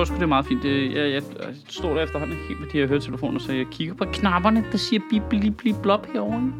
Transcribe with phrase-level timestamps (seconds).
[0.00, 0.62] tror sgu, det er meget fint.
[0.62, 3.94] Det, jeg, jeg, jeg står der efterhånden helt med de her høretelefoner, så jeg kigger
[3.94, 6.52] på knapperne, der siger bip, blip, blip, blop herovre.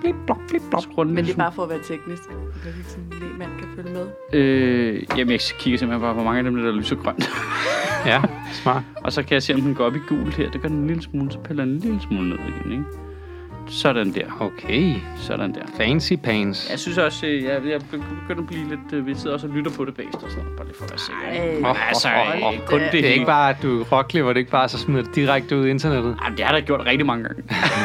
[0.00, 0.82] Blip, blop, blip, blop.
[0.96, 2.22] Den Men det er bare for at være teknisk.
[2.22, 4.06] Så ikke sådan en lægmand kan følge med.
[4.32, 7.30] Øh, jamen, jeg kigger simpelthen bare, hvor mange af dem, der lyser grønt.
[8.06, 8.22] Ja,
[8.52, 8.82] smart.
[9.04, 10.50] og så kan jeg se, om den går op i gul her.
[10.50, 12.84] Det gør den en lille smule, så piller den en lille smule ned igen, ikke?
[13.68, 14.24] Sådan der.
[14.40, 14.94] Okay.
[15.16, 15.60] Sådan der.
[15.76, 16.70] Fancy pants.
[16.70, 18.92] Jeg synes også, øh, jeg, jeg begynder at blive lidt...
[18.92, 20.84] øh, Vi sidder også og lytter på det bagst og sådan noget, bare lige for
[20.84, 21.46] at være sikker.
[21.54, 21.64] ikke?
[21.64, 22.08] Ej, Åh, Altså,
[22.46, 24.68] åh, øh, kun det, Det er ikke bare, at du rockklipper, det er ikke bare,
[24.68, 26.16] så smider det direkte ud i internettet.
[26.24, 27.42] Jamen, det har der gjort rigtig mange gange.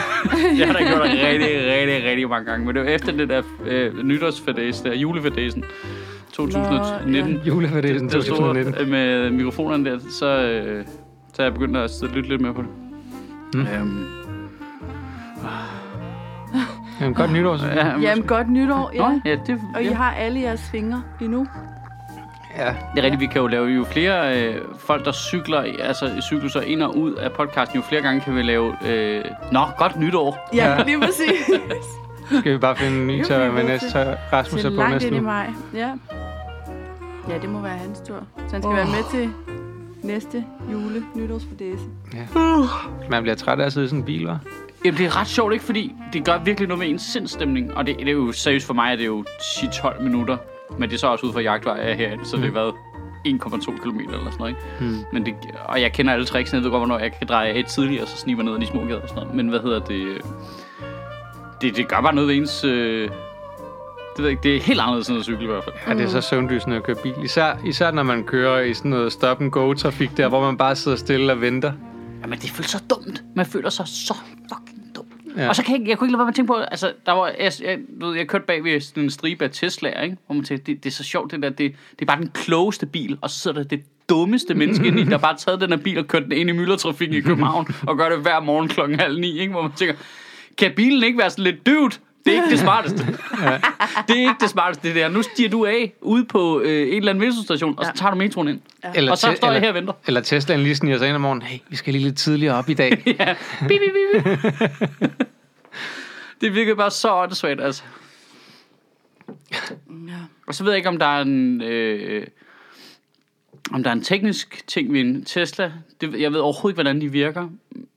[0.57, 2.65] det har der gjort rigtig, rigtig, rigtig mange gange.
[2.65, 5.63] Men det var efter det der øh, nytårsfadæs, der julefadæsen
[6.33, 7.33] 2019.
[7.45, 8.75] Nå, det store 2019.
[8.81, 10.85] øh, med mikrofonerne der, så, øh,
[11.33, 12.69] så er jeg begyndt at sidde lytte lidt mere på det.
[13.53, 13.61] Mm.
[13.61, 14.05] Øhm,
[17.01, 17.65] Jamen, godt nytår, så.
[17.67, 19.09] ja, Jamen, godt nytår, ja.
[19.09, 19.93] Nå, ja, det, Og I ja.
[19.93, 21.47] har alle jeres fingre endnu.
[22.57, 22.65] Ja.
[22.65, 26.61] Det er rigtigt, vi kan jo lave jo flere øh, folk, der cykler, altså cykluser
[26.61, 30.49] ind og ud af podcasten, jo flere gange kan vi lave, øh, nå, godt nytår.
[30.53, 30.83] Ja, Ja.
[30.83, 31.59] lige præcis.
[32.39, 35.07] Skal vi bare finde en ny tør med næste Rasmus er Til på langt næste
[35.07, 35.49] ind i maj.
[35.73, 35.89] Ja.
[37.29, 38.19] Ja, det må være hans tur.
[38.37, 38.75] Så han skal Åh.
[38.75, 39.29] være med til
[40.03, 41.83] næste jule nytårsfordæse.
[43.09, 44.35] Man bliver træt af at sidde i sådan en bil, hva'?
[44.85, 45.65] Jamen, det er ret sjovt, ikke?
[45.65, 47.77] Fordi det gør virkelig noget med ens sindstemning.
[47.77, 50.37] Og det, det er jo seriøst for mig, at det er jo 10-12 minutter.
[50.79, 52.73] Men det er så også ud fra jagtvej af herinde, så det har været
[53.27, 54.61] 1,2 km eller sådan noget, ikke?
[54.79, 55.05] Hmm.
[55.13, 55.33] Men det,
[55.65, 58.07] og jeg kender alle tricks, jeg ved godt, hvornår jeg kan dreje af tidligere, og
[58.07, 59.35] så sniger ned ad de små gader og sådan noget.
[59.35, 60.21] Men hvad hedder det?
[61.61, 62.63] Det, det gør bare noget ved ens...
[62.63, 63.09] Øh,
[64.15, 65.75] det ved jeg ikke, det er helt anderledes end at cykle i hvert fald.
[65.87, 67.13] Ja, det er så søvndysende at køre bil.
[67.23, 71.31] Især, især når man kører i sådan noget stop-and-go-trafik der, hvor man bare sidder stille
[71.31, 71.71] og venter.
[72.21, 73.23] Jamen, det føles så dumt.
[73.35, 74.15] Man føler sig så
[74.53, 75.05] fucking dum.
[75.37, 75.49] Ja.
[75.49, 77.11] Og så kan jeg, jeg kunne ikke lade være med at tænke på, altså, der
[77.11, 80.17] var, jeg, jeg, ved, jeg kørte bag ved sådan en stribe af Tesla'er, ikke?
[80.25, 82.31] Hvor man tænkte, det, det, er så sjovt, det der, det, det er bare den
[82.33, 85.61] klogeste bil, og så sidder der det dummeste menneske inde i, der har bare taget
[85.61, 88.39] den her bil og kørt den ind i myldretrafikken i København, og gør det hver
[88.39, 89.51] morgen klokken halv ni, ikke?
[89.51, 89.95] Hvor man tænker,
[90.57, 92.01] kan bilen ikke være sådan lidt dyvt?
[92.25, 93.17] Det er ikke det smarteste.
[93.41, 93.51] Ja.
[94.07, 95.09] det er ikke det smarteste, det der.
[95.09, 97.97] Nu stiger du af ude på øh, en eller anden metrostation, og så Ja.
[97.97, 98.61] tager du metroen ind.
[98.95, 99.93] Eller og så står jeg her og venter.
[100.07, 101.41] Eller Teslaen lige sniger sig ind om morgenen.
[101.41, 103.03] Hey, vi skal lige lidt tidligere op i dag.
[103.19, 103.35] ja.
[103.67, 104.39] Bip, bip, bip,
[104.99, 105.11] bip.
[106.41, 107.83] det virkede bare så åndssvagt, altså.
[109.89, 110.13] Ja.
[110.47, 111.61] Og så ved jeg ikke, om der er en...
[111.61, 112.27] Øh,
[113.73, 115.71] om der er en teknisk ting ved en Tesla.
[116.01, 117.49] Det, jeg ved overhovedet ikke, hvordan de virker.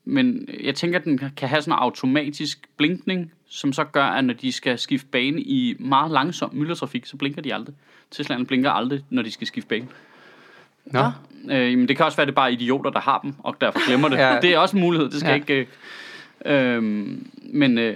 [0.04, 4.24] Men jeg tænker, at den kan have sådan en automatisk blinkning, som så gør, at
[4.24, 7.74] når de skal skifte bane i meget langsom myldretrafik, så blinker de aldrig.
[8.10, 9.86] Teslaen blinker aldrig, når de skal skifte bane.
[10.86, 11.10] Nå,
[11.50, 13.56] Øh, jamen, det kan også være, at det er bare idioter, der har dem, og
[13.60, 14.16] derfor glemmer det.
[14.16, 14.28] Ja.
[14.34, 14.40] ja.
[14.40, 15.34] Det er også en mulighed, det skal Ja.
[15.34, 15.40] ja.
[15.40, 15.68] ikke...
[16.46, 17.94] Øh, øhm, men øh,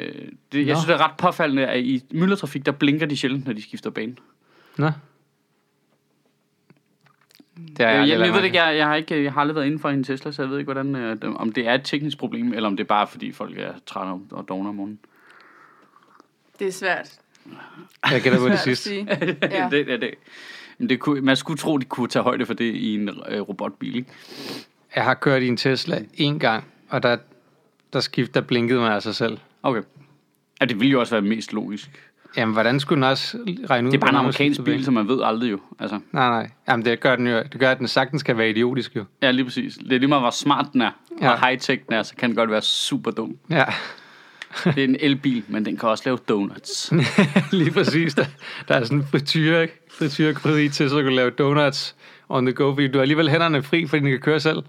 [0.52, 0.74] det, jeg Nå.
[0.74, 3.90] synes, det er ret påfaldende, at i myldretrafik, der blinker de sjældent, når de skifter
[3.90, 4.16] bane.
[4.76, 4.90] nå.
[7.76, 9.40] Det er Jeg, jeg, aldrig jeg, lagt ved ikke, jeg, jeg, har ikke, jeg har
[9.40, 11.74] aldrig været inden for en Tesla, så jeg ved ikke, hvordan, øh, om det er
[11.74, 14.68] et teknisk problem, eller om det er bare, fordi folk er trætte og- og dogne
[14.68, 14.98] om morgenen.
[16.58, 17.08] Det er svært.
[18.10, 18.84] Jeg gætter på det sidste.
[18.88, 19.08] sige.
[19.42, 19.68] Ja.
[19.70, 20.14] Det, ja, det,
[20.78, 23.40] men det kunne, man skulle tro, de kunne tage højde for det i en øh,
[23.40, 24.10] robotbil, ikke?
[24.96, 27.16] Jeg har kørt i en Tesla en gang, og der,
[27.92, 29.38] der skiftede, der blinkede mig af sig selv.
[29.62, 29.82] Okay.
[30.60, 31.90] Ja, det ville jo også være mest logisk.
[32.36, 33.38] Jamen, hvordan skulle den også
[33.70, 33.92] regne ud?
[33.92, 35.60] Det er bare en amerikansk bil, så man ved aldrig jo.
[35.78, 36.50] Altså, Nej, nej.
[36.68, 37.42] Jamen, det gør den jo.
[37.52, 39.04] Det gør, at den sagtens skal være idiotisk jo.
[39.22, 39.74] ja, lige præcis.
[39.74, 41.30] Det er lige meget, hvor smart den er, ja.
[41.30, 43.36] og high-tech den er, så kan den godt være super dum.
[43.50, 43.64] Ja,
[44.64, 46.92] Det er en elbil, men den kan også lave donuts.
[47.52, 48.14] lige præcis.
[48.14, 48.24] Der,
[48.68, 49.74] der er sådan en frityre, ikke?
[49.90, 51.96] Frityrekrydderi til, så du kan lave donuts
[52.28, 54.62] on the go, fordi du har alligevel hænderne fri, fordi den kan køre selv.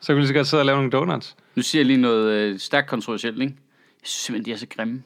[0.00, 1.36] Så kan du lige så godt sidde og lave nogle donuts.
[1.54, 3.54] Nu siger jeg lige noget øh, stærkt kontroversielt, ikke?
[4.02, 5.02] Jeg synes simpelthen, de er så grimme.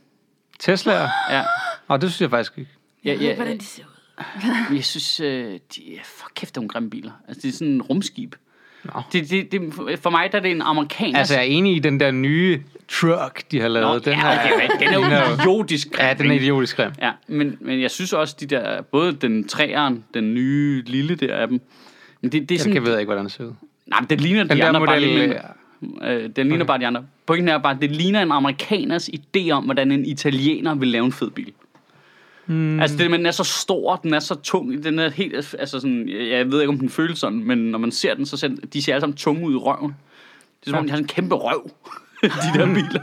[0.59, 1.09] Teslaer?
[1.31, 1.43] Ja,
[1.89, 2.71] Og det synes jeg faktisk ikke.
[3.05, 4.75] ja, ja, hvordan de ser ud.
[4.75, 7.13] Jeg synes, øh, de er for kæft, er nogle grimme biler.
[7.29, 8.35] Altså, det er sådan en rumskib.
[8.85, 9.03] Nå.
[9.13, 11.19] Det, det, det, for mig der er det en amerikaner.
[11.19, 13.89] Altså, jeg er enig i den der nye truck, de har lavet.
[13.89, 16.07] Nå, den, ja, okay, men den er jo idiotisk grim.
[16.07, 16.91] Ja, den er idiotisk grim.
[17.03, 21.37] Ja, men, men jeg synes også, de der, både den træeren, den nye lille der
[21.37, 21.61] af dem,
[22.21, 23.53] men det, det er Jeg sådan, kan ved ikke, hvordan den ser ud.
[23.87, 26.15] nej, men det ligner Den de andre bare model, lidt mindre.
[26.15, 27.05] Øh, den ligner bare de andre.
[27.27, 31.05] Pointen er bare, at det ligner en amerikaners idé om, hvordan en italiener vil lave
[31.05, 31.53] en fed bil.
[32.49, 32.81] Hmm.
[32.81, 35.81] Altså, det, men den er så stor, den er så tung, den er helt, altså
[35.81, 38.37] sådan, jeg jeg ved ikke, om den føles sådan, men når man ser den, så
[38.37, 39.97] ser den, de ser alle sammen tunge ud i røven.
[40.61, 40.87] Det er som om, Ja.
[40.87, 41.71] de har sådan en kæmpe røv,
[42.23, 43.03] de der biler.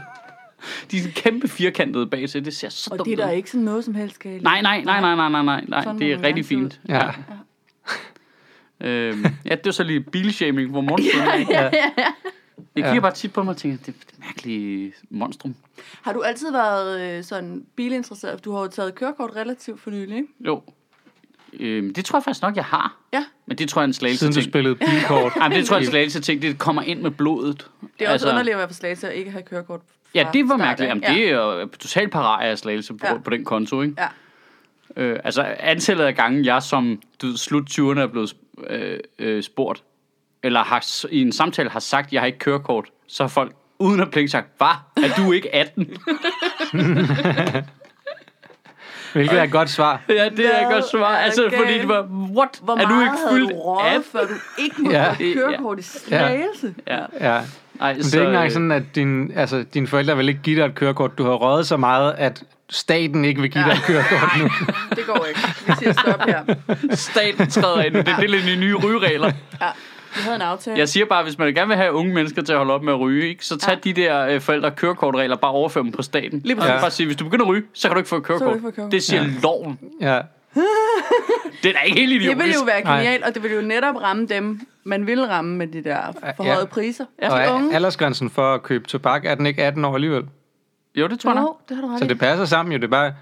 [0.90, 3.32] De er sådan kæmpe firkantede bag sig, det ser så Og dumt det er der
[3.32, 3.36] ud.
[3.36, 4.28] ikke sådan noget som helst i.
[4.28, 5.84] Nej, nej, nej, nej, nej, nej, nej, nej.
[5.84, 6.80] Sådan det er rigtig fint.
[6.88, 7.08] Ja.
[8.80, 11.22] Øhm, ja, det var så lige bilshaming hvor monstrum.
[11.50, 11.70] ja, Ja.
[12.76, 15.54] Jeg kigger bare tit på mig og tænker, det er et mærkeligt monstrum.
[16.02, 18.44] Har du altid været øh, sådan bilinteresseret?
[18.44, 20.28] Du har jo taget kørekort relativt for nylig, ikke?
[20.40, 20.62] Jo.
[21.60, 22.96] Øhm, det tror jeg faktisk nok, jeg har.
[23.12, 24.50] Ja, Men det tror jeg er en slagelse Siden du ting.
[24.50, 25.32] spillede bilkort.
[25.40, 26.42] Ej, men det tror jeg er en slagelse ting.
[26.42, 27.70] Det kommer ind med blodet.
[27.98, 29.80] det er også underligt at være for slagelse og ikke have kørekort
[30.14, 30.88] Ja, det var mærkeligt.
[30.88, 31.14] Jamen, ja.
[31.14, 33.18] det er jo totalt parat af slagelse på, Ja.
[33.18, 33.94] på den konto, ikke?
[33.98, 34.08] Ja.
[35.02, 38.36] Øh, altså, antallet af gange, jeg som du, slut 20'erne er blevet
[38.70, 39.82] øh, øh, spurgt,
[40.46, 44.00] eller har, i en samtale har sagt, jeg har ikke kørekort, så har folk uden
[44.00, 45.04] at blinke sagt, hvad?
[45.04, 45.86] Er du ikke 18?
[49.12, 50.00] Hvilket er et godt svar.
[50.08, 51.12] ja, det er et godt svar.
[51.12, 51.80] er Altså, fordi galt?
[51.80, 52.48] det var, what?
[52.62, 54.04] Hvor er du meget ikke fyldt du røget, 18?
[54.12, 55.02] før du ikke må Ja.
[55.20, 55.34] ja.
[55.34, 56.74] kørekort i slagelse?
[56.86, 56.98] Ja.
[57.20, 57.40] Ja.
[57.80, 60.60] Ej, Men det er ikke engang sådan, at din, altså, dine forældre vil ikke give
[60.60, 61.18] dig et kørekort.
[61.18, 64.44] Du har røget så meget, at staten ikke vil give dig et kørekort nu.
[64.96, 65.40] Det går ikke.
[65.66, 66.44] Vi siger stop her.
[66.94, 67.94] staten træder ind.
[67.94, 69.32] Det er lidt de nye rygeregler.
[69.60, 69.66] Ja,
[70.16, 70.78] vi havde en aftale.
[70.78, 72.92] Jeg siger bare, hvis man gerne vil have unge mennesker til at holde op med
[72.92, 73.90] at ryge, ikke, så tag Ja.
[73.90, 76.40] de der øh, forældre kørekortregler, bare overfør dem på staten.
[76.44, 76.72] Lige præcis.
[76.74, 78.92] Så bare sige, hvis du begynder at ryge, så kan du ikke få et kørekort.
[78.92, 79.28] Det siger Ja.
[79.42, 79.78] loven.
[80.00, 80.20] Ja.
[81.62, 82.30] Det er da ikke helt idiotisk.
[82.36, 85.56] Det ville jo være genialt, og det ville jo netop ramme dem, man ville ramme
[85.56, 85.98] med de der
[86.36, 86.66] forhøjede Ja.
[86.66, 87.04] priser.
[87.22, 87.32] Ja.
[87.32, 87.74] Og De unge.
[87.74, 90.22] aldersgrænsen for at købe tobak, er den ikke 18 år alligevel?
[90.94, 92.78] Jo, det tror jeg det har du ret Så det passer sammen jo.
[92.78, 93.12] Det er bare...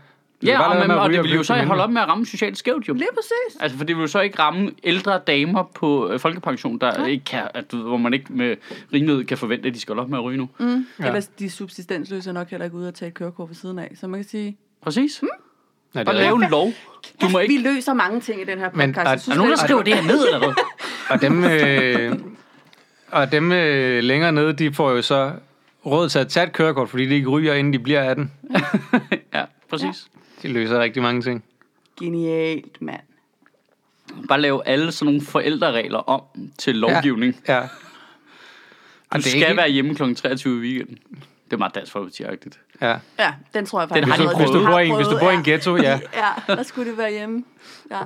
[0.42, 2.88] Ja, og, man, og det vil jo så holde op med at ramme socialt skævt
[2.88, 2.94] jo.
[2.94, 3.60] Lige præcis.
[3.60, 7.24] Altså, for det vil jo så ikke ramme ældre damer på øh, folkepension, der ikke
[7.24, 8.56] kan, at, du ved, hvor man ikke med
[8.92, 10.48] rimelighed kan forvente, at de skal holde op med at ryge nu.
[10.58, 10.66] Mm.
[10.66, 10.82] Ja.
[11.00, 11.06] Ja.
[11.06, 13.92] Ellers de subsistensløse er nok heller ikke ude at tage et kørekort ved siden af.
[14.00, 15.18] Så man kan sige, Præcis.
[15.18, 15.28] Hmm?
[15.94, 16.72] Nej, det Og er lave en lov.
[17.20, 17.62] Du må vi ikke...
[17.74, 18.98] løser mange ting i den her Men podcast.
[19.06, 20.54] er- Jeg er synes, Er nogen, der skriver det her ned, eller hvad?
[21.10, 22.18] Og dem, øh,
[23.10, 25.32] og dem øh, længere nede, de får jo så
[25.86, 28.32] råd til at tage et kørekort, fordi de ikke ryger, inden de bliver 18.
[29.34, 30.06] Ja, præcis.
[30.44, 31.44] De løser rigtig mange ting.
[32.00, 33.00] Genialt, mand.
[34.28, 36.22] Bare lave alle sådan nogle forældreregler om
[36.58, 37.36] til lovgivning.
[37.48, 37.60] Ja.
[37.60, 37.66] Du
[39.10, 40.14] Og det skal ikke- være hjemme kl.
[40.14, 40.98] 23 i weekenden.
[41.44, 42.58] Det er meget dansk folkeparti-agtigt.
[42.80, 42.96] Ja.
[43.18, 44.10] Ja, den tror jeg Den faktisk.
[44.10, 44.50] har de allerede, prøvet.
[44.50, 46.00] Hvis du, har bor i, en- hvis du bor i en ghetto, ja.
[46.48, 47.44] Ja, der skulle det være hjemme.
[47.90, 48.00] Ja.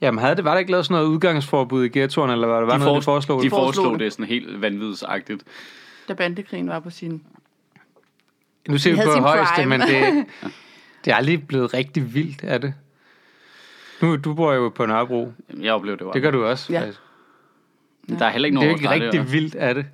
[0.00, 2.66] Jamen, havde det, var der ikke lavet sådan noget udgangsforbud i ghettoen, eller var det
[2.66, 3.38] var De, noget, de for, foreslog?
[3.38, 3.50] de det?
[3.50, 4.00] foreslog foreslog det.
[4.04, 5.42] det sådan helt vanvidsagtigt.
[6.08, 7.22] Da bandekrigen var på sin...
[8.68, 9.78] Nu ser vi på højeste, prime.
[9.78, 10.26] men det,
[11.04, 12.74] det er aldrig blevet rigtig vildt, er det?
[14.02, 15.32] Nu, du bor jo på Nørrebro.
[15.60, 16.12] Jeg oplevede det jo.
[16.12, 16.72] Det gør du også.
[16.72, 16.80] Ja.
[16.80, 17.00] Altså,
[18.18, 19.26] Der er heller ikke Det er nogen jo ikke rigtig der.
[19.26, 19.86] vildt, er det?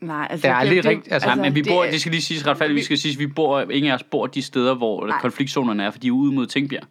[0.00, 0.46] Nej, altså...
[0.46, 2.76] Det er aldrig rigtig- altså- Nej, men vi det bor, det skal lige siges retfærdigt,
[2.76, 5.20] vi skal sige, vi bor, ingen af os bor de steder, hvor Nej.
[5.20, 6.82] konfliktzonerne er, for de er ude mod Tingbjerg.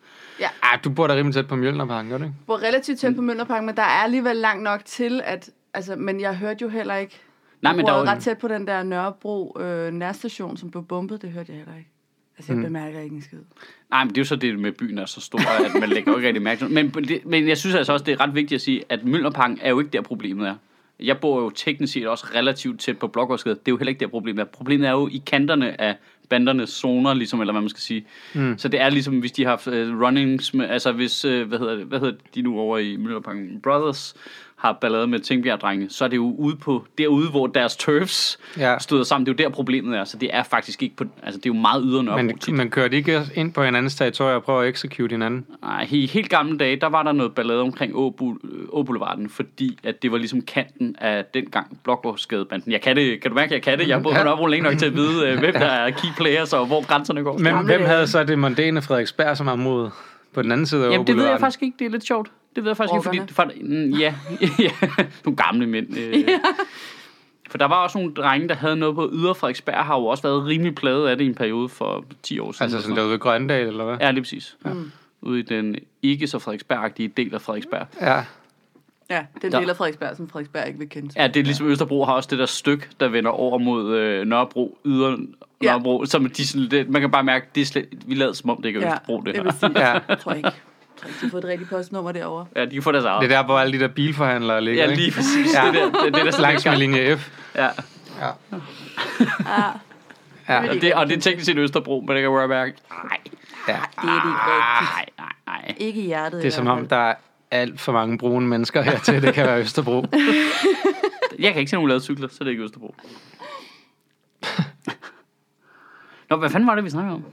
[0.64, 2.36] Ah, du bor der rimelig tæt på Mjølnerparken, gør du ikke?
[2.48, 5.50] bor relativt tæt på Møllerparken, men der er alligevel langt nok til, at...
[5.74, 7.20] Altså, men jeg hørte jo heller ikke...
[7.62, 10.72] Nej, men der bor er jo- ret tæt på den der Nørrebro øh, nærstation, som
[10.72, 11.22] blev bombet.
[11.22, 11.90] Det hørte jeg heller ikke.
[12.42, 12.64] Altså, jeg Mm.
[12.66, 13.38] bemærker ikke en skid.
[13.90, 16.12] Nej, men det er jo så det med byen er så stor, at man lægger
[16.12, 16.70] jo ikke rigtig mærke til.
[16.72, 19.60] Men, det- men jeg synes altså også, det er ret vigtigt at sige, at Møllerparken
[19.62, 20.56] er jo ikke der, problemet er.
[21.00, 23.56] Jeg bor jo teknisk set også relativt tæt på Blågårdsgade.
[23.56, 24.46] Det er jo heller ikke der, problemet er.
[24.46, 25.96] Problemet er jo i kanterne af
[26.30, 28.06] bandernes zoner, ligesom, eller hvad man skal sige.
[28.36, 28.58] Mm.
[28.58, 31.60] Så det er ligesom, hvis de har haft uh, runnings, med, altså hvis, uh, hvad,
[31.60, 34.16] hedder det, hvad hedder de nu over i Møllerparken Brothers,
[34.62, 38.80] har ballade med Tingbjerg-drenge, så er det jo ude på, derude, hvor deres turfs Ja.
[38.80, 39.26] støder sammen.
[39.26, 40.04] Det er jo der, problemet er.
[40.04, 42.54] Så det er faktisk ikke på, altså det er jo meget ydre Nørrebro Men tit.
[42.54, 45.46] man kører de ikke ind på hinandens territorier og prøver at execute hinanden?
[45.62, 47.92] Nej, i helt gamle dage, der var der noget ballade omkring
[48.70, 52.72] Åboulevarden, fordi at det var ligesom kanten af dengang Blågårdsgadebanden.
[52.72, 53.88] Jeg kan det, kan du mærke, at jeg kan det?
[53.88, 54.48] Jeg har boet på Ja.
[54.48, 57.38] Længe nok til at vide, øh, hvem der er key players og hvor grænserne går.
[57.38, 59.92] Men hvem havde så det mondæne Frederiksberg som område
[60.34, 61.76] på den anden side af Jamen, det ved jeg faktisk ikke.
[61.80, 62.28] Det er lidt sjovt.
[62.56, 63.16] Det ved jeg faktisk Rockerne.
[63.22, 63.54] ikke, fordi...
[63.60, 64.16] For, mm, ja,
[64.66, 64.72] ja,
[65.26, 65.98] nogle gamle mænd.
[65.98, 66.28] Øh.
[67.50, 70.24] For der var også nogle drenge, der havde noget på Yder Frederiksberg, har jo også
[70.24, 72.64] været rimelig pladet af det i en periode for 10 år siden.
[72.64, 73.98] Altså sådan derude ved Grøndal, eller hvad?
[74.02, 74.58] Ja, lige præcis.
[74.66, 74.70] Ja.
[75.22, 77.88] Ude i den ikke så Frederiksberg-agtige del af Frederiksberg.
[78.02, 78.24] Ja.
[79.10, 81.10] Ja, den del af Frederiksberg, som Frederiksberg ikke vil kende.
[81.22, 84.26] Ja, det er ligesom Østerbro har også det der stykke, der vender over mod øh,
[84.28, 85.18] Nørrebro, yder
[85.64, 85.68] Ja.
[85.72, 88.50] Nørrebro, som de sådan, det, man kan bare mærke, det er slet, vi lader som
[88.50, 89.60] om det ikke er Ja, Østerbro, det det vil her.
[89.60, 89.80] sige.
[89.92, 90.00] Ja.
[90.10, 90.52] Jeg tror ikke.
[91.06, 92.46] Jeg tror ikke, de har fået et rigtigt postnummer derovre.
[92.56, 93.22] Ja, de kan få deres eget.
[93.22, 95.54] Det er der, hvor alle de der bilforhandlere ligger, ja, lige præcis.
[95.56, 95.66] Ja.
[95.66, 97.30] Det, der, det, det der Langs med linje F.
[97.56, 97.64] Ja,
[98.22, 98.28] Ja.
[99.46, 99.72] Ja,
[100.50, 100.70] Ja.
[100.70, 102.76] og det, og det er teknisk set Østerbro, men det kan jeg mærke.
[103.04, 103.18] Nej,
[103.68, 103.74] ja.
[103.74, 105.76] det er det ikke nej, nej, nej.
[105.78, 106.42] Ikke i hjertet.
[106.42, 107.16] Det er som om, der er
[107.52, 109.22] alt for mange brune mennesker hertil.
[109.22, 110.06] Det kan være Østerbro.
[111.40, 112.96] Jeg kan ikke se nogen lavet cykler, så det er ikke Østerbro.
[116.30, 117.24] Nå, hvad fanden var det, vi snakkede om?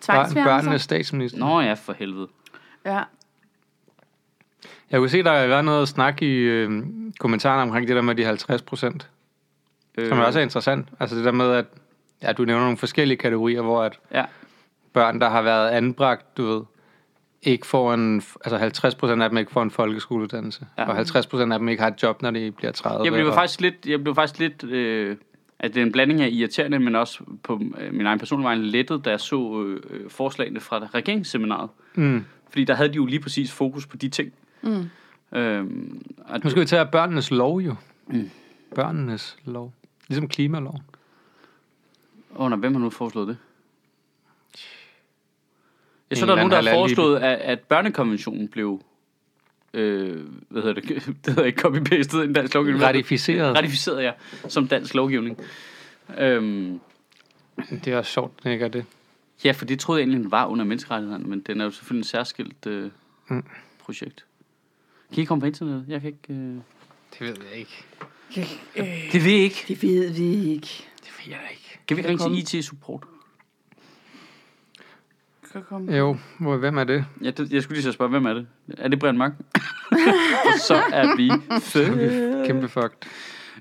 [0.00, 0.44] Tvangsfjernelser.
[0.44, 1.38] børnenes statsminister.
[1.38, 2.28] Nå ja, for helvede.
[2.84, 3.02] Ja.
[4.90, 6.82] Jeg kunne se, der er noget snak i øh,
[7.18, 9.10] kommentarerne omkring det der med de 50 procent.
[9.98, 10.88] Øh, Som også er interessant.
[11.00, 11.64] Altså det der med, at
[12.22, 14.24] ja, du nævner nogle forskellige kategorier, hvor at Ja,
[14.92, 16.62] børn, der har været anbragt, du ved,
[17.42, 20.66] ikke får en, altså 50 procent af dem ikke får en folkeskoleuddannelse.
[20.78, 20.84] Ja.
[20.88, 23.04] Og 50 procent af dem ikke har et job, når de bliver 30.
[23.04, 25.16] jeg blev og- faktisk lidt, jeg blev faktisk lidt, øh,
[25.58, 28.54] at det er en blanding af irriterende, men også på øh, min egen personlige vej
[28.54, 31.70] lettet, da jeg så øh, øh, forslagene fra regeringsseminaret.
[31.94, 32.24] Mm.
[32.48, 34.32] Fordi der havde de jo lige præcis fokus på de ting.
[34.62, 34.90] Mm.
[35.32, 37.74] Øhm, og Nu skal vi tage børnenes lov jo.
[38.06, 38.30] Mm.
[38.74, 39.72] Børnenes lov.
[40.08, 40.82] Ligesom klimalov.
[42.34, 43.36] Under hvem har nu foreslået det?
[46.10, 48.82] Jeg så, En der er nogen, der har foreslået, at, at børnekonventionen blev...
[49.74, 51.06] Øh, hvad hedder det?
[51.24, 52.84] Det hedder ikke copy-pastet i dansk lovgivning.
[52.84, 53.56] Ratificeret.
[53.56, 54.12] Ratificeret, ja.
[54.48, 55.40] Som dansk lovgivning.
[56.18, 56.80] Øhm,
[57.70, 58.84] Det er også sjovt, den ikke er det.
[59.44, 62.00] Ja, for det troede jeg egentlig, den var under menneskerettighederne, men den er jo selvfølgelig
[62.00, 62.90] en særskilt øh,
[63.28, 63.44] Mm.
[63.78, 64.24] projekt.
[65.14, 65.84] Kan I komme på internettet?
[65.88, 66.32] Jeg kan ikke...
[66.42, 66.54] Øh...
[67.18, 67.84] Det ved jeg ikke.
[69.12, 69.64] Det ved jeg ikke.
[69.68, 70.86] Det ved vi ikke.
[71.00, 71.78] Det ved jeg ikke.
[71.88, 73.02] Kan vi ikke ringe til IT-support?
[75.52, 75.96] Kan komme.
[75.96, 77.04] Jo, hvor, hvem er det?
[77.22, 78.46] Ja, det, jeg skulle lige så spørge, hvem er det?
[78.78, 79.32] Er det Brian Mørk?
[80.54, 82.46] Og så er vi fed.
[82.46, 83.08] Kæmpe fucked.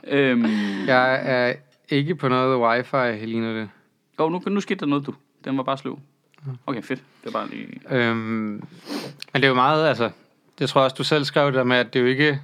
[0.08, 0.44] Øhm,
[0.88, 1.54] Jeg er
[1.90, 3.70] ikke på noget wifi, ligner det.
[4.18, 5.14] oh, nu, nu skete der noget, du.
[5.46, 6.00] Den var bare sløv.
[6.68, 7.02] Okay, fedt.
[7.22, 7.68] Det er bare lige...
[7.90, 8.64] Øhm, men
[9.34, 10.10] det er jo meget, altså,
[10.60, 12.42] det tror jeg også, du selv skrev det der med, at det er jo ikke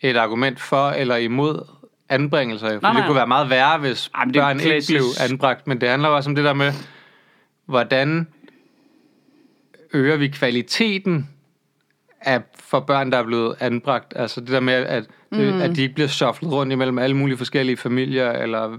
[0.00, 1.66] et argument for eller imod
[2.08, 2.68] anbringelser.
[2.68, 3.18] For nej, det kunne nej.
[3.20, 4.92] være meget værre, hvis Ej, men det er børn ikke klassisk.
[4.98, 5.66] blev anbragt.
[5.66, 6.72] Men det handler også om det der med,
[7.66, 8.26] hvordan
[9.92, 11.28] øger vi kvaliteten
[12.20, 14.12] af, for børn, der er blevet anbragt.
[14.16, 15.60] Altså det der med, at, det, Mm.
[15.60, 18.78] at de ikke bliver shufflet rundt imellem alle mulige forskellige familier, eller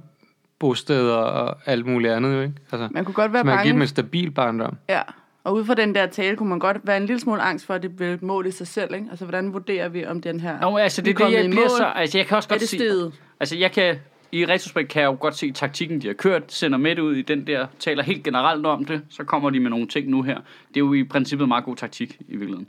[0.61, 2.35] bosteder og alt muligt andet.
[2.35, 2.53] jo, Ikke?
[2.71, 3.83] Altså, Man kunne godt være man kan give dem bange.
[3.83, 4.77] en stabil barndom.
[4.89, 5.01] Ja.
[5.43, 7.73] Og ud fra den der tale kunne man godt være en lille smule angst for,
[7.73, 8.93] at det bliver et mål i sig selv.
[8.95, 9.07] Ikke?
[9.09, 11.67] Altså, hvordan vurderer vi, om den her Nå, altså, det er det, jeg i bliver
[11.67, 11.91] så...
[11.95, 13.11] Altså, jeg kan også godt se...
[13.39, 13.95] Altså, jeg kan...
[14.33, 17.21] I retrospekt kan jeg jo godt se taktikken, de har kørt, sender med ud i
[17.21, 20.35] den der, taler helt generelt om det, så kommer de med nogle ting nu her.
[20.67, 22.67] Det er jo i princippet meget god taktik, i virkeligheden.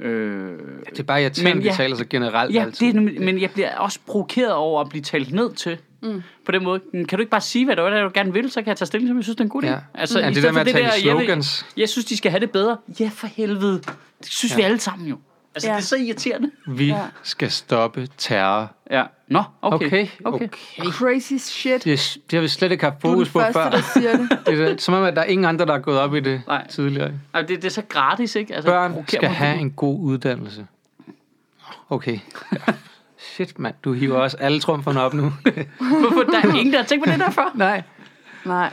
[0.00, 0.58] Øh,
[0.90, 1.74] Det er bare irriterende, Men at de ja.
[1.76, 2.86] taler så generelt Ja, altid.
[2.92, 5.78] det er, men jeg bliver også provokeret over at blive talt ned til.
[6.02, 6.22] Mm.
[6.44, 6.80] På den måde.
[6.92, 8.86] Kan du ikke bare sige, hvad det er, du gerne vil, så kan jeg tage
[8.86, 9.66] stilling til, om jeg synes, det er en god idé.
[9.66, 9.78] Ja.
[9.94, 11.66] Altså, Ja, det der med at tale jeg slogans.
[11.76, 12.76] Jeg, synes, de skal have det bedre.
[13.00, 13.80] Ja, for helvede.
[14.20, 14.56] Det synes ja.
[14.56, 15.16] vi alle sammen jo.
[15.56, 15.74] Altså, Ja.
[15.74, 16.50] det er så irriterende.
[16.66, 17.00] Vi Ja.
[17.22, 18.72] skal stoppe terror.
[18.90, 19.04] Ja.
[19.28, 19.86] Nå, okay.
[19.86, 20.48] Okay, okay.
[20.78, 20.90] okay.
[20.92, 21.84] Crazy shit.
[21.84, 23.70] Det, er- det har vi slet ikke haft Du er den fokus på første, før.
[23.70, 24.38] der siger det.
[24.46, 26.42] Det er som om, at der er ingen andre, der er gået op i det
[26.46, 26.66] Nej.
[26.68, 27.12] tidligere.
[27.34, 28.54] Ej, det, det er så gratis, ikke?
[28.54, 30.66] Altså, Børn skal have en god uddannelse.
[31.90, 32.18] Okay.
[32.52, 32.72] Ja.
[33.18, 33.74] Shit, mand.
[33.84, 35.22] Du hiver også alle trumferne op nu.
[36.00, 36.22] Hvorfor?
[36.22, 37.52] Der er ingen, der har tænkt på det der før.
[37.58, 37.82] Nej.
[38.44, 38.72] Nej.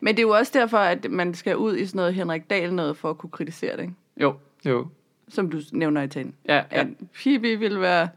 [0.00, 2.74] Men det er jo også derfor, at man skal ud i sådan noget Henrik Dahl
[2.74, 3.94] noget for at kunne kritisere det, ikke?
[4.20, 4.34] Jo.
[4.64, 4.86] Jo.
[5.34, 6.34] Som du nævner i talen.
[6.48, 6.86] Ja, ja, At
[7.22, 8.08] Phoebe ville være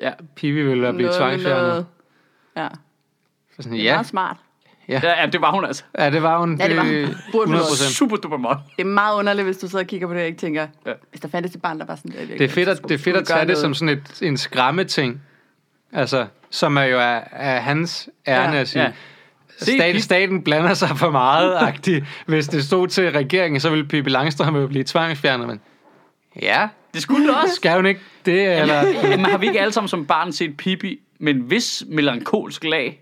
[0.00, 0.10] ja.
[0.36, 1.68] Pivi vil være blevet noget, med tvangsfjernet.
[1.68, 1.86] noget.
[2.56, 2.68] Ja,
[3.56, 3.94] Så Sådan, det er ja.
[3.94, 4.36] meget smart.
[4.88, 5.84] Ja, ja, det var hun altså.
[5.98, 6.60] ja, det var hun.
[6.60, 6.92] Ja, det var hun.
[7.32, 7.92] Burde hun 100 også.
[7.94, 8.58] Super duper meget.
[8.76, 10.92] Det er meget underligt, hvis du sidder og kigger på det og ikke tænker, Ja.
[11.10, 12.26] hvis der fandtes et barn, der var sådan der.
[12.38, 14.84] Det er fedt at, det er fedt at tage det som sådan et, en skræmme
[14.84, 15.22] ting.
[15.92, 18.60] Altså, som er jo er, er hans ærne Ja.
[18.60, 18.82] at sige.
[18.82, 18.88] Ja.
[18.88, 18.92] Ja.
[19.58, 22.04] Se, Stat, Pip- staten blander sig for meget, agtigt.
[22.26, 25.46] Hvis det stod til regeringen, så ville Pippi Langstrøm jo blive tvangsfjernet.
[25.48, 25.60] Men
[26.42, 27.54] ja, Det skulle det også.
[27.54, 28.60] skal hun ikke det?
[28.60, 28.88] Eller?
[29.10, 33.00] Jamen, har vi ikke alle sammen som barn set Pippi med en vis melankolsk lag?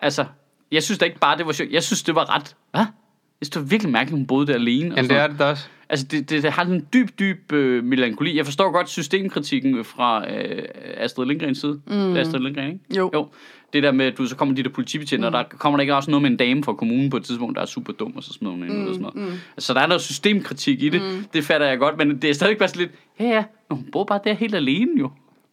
[0.00, 0.24] Altså,
[0.72, 1.70] jeg synes da ikke bare, det var sjovt.
[1.70, 2.56] Jeg synes, det var ret...
[2.70, 2.80] Hvad?
[2.80, 4.90] Jeg synes, det var virkelig mærkeligt, hun boede der alene.
[4.90, 5.66] og Men sådan det er det også.
[5.88, 8.36] Altså, det, det, det har en dyb, dyb øh, melankoli.
[8.36, 10.64] Jeg forstår godt systemkritikken fra øh,
[10.96, 11.80] Astrid Lindgrens side.
[11.86, 11.92] Mm.
[11.92, 12.80] Det er Astrid Lindgren, ikke?
[12.96, 13.10] Jo.
[13.14, 13.28] jo.
[13.72, 15.34] Det der med, at du, så kommer de der politibetjente, mm.
[15.34, 17.56] og der kommer der ikke også noget med en dame fra kommunen på et tidspunkt,
[17.56, 19.28] der er super dum, og så smider hun hende ud og sådan noget.
[19.30, 19.38] Mm.
[19.56, 21.02] Altså, så der er noget systemkritik i det.
[21.02, 21.24] Mm.
[21.32, 24.04] Det fatter jeg godt, men det er stadig bare sådan lidt, ja ja, hun bor
[24.04, 25.10] bare der helt alene jo.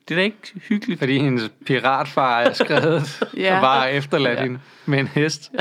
[0.07, 0.37] Det er da ikke
[0.69, 0.99] hyggeligt.
[0.99, 3.39] Fordi hendes piratfar er skrevet Ja.
[3.43, 3.55] ja.
[3.55, 4.39] og bare efterladt Ja.
[4.39, 4.43] ja.
[4.47, 5.51] hende med en hest.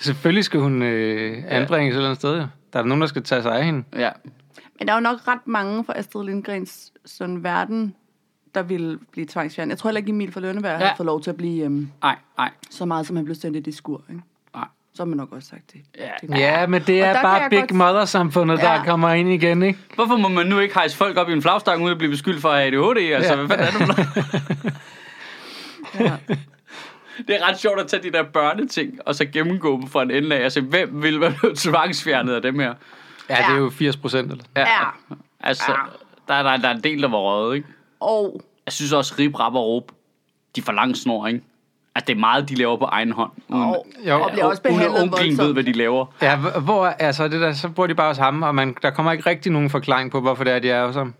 [0.00, 2.36] Selvfølgelig skal hun øh, anbringes et eller andet sted.
[2.36, 2.46] Jo.
[2.72, 3.84] Der er nogen, der skal tage sig af hende.
[3.96, 4.10] Ja.
[4.78, 7.94] Men der er jo nok ret mange fra Astrid Lindgrens sådan verden,
[8.56, 9.70] der ville blive tvangsfjernet.
[9.70, 10.78] Jeg tror heller ikke, Emil fra Lønneberg ja.
[10.82, 10.88] Ja.
[10.88, 13.56] har fået lov til at blive øhm, Nej, nej, så meget, som han blev sendt
[13.56, 14.02] i det skur.
[14.10, 14.22] Ikke?
[14.54, 14.64] nej.
[14.94, 15.80] Så har man nok også sagt det.
[15.98, 16.08] Ja.
[16.28, 18.84] det Ja, men det er der bare Big godt- Mother-samfundet, der Ja.
[18.84, 19.78] kommer ind igen, ikke?
[19.94, 22.40] Hvorfor må man nu ikke hejse folk op i en flagstang, uden at blive beskyldt
[22.40, 23.12] for ADHD?
[23.14, 23.44] Altså, Ja.
[23.46, 24.70] hvad fanden er det for?
[26.00, 26.12] Ja.
[27.28, 30.10] Det er ret sjovt at tage de der børneting, og så gennemgå dem fra en
[30.10, 32.74] ende af, se, hvem vil være blevet tvangsfjernet af dem her?
[33.30, 34.30] Ja, det er jo 80 procent.
[34.32, 34.44] Eller?
[34.56, 34.66] ja.
[35.40, 35.74] Altså, Ja.
[36.34, 37.68] der, der, der er en del, der var røget, ikke?
[38.06, 39.84] Og Jeg synes også, Rip, Rap og Rup,
[40.56, 41.40] de for lang snor, ikke?
[41.94, 43.30] At det er meget, de laver på egen hånd.
[43.48, 44.22] Uden, Og, Jo.
[44.22, 45.52] og bliver også uden behandlet ved, voldsomt.
[45.52, 46.06] hvad de laver.
[46.22, 49.12] Ja, hvor, altså det der, så bruger de bare hos ham, og man, der kommer
[49.12, 51.14] ikke rigtig nogen forklaring på, hvorfor det er, de er hos ham.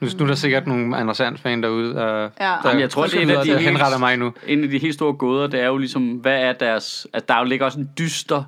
[0.00, 2.28] Nu, nu er der sikkert nogle Anders Ernst-fan derude, der, Ja.
[2.40, 4.32] der, Jamen, jeg tror, det er en af de der helt- henretter mig nu.
[4.46, 7.06] En af de helt store gåder, det er jo ligesom, hvad er deres...
[7.12, 8.44] At der jo ligger også en dyster,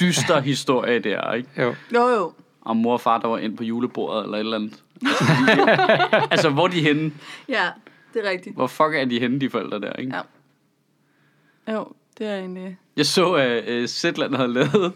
[0.00, 1.48] dyster historie der, ikke?
[1.58, 1.74] Jo.
[1.94, 2.32] Jo, jo.
[2.62, 4.82] Om mor og far, der var ind på julebordet eller et eller andet.
[5.06, 7.12] Altså, de, altså hvor er de henne?
[7.48, 7.68] Ja,
[8.14, 8.56] det er rigtigt.
[8.56, 10.16] Hvor fuck er de henne, de forældre der, ikke?
[10.16, 11.72] Ja.
[11.72, 11.88] Jo,
[12.18, 12.76] Det er egentlig...
[12.96, 14.92] Jeg så, at uh, Zetland havde lavet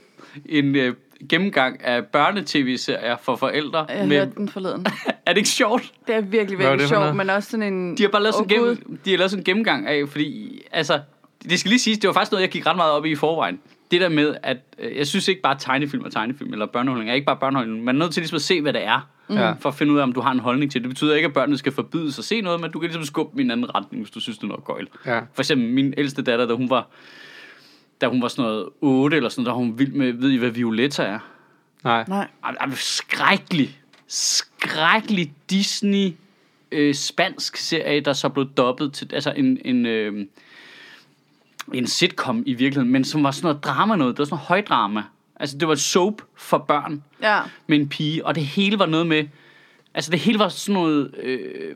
[0.46, 0.94] en uh,
[1.28, 3.86] gennemgang af børnetv-serier for forældre.
[3.88, 4.86] Jeg med, hørte den forleden.
[5.26, 5.92] er det ikke sjovt?
[6.06, 7.96] Det er virkelig, virkelig for sjovt, men også sådan en...
[7.96, 10.60] De har bare lavet, sådan, oh, gennem, de har lavet sådan en gennemgang af, fordi,
[10.72, 11.00] altså,
[11.42, 13.14] det skal lige siges, det var faktisk noget, jeg gik ret meget op i i
[13.14, 13.60] forvejen.
[13.90, 17.14] Det der med, at øh, jeg synes ikke bare, tegnefilm og tegnefilm, eller børneholdning, er
[17.14, 17.84] ikke bare børneholdning.
[17.84, 19.52] Man er nødt til ligesom at se, hvad det er, Ja.
[19.52, 20.84] for at finde ud af, om du har en holdning til det.
[20.88, 23.32] Det betyder ikke, at børnene skal forbydes at se noget, men du kan ligesom skubbe
[23.32, 24.88] dem i en anden retning, hvis du synes, det er noget gøjl.
[25.06, 25.18] Ja.
[25.18, 26.88] For eksempel min ældste datter, da hun var,
[28.00, 30.30] da hun var sådan noget 8 eller sådan noget, der var hun vild med, ved
[30.30, 31.18] I, hvad Violetta er?
[31.84, 32.04] Nej.
[32.08, 32.28] Nej.
[32.44, 36.12] Ej, ej, skrækkelig, skrækkelig Disney
[36.72, 40.26] øh, spansk serie, der så blev dobbet til, altså en, en, øh,
[41.74, 44.46] en sitcom i virkeligheden, men som var sådan noget drama noget, det var sådan noget
[44.46, 45.02] højdrama.
[45.40, 47.40] Altså det var et soap for børn Ja.
[47.66, 49.24] med en pige, og det hele var noget med,
[49.94, 51.74] altså det hele var sådan noget øh, øh,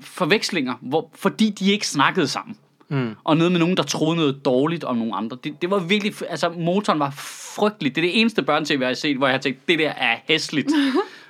[0.00, 2.56] forvekslinger, hvor, fordi de ikke snakkede sammen.
[2.88, 3.14] Mm.
[3.24, 5.38] Og noget med nogen, der troede noget dårligt om nogle andre.
[5.44, 7.10] Det, det var virkelig, altså motoren var
[7.56, 7.94] frygtelig.
[7.96, 10.16] Det er det eneste børnetv, jeg har set, hvor jeg har tænkt, det der er
[10.28, 10.68] hæsligt.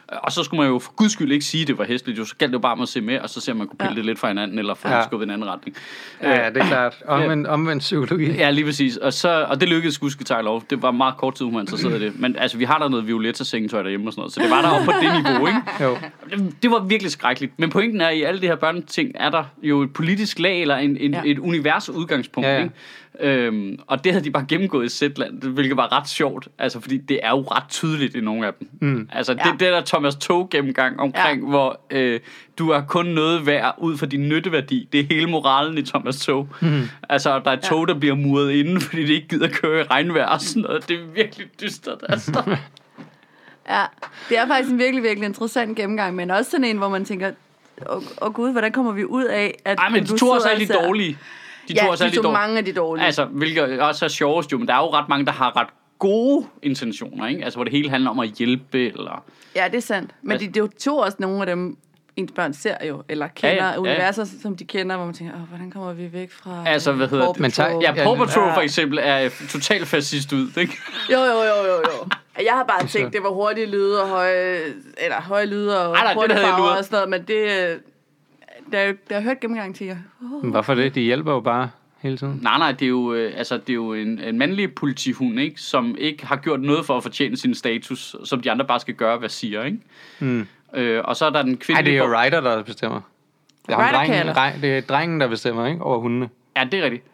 [0.09, 2.19] og så skulle man jo for guds skyld ikke sige, at det var hæsligt.
[2.19, 3.79] Jo, så galt det jo bare om at se med, og så ser man kunne
[3.79, 3.97] pille Ja.
[3.97, 5.03] det lidt fra hinanden, eller få Ja.
[5.05, 5.77] skubbet i en anden retning.
[6.23, 6.97] Ja, det er klart.
[7.09, 8.33] Omvendt, omvendt psykologi.
[8.33, 8.97] Ja, lige præcis.
[8.97, 10.63] Og, så, og det lykkedes Guske lov.
[10.71, 12.21] Det var meget kort tid, hun var interesseret i det.
[12.21, 14.63] Men altså, vi har der noget violetta sengetøj derhjemme og sådan noget, så det var
[14.63, 15.61] der oppe på det niveau, ikke?
[15.85, 15.97] Jo.
[16.31, 17.53] Det, det var virkelig skrækkeligt.
[17.59, 20.61] Men pointen er, at i alle de her børneting er der jo et politisk lag,
[20.61, 21.21] eller en, en, Ja.
[21.25, 22.55] et univers udgangspunkt, ja.
[22.57, 22.63] ja.
[22.63, 22.75] Ikke?
[23.21, 26.49] Øhm, og det havde de bare gennemgået i Zetland, hvilket var ret sjovt.
[26.59, 28.69] Altså, fordi det er jo ret tydeligt i nogle af dem.
[28.81, 29.09] Mm.
[29.13, 29.51] Altså, det, Ja.
[29.51, 31.49] det der Thomas Tog gennemgang omkring, ja.
[31.49, 32.21] hvor øh,
[32.59, 34.89] du er kun noget værd ud fra din nytteværdi.
[34.93, 36.49] Det er hele moralen i Thomas Tog.
[36.61, 36.83] Mm.
[37.09, 39.85] Altså, der er et tog, der bliver muret inde, fordi det ikke gider køre i
[39.85, 40.89] regnvejr og sådan noget.
[40.89, 42.43] Det er virkelig dystert, altså.
[43.69, 43.83] Ja,
[44.29, 47.31] det er faktisk en virkelig, virkelig interessant gennemgang, men også sådan en, hvor man tænker,
[47.91, 50.67] åh oh, gud, hvordan kommer vi ud af, at Nej, men de alle og de
[50.67, 51.19] ser- dårlige.
[51.69, 52.33] De ja, tog også de tog dårlige.
[52.41, 53.07] mange af de dårlige.
[53.07, 55.69] Altså, hvilket også er sjovest jo, men der er jo ret mange, der har ret
[55.99, 57.45] gode intentioner, ikke?
[57.45, 59.25] Altså, hvor det hele handler om at hjælpe, eller...
[59.57, 60.11] Ja, det er sandt.
[60.23, 61.77] Men Altså- de, det er jo to også nogle af dem,
[62.17, 65.35] ens børn ser jo, eller kender Ja, ja, universer, som de kender, hvor man tænker,
[65.35, 67.43] Åh, hvordan kommer vi væk fra Altså, hvad hedder Paw det?
[67.43, 68.57] Patrol?" Ja, Paw Patrol ja.
[68.57, 70.77] for eksempel er totalt fascist ud, ikke?
[71.13, 72.09] Jo, jo, jo, jo, jo.
[72.45, 74.59] Jeg har bare tænkt, det var hurtige lyde og høje,
[74.99, 77.81] eller høje lyde og Ej, nej, det hurtige farver og sådan noget, men det,
[78.67, 79.97] øh, der, er der har hørt gennemgang til jer.
[80.43, 80.95] Men Hvorfor det?
[80.95, 82.39] De hjælper jo bare hele tiden.
[82.43, 85.61] Nej, nej, det er jo, øh, altså, det er jo en, en mandlig politihund, ikke?
[85.61, 88.95] Som ikke har gjort noget for at fortjene sin status, som de andre bare skal
[88.95, 89.79] gøre, hvad siger, ikke?
[90.21, 90.47] Mm.
[90.75, 91.93] Øh, og så er der den Ej, kvindelige...
[91.93, 93.01] det er jo Ryder, der bestemmer.
[93.67, 95.83] Det er, drengen, dreng, det er drengen, der bestemmer, ikke?
[95.83, 96.29] Over hundene.
[96.57, 97.05] Ja, det er rigtigt.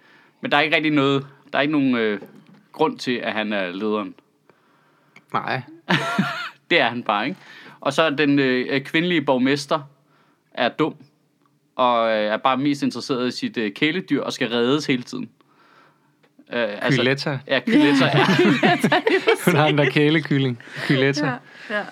[0.40, 1.26] Men der er ikke rigtig noget...
[1.52, 2.20] Der er ikke nogen øh,
[2.72, 4.14] grund til, at han er lederen.
[5.32, 5.62] Nej.
[6.70, 7.38] Det er han bare, ikke?
[7.80, 9.80] Og så er den øh, kvindelige borgmester
[10.54, 10.94] er dum,
[11.76, 15.28] og øh, er bare mest interesseret i sit øh, kæledyr, og skal reddes hele tiden.
[16.52, 17.38] Øh, Kyletta.
[17.46, 18.26] Ja, Kyletta, ja.
[19.44, 20.58] Hun har den der kælekylling.
[20.86, 21.26] Kyletta.
[21.26, 21.32] Ja,
[21.76, 21.82] ja.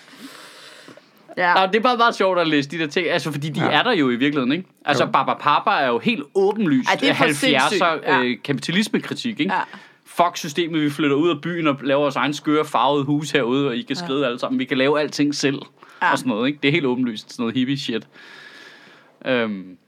[1.36, 3.60] Ja, Nå, det er bare meget sjovt at læse de der ting, altså fordi de
[3.60, 3.66] Ja.
[3.66, 3.78] ja.
[3.78, 4.64] er der jo i virkeligheden, ikke?
[4.84, 5.10] Altså Jo.
[5.10, 8.20] Baba Papa er jo helt åbenlyst Ej, det er for 70'er sindssygt, ja.
[8.22, 9.54] øh, kapitalismekritik, ikke?
[9.54, 9.60] Ja.
[10.06, 13.68] Fuck systemet, vi flytter ud af byen og laver vores egen skøre farvede hus herude,
[13.68, 14.58] og I kan skride alle sammen.
[14.58, 15.54] Vi kan lave alting selv,
[16.02, 16.06] Ja.
[16.06, 16.12] ja.
[16.12, 16.58] og sådan noget, ikke?
[16.62, 18.06] Det er helt åbenlyst, sådan noget hippie shit.
[19.24, 19.78] Øhm,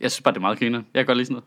[0.00, 0.82] jeg synes bare, det er meget griner.
[0.94, 1.44] Jeg kan godt lide sådan noget.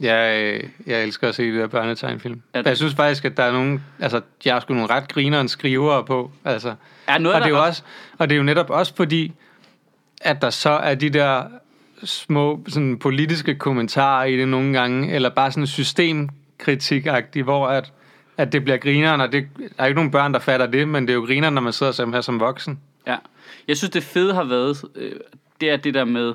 [0.00, 2.42] Jeg, øh, jeg elsker at se de der børnetegnfilm.
[2.54, 2.62] Ja.
[2.64, 3.80] Jeg synes faktisk, at der er nogle...
[4.00, 6.30] Altså, de har sgu nogle ret grinerende skrivere på.
[6.44, 6.74] Altså,
[7.08, 7.82] Ja, noget og, det er jo også,
[8.18, 9.32] og det er jo netop også fordi,
[10.20, 11.44] at der så er de der
[12.04, 17.06] små sådan, politiske kommentarer i det nogle gange, eller bare sådan systemkritik
[17.44, 17.92] hvor at,
[18.36, 21.02] at det bliver grineren, og det, der er ikke nogen børn, der fatter det, men
[21.02, 22.80] det er jo grineren, når man sidder som, her som voksen.
[23.06, 23.16] Ja.
[23.68, 25.12] Jeg synes, det fede har været, øh,
[25.60, 26.34] det er det der med,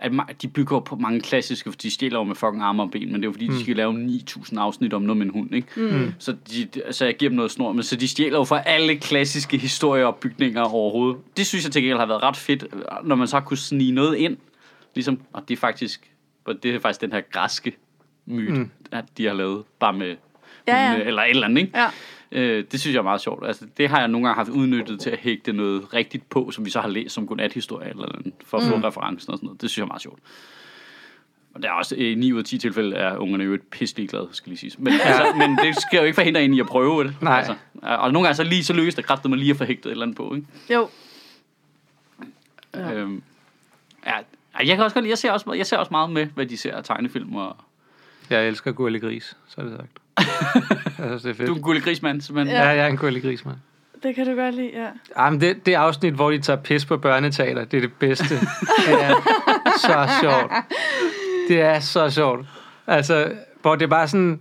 [0.00, 3.12] at de bygger på mange klassiske, for de stjæler jo med fucking arme og ben,
[3.12, 3.54] men det er jo fordi, mm.
[3.54, 5.68] de skal lave 9.000 afsnit om noget med en hund, ikke?
[5.76, 6.12] Mm.
[6.18, 8.96] Så, de, så jeg giver dem noget snor, men så de stjæler jo fra alle
[8.96, 11.20] klassiske historier og bygninger overhovedet.
[11.36, 12.64] Det synes jeg til gengæld har været ret fedt,
[13.04, 14.36] når man så har kunne snige noget ind,
[14.94, 16.10] ligesom, og det er faktisk,
[16.44, 17.76] og det er faktisk den her græske
[18.26, 18.70] myte, mm.
[18.92, 20.16] at de har lavet, bare med
[20.68, 20.90] Ja, ja.
[20.90, 21.78] hunde, eller et eller andet, ikke?
[21.78, 21.86] Ja.
[22.32, 23.46] Øh, det synes jeg er meget sjovt.
[23.46, 26.64] Altså, det har jeg nogle gange haft udnyttet til at hægte noget rigtigt på, som
[26.64, 29.60] vi så har læst som godnat-historie eller andet, for at få referencen og sådan noget.
[29.62, 30.18] Det synes jeg er meget sjovt.
[31.54, 34.08] Og der er også i 9 ud af 10 tilfælde er ungerne jo et pisselig
[34.08, 34.78] glade, skal lige siges.
[34.78, 37.16] Men, altså, men det skal jo ikke forhindre en i at prøve det.
[37.22, 37.38] Nej.
[37.38, 39.86] Altså, og nogle gange så lige så lykkes det kraftigt mig lige at få hægtet
[39.86, 40.34] et eller andet på.
[40.34, 40.46] Ikke?
[40.70, 40.88] Jo.
[42.74, 42.92] Ja.
[42.94, 43.22] Øhm,
[44.06, 44.12] ja,
[44.58, 46.56] jeg kan også godt lide, jeg ser også, jeg ser også meget med, hvad de
[46.56, 47.34] ser af tegnefilm.
[47.34, 47.56] Og,
[48.30, 49.90] Jeg elsker Gurli Gris, så er det sagt.
[50.98, 51.48] jeg synes, det er fedt.
[51.48, 52.56] du er en gullig grismand, simpelthen.
[52.56, 52.98] Ja, jeg er en
[53.44, 53.56] mand.
[54.02, 54.88] Det kan du godt lide, ja.
[55.22, 58.34] Jamen, det, det afsnit, hvor de tager pis på børneteater, det er det bedste.
[58.34, 59.14] Det er
[59.78, 60.52] så sjovt.
[61.48, 62.46] Det er så sjovt.
[62.86, 64.40] Altså, hvor det er bare sådan,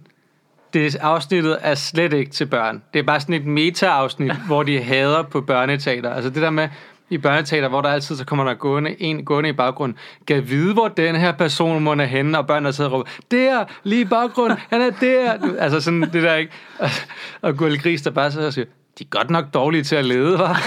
[0.73, 2.83] det afsnittet er slet ikke til børn.
[2.93, 6.13] Det er bare sådan et meta-afsnit, hvor de hader på børneteater.
[6.13, 6.69] Altså det der med,
[7.09, 10.73] i børneteater, hvor der altid så kommer der gående, en gående i baggrunden, kan vide,
[10.73, 14.05] hvor den her person må er henne, og børnene sidder og råber, der, lige i
[14.05, 15.37] baggrunden, han er der.
[15.59, 16.51] Altså sådan det der, ikke?
[17.41, 18.65] Og, Gurli Gris, der bare sidder og siger,
[18.99, 20.61] de er godt nok dårlige til at lede, var.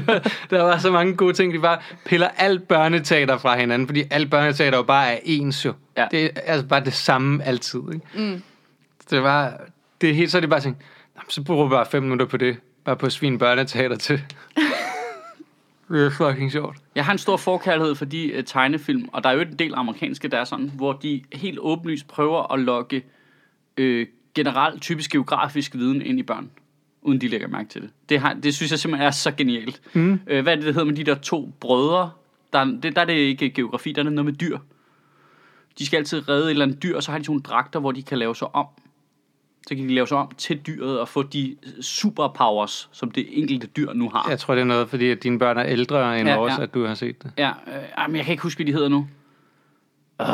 [0.50, 4.30] der var så mange gode ting, de bare piller alt børneteater fra hinanden, fordi alt
[4.30, 5.72] børneteater jo bare er ens jo.
[5.96, 6.06] Ja.
[6.10, 8.06] Det er altså bare det samme altid, ikke?
[8.32, 8.42] Mm.
[9.10, 9.52] Det var,
[10.00, 10.76] det er helt, så er det bare sådan,
[11.14, 13.96] "Nå, men så bruger vi bare fem minutter på det, bare på at svine børneteater
[13.96, 14.22] til.
[15.98, 16.76] Det er fucking sjovt.
[16.94, 19.74] Jeg har en stor forkærlighed for de uh, tegnefilm, og der er jo en del
[19.74, 23.04] amerikanske, der er sådan, hvor de helt åbenlyst prøver at lokke
[23.76, 26.50] øh, generelt typisk geografisk viden ind i børn,
[27.02, 27.90] uden de lægger mærke til det.
[28.08, 29.80] Det, har, det synes jeg simpelthen er så genialt.
[29.94, 30.20] Mm.
[30.26, 32.10] Øh, hvad er det, det hedder med de der to brødre?
[32.52, 34.58] Der, er- det, der er det ikke geografi, der er noget med dyr.
[35.78, 37.80] De skal altid redde et eller andet dyr, og så har de sådan nogle dragter,
[37.80, 38.66] hvor de kan lave sig om.
[39.68, 43.66] Så kan de lave sig om til dyret og få de superpowers, som det enkelte
[43.66, 44.26] dyr nu har.
[44.28, 46.62] Jeg tror, det er noget, fordi at dine børn er ældre end Ja, vores, ja.
[46.62, 47.32] at du har set det.
[47.38, 49.06] Ja, øh, men jeg kan ikke huske, hvad de hedder nu.
[50.20, 50.26] Uh.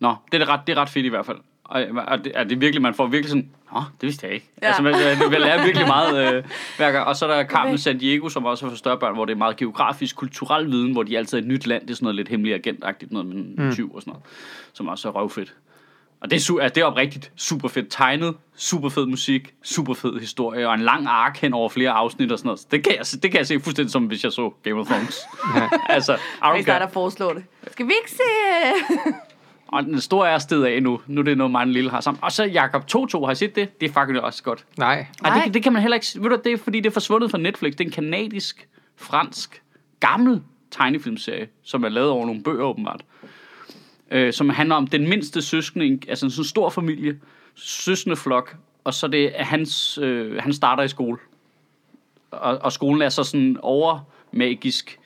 [0.00, 1.38] Nå, det er, ret, det er ret fedt i hvert fald.
[1.64, 4.50] Og, og det, er det virkelig, man får virkelig sådan, Nå, det vidste jeg ikke.
[4.62, 4.66] Ja.
[4.66, 6.44] Altså, man, man, man lærer virkelig meget øh,
[6.76, 7.06] hver gang.
[7.06, 9.32] Og så er der Carmen San Diego, som også er for større børn, hvor det
[9.32, 11.82] er meget geografisk, kulturel viden, hvor de altid er et nyt land.
[11.82, 13.72] Det er sådan noget lidt hemmelig agentagtigt, noget med en mm.
[13.72, 14.24] tyv og sådan noget,
[14.72, 15.54] som også er røvfedt.
[16.20, 19.94] Og det er, su- altså, det er oprigtigt super fedt tegnet, super fed musik, super
[19.94, 22.60] fed historie, og en lang ark hen over flere afsnit og sådan noget.
[22.60, 24.80] Så Det kan jeg, se- det kan jeg se fuldstændig som, hvis jeg så Game
[24.80, 25.18] of Thrones.
[25.88, 27.44] altså, Vi don't starter at foreslå det.
[27.72, 28.22] Skal vi ikke se...
[29.06, 29.12] øh,
[29.72, 31.00] Og den store er stedet af nu.
[31.06, 32.18] Nu er det noget, mig lille har sammen.
[32.22, 33.80] Og så Jakob Toto, har I set det?
[33.80, 34.64] Det er faktisk også godt.
[34.78, 34.94] Nej.
[34.94, 35.34] Ej, Nej.
[35.34, 36.06] det, kan- det kan man heller ikke...
[36.16, 37.72] Ved du, det er fordi, det er forsvundet fra Netflix.
[37.72, 39.62] Det er en kanadisk, fransk,
[40.00, 43.00] gammel tegnefilmserie, som er lavet over nogle bøger åbenbart.
[44.10, 47.18] Øh, som handler om den mindste søskende, en- altså en sådan stor familie,
[47.54, 51.18] søskende flok, og så det er hans, øh, han starter i skole.
[52.30, 54.98] Og, og skolen er så sådan overmagisk.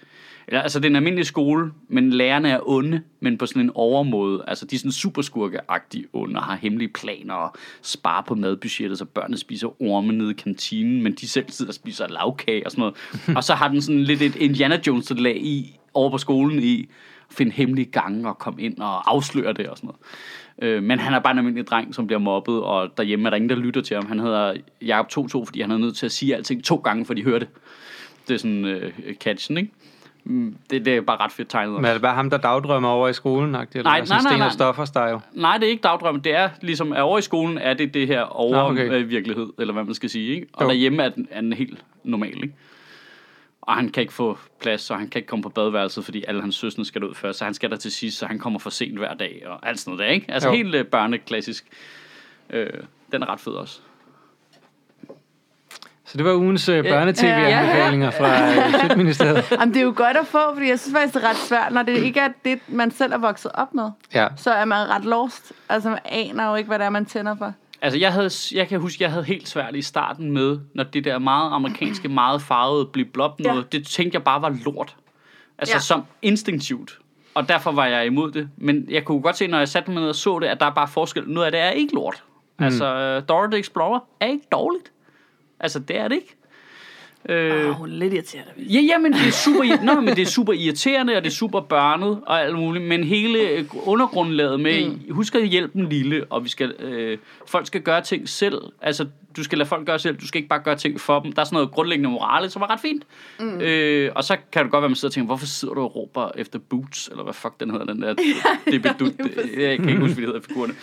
[0.48, 3.70] Eller, altså, det er en almindelig skole, men lærerne er onde, men på sådan en
[3.74, 4.44] overmåde.
[4.46, 9.04] Altså, de er sådan superskurkeagtige onde og har hemmelige planer og sparer på madbudgettet, så
[9.04, 12.80] børnene spiser orme nede i kantinen, men de selv sidder og spiser lavkage og sådan
[12.82, 12.94] noget.
[13.36, 16.88] og så har den sådan lidt et Indiana Jones lag i, over på skolen i,
[17.32, 20.76] finde hemmelige gange og komme ind og afsløre det og sådan noget.
[20.76, 23.36] Øh, men han er bare en almindelig dreng, som bliver mobbet, og derhjemme er der
[23.36, 24.06] ingen, der lytter til ham.
[24.06, 27.14] Han hedder Jakob 22, fordi han er nødt til at sige alting to gange, for
[27.14, 27.48] de hører det.
[28.28, 29.70] Det er sådan øh, catchen, ikke?
[30.24, 31.74] Mm, Det, det er bare ret fedt tegnet.
[31.74, 33.48] Men er det bare ham, der dagdrømmer over i skolen?
[33.54, 34.06] Eller Nej, hvad?
[34.06, 34.46] Sådan nej, nej, Sten nej.
[34.46, 35.20] og Stoffers, der jo.
[35.32, 36.20] Nej, det er ikke dagdrøm.
[36.20, 38.26] Det er ligesom, at over i skolen er det det her Nå,
[38.70, 38.88] okay.
[38.90, 40.34] over-virkelighed, eller hvad man skal sige.
[40.34, 40.46] Ikke?
[40.52, 40.68] Og Jo.
[40.68, 42.34] derhjemme er den, er den helt normal.
[42.42, 42.54] Ikke?
[43.62, 46.40] Og han kan ikke få plads, og han kan ikke komme på badeværelset, fordi alle
[46.40, 48.70] hans søstre skal ud først, så han skal der til sidst, så han kommer for
[48.70, 50.26] sent hver dag, og alt sådan noget der, ikke?
[50.32, 50.54] Altså Jo.
[50.54, 51.64] helt øh, børneklassisk.
[52.50, 52.70] Øh,
[53.12, 53.80] den er ret fed også.
[56.04, 58.20] Så det var ugens uh, børnetv-anbefalinger Ja.
[58.20, 59.44] fra Sjøtministeriet.
[59.60, 61.72] Jamen, det er jo godt at få, fordi jeg synes faktisk, det er ret svært,
[61.72, 63.90] når det ikke er det, man selv er vokset op med.
[64.14, 64.28] Ja.
[64.36, 65.52] Så er man ret lost.
[65.68, 67.52] Altså, man aner jo ikke, hvad det er, man tænder for.
[67.84, 71.04] Altså, jeg, havde, jeg kan huske, jeg havde helt svært i starten med, når det
[71.04, 73.78] der meget amerikanske, meget farvede blev blop noget, Ja.
[73.78, 74.96] det tænkte jeg bare var lort.
[75.58, 75.80] Altså, Ja.
[75.80, 76.98] som instinktivt.
[77.34, 78.48] Og derfor var jeg imod det.
[78.56, 80.66] Men jeg kunne godt se, når jeg satte mig ned og så det, at der
[80.66, 81.28] er bare forskel.
[81.28, 82.24] Noget af det er ikke lort.
[82.58, 82.64] Mm.
[82.64, 84.92] Altså, uh, Dora the Explorer er ikke dårligt.
[85.60, 86.36] Altså, det er det ikke.
[87.28, 88.52] Øh, Åh, hun er lidt irriterende.
[88.56, 91.34] Ja, ja, men det er super, Nå, men det er super irriterende, og det er
[91.34, 95.14] super børnet og alt muligt, men hele øh, undergrundlaget med, mm.
[95.14, 98.62] husk at hjælpe den lille, og vi skal, øh, folk skal gøre ting selv.
[98.80, 99.06] Altså,
[99.36, 101.32] du skal lade folk gøre selv, du skal ikke bare gøre ting for dem.
[101.32, 103.02] Der er sådan noget grundlæggende morale, som var ret fint.
[103.40, 103.60] Mm.
[103.60, 105.80] Øh, og så kan det godt være, at man sidder og tænker, hvorfor sidder du
[105.80, 108.14] og råber efter boots, eller hvad fuck den hedder, den der,
[108.70, 109.12] det bedut,
[109.56, 110.74] jeg kan ikke huske, hvad det hedder figurerne.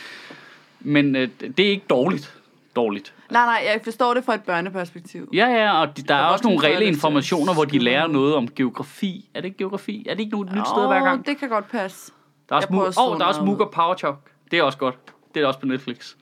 [0.80, 2.39] Men øh, det er ikke dårligt.
[2.80, 3.14] Dårligt.
[3.32, 5.30] Nej, nej, jeg forstår det fra et børneperspektiv.
[5.34, 8.48] Ja, ja, og de, der er også nogle reelle informationer, hvor de lærer noget om
[8.48, 9.30] geografi.
[9.34, 10.06] Er det ikke geografi?
[10.10, 11.26] Er det ikke noget nyt sted hver Åh, gang?
[11.26, 12.12] det kan godt passe.
[12.50, 14.18] Der er også, jeg Mu- oh, der er også noget Mooga Power Talk.
[14.52, 14.96] Det er også godt.
[15.36, 16.16] Det er også på Netflix.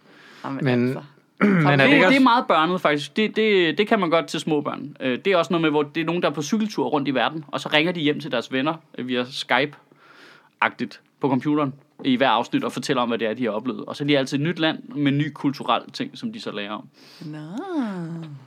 [0.45, 1.01] Jamen, Men- altså.
[1.41, 3.17] Men er det Det, er meget børnet faktisk.
[3.17, 4.97] Det, det, det kan man godt til små børn.
[4.99, 7.07] Øh, Det er også noget med, hvor det er nogen, der er på cykeltur rundt
[7.07, 11.73] i verden, og så ringer de hjem til deres venner øh, via Skype-agtigt på computeren
[12.05, 13.85] i hver afsnit og fortæller om, hvad det er, de har oplevet.
[13.85, 16.51] Og så er de altid et nyt land med ny kulturel ting, som de så
[16.51, 16.87] lærer om.
[17.25, 17.37] Nå.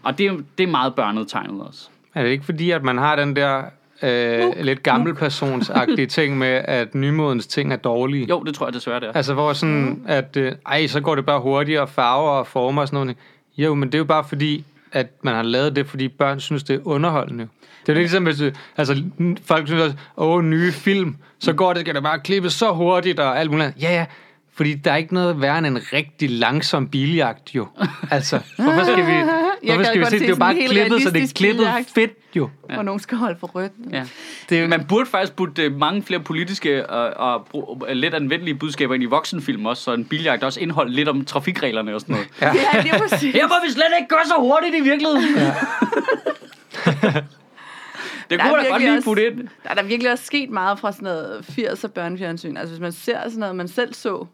[0.03, 1.89] Og det, er- det er meget børnet tegnet også.
[2.15, 3.63] Er det ikke fordi, at man har den der
[4.03, 8.27] øh, lidt gammelpersonsagtige ting med, at nymodens ting er dårlige?
[8.29, 9.13] Jo, det tror jeg desværre, det er.
[9.13, 12.89] Altså, hvor sådan, at øh, ej, så går det bare hurtigere, farver og former og
[12.89, 13.17] sådan noget.
[13.59, 16.63] Jo, men det er jo bare fordi, at man har lavet det, fordi børn synes,
[16.63, 17.49] det er underholdende.
[17.87, 19.03] Det er jo ligesom, hvis du, altså,
[19.47, 23.21] folk synes også, åh, nye film, så går det, skal det bare klippe så hurtigt
[23.21, 23.73] og alt muligt.
[23.83, 24.05] Ja, ja,
[24.55, 27.67] Fordi der er ikke noget værre end en rigtig langsom biljagt, jo.
[28.11, 31.11] Altså, hvorfor skal vi, hvorfor skal vi godt se, det er jo bare klippet, så
[31.11, 31.91] det er klippet biljagt.
[31.95, 32.51] fedt, jo.
[32.69, 32.75] Ja.
[32.75, 33.73] Hvor nogen skal holde for rødt.
[33.93, 34.05] Ja.
[34.51, 38.95] Det Man burde faktisk putte øh, mange flere politiske og, og bro- lidt anvendelige budskaber
[38.95, 42.29] ind i voksenfilm også, så en biljagt også indeholdt lidt om trafikreglerne og sådan noget.
[42.41, 42.47] ja.
[42.47, 43.35] Ja, det er præcis.
[43.35, 45.25] Her må vi slet ikke gå så hurtigt i virkeligheden.
[45.37, 45.53] Ja.
[48.31, 49.49] det Der kunne da godt lige også- putte ind.
[49.63, 52.57] Der er der virkelig også sket meget fra sådan noget 80'er børnefjernsyn.
[52.57, 54.27] Altså hvis man ser sådan noget, man selv så.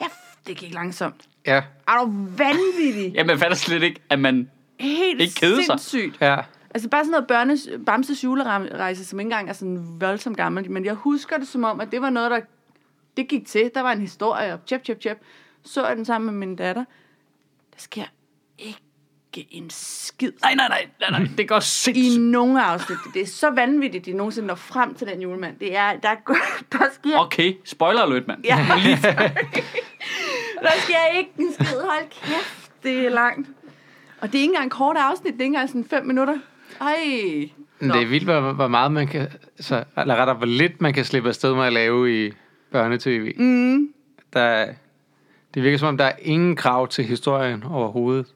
[0.00, 0.06] Ja,
[0.46, 1.28] det gik langsomt.
[1.46, 3.12] ja, Er du vanvittig?
[3.14, 4.50] Ja, man fatter slet ikke, at man...
[4.80, 5.80] Helt Ikke kede sig.
[5.80, 6.20] sindssygt.
[6.20, 6.36] ja.
[6.74, 10.70] Altså bare sådan noget børnes, Bamses julerejse, som ikke engang er sådan voldsomt gammel.
[10.70, 12.40] Men jeg husker det som om, at det var noget, der
[13.16, 13.70] det gik til.
[13.74, 15.18] Der var en historie, og tjep, tjep, tjep.
[15.64, 16.84] Så jeg den sammen med min datter.
[17.72, 18.04] Der sker
[18.58, 18.80] ikke
[19.36, 21.28] en skid Nej, nej, nej, nej, nej.
[21.38, 22.20] Det går i sindssygt.
[22.22, 22.98] nogen afsnit.
[23.14, 25.56] Det er så vanvittigt, de nogensinde når frem til den julemand.
[25.58, 26.14] Det er, der,
[26.72, 28.44] der sker, Okay, spoiler alert, mand.
[28.44, 28.56] Ja.
[30.62, 31.66] der sker ikke en skid.
[31.80, 33.48] Hold kæft, det er langt.
[34.20, 36.38] Og det er ikke engang kort afsnit, det er ikke engang sådan fem minutter.
[36.80, 37.48] Ej.
[37.80, 39.28] Men det er vildt, hvor, hvor meget man kan,
[39.60, 42.32] så, eller rettere, hvor lidt man kan slippe afsted med at lave i
[42.72, 43.32] børnetv.
[43.38, 43.88] Mm.
[44.32, 44.66] Der,
[45.54, 48.26] det virker som om, der er ingen krav til historien overhovedet.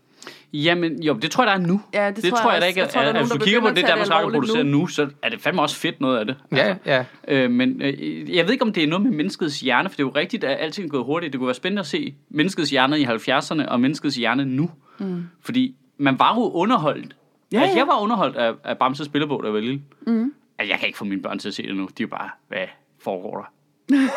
[0.53, 1.81] Jamen, jo, det tror jeg, der er nu.
[1.95, 2.81] Ja, det det tror tror jeg jeg da ikke.
[2.81, 4.79] Jeg tror, der er hvis du der kigger på det, Danmarks det Radio producerer nu.
[4.79, 6.37] nu, så er det fandme også fedt noget af det.
[6.53, 7.05] Ja, ja.
[7.29, 10.03] Øh, men øh, jeg ved ikke, om det er noget med menneskets hjerne, for det
[10.03, 11.33] er jo rigtigt, at alting er gået hurtigt.
[11.33, 14.71] Det kunne være spændende at se menneskets hjerne i 70'erne og menneskets hjerne nu.
[14.99, 15.25] Mm.
[15.41, 17.17] Fordi man var jo underholdt.
[17.53, 17.79] Ja, altså, ja.
[17.79, 19.83] jeg var underholdt af, af Bamses spillebog, da jeg var lille.
[20.07, 20.33] Mm.
[20.59, 21.83] Altså, jeg kan ikke få mine børn til at se det nu.
[21.83, 22.67] De er jo bare, hvad
[23.01, 23.53] foregår der?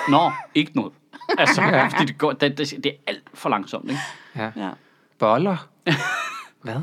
[0.09, 0.93] Nå, ikke noget.
[1.37, 1.87] Altså, ja.
[1.87, 4.01] fordi det, går, det, det, det er alt for langsomt, ikke?
[4.35, 4.51] ja.
[4.55, 4.69] Ja.
[5.19, 5.67] Boller.
[6.63, 6.75] Hvad?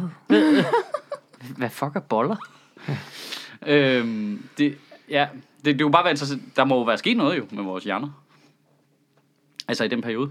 [1.57, 2.37] Hvad fuck er boller?
[3.67, 6.57] øhm, det, ja, det, det er jo bare være interessant.
[6.57, 8.09] Der må jo være sket noget jo med vores hjerner.
[9.69, 10.31] Altså i den periode.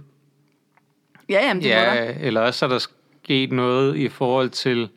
[1.29, 1.89] Ja, jamen, det ja.
[1.89, 2.03] må der.
[2.03, 2.87] Ja, eller også er der
[3.23, 4.89] sket noget i forhold til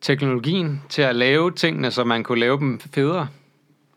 [0.00, 3.28] teknologien til at lave tingene, så man kunne lave dem federe.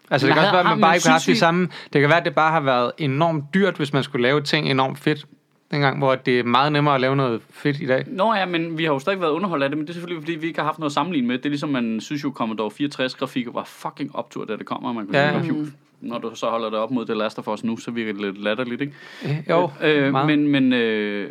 [0.10, 1.70] Altså, det kan også være, at man bare men ikke har haft de samme...
[1.94, 4.72] Det kan være, at det bare har været enormt dyrt, hvis man skulle lave ting
[4.72, 5.26] enormt fedt.
[5.72, 8.04] Dengang, hvor det er meget nemmere at lave noget fedt i dag.
[8.08, 10.22] Nå ja, men vi har jo stadig været underholdt af det, men det er selvfølgelig,
[10.24, 11.38] fordi vi ikke har haft noget at sammenligne med.
[11.38, 14.94] Det er ligesom, man synes jo, Commodore 64-grafik var fucking optur, da det kommer.
[14.94, 15.32] Man kunne Ja.
[15.34, 15.72] computer.
[16.02, 18.22] Når du så holder det op mod det Last of Us nu, så virker det
[18.22, 18.94] lidt latterligt, ikke?
[19.26, 20.28] Øh, Jo, øh, meget.
[20.28, 21.30] men, men øh,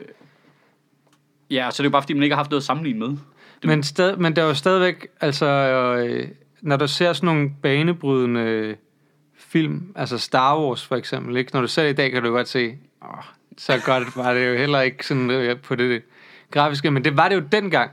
[1.50, 3.16] ja, så det er jo bare, fordi man ikke har haft noget at sammenligne med.
[3.64, 6.28] Men, sted, men der er jo stadigvæk, altså, øh,
[6.62, 8.76] når du ser sådan nogle banebrydende
[9.38, 11.50] film, altså Star Wars for eksempel, ikke?
[11.54, 13.08] når du ser det i dag, kan du godt se, åh,
[13.58, 16.02] så godt var det jo heller ikke sådan øh, på det
[16.50, 17.90] grafiske, men det var det jo dengang.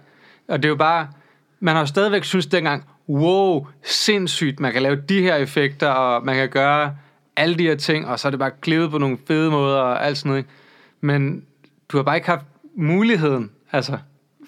[0.47, 1.08] Og det er jo bare,
[1.60, 6.26] man har jo stadigvæk synes dengang, wow, sindssygt, man kan lave de her effekter, og
[6.26, 6.95] man kan gøre
[7.36, 10.06] alle de her ting, og så er det bare klippet på nogle fede måder og
[10.06, 10.45] alt sådan noget.
[11.02, 11.45] Men
[11.89, 12.45] du har bare ikke haft
[12.76, 13.97] muligheden, altså,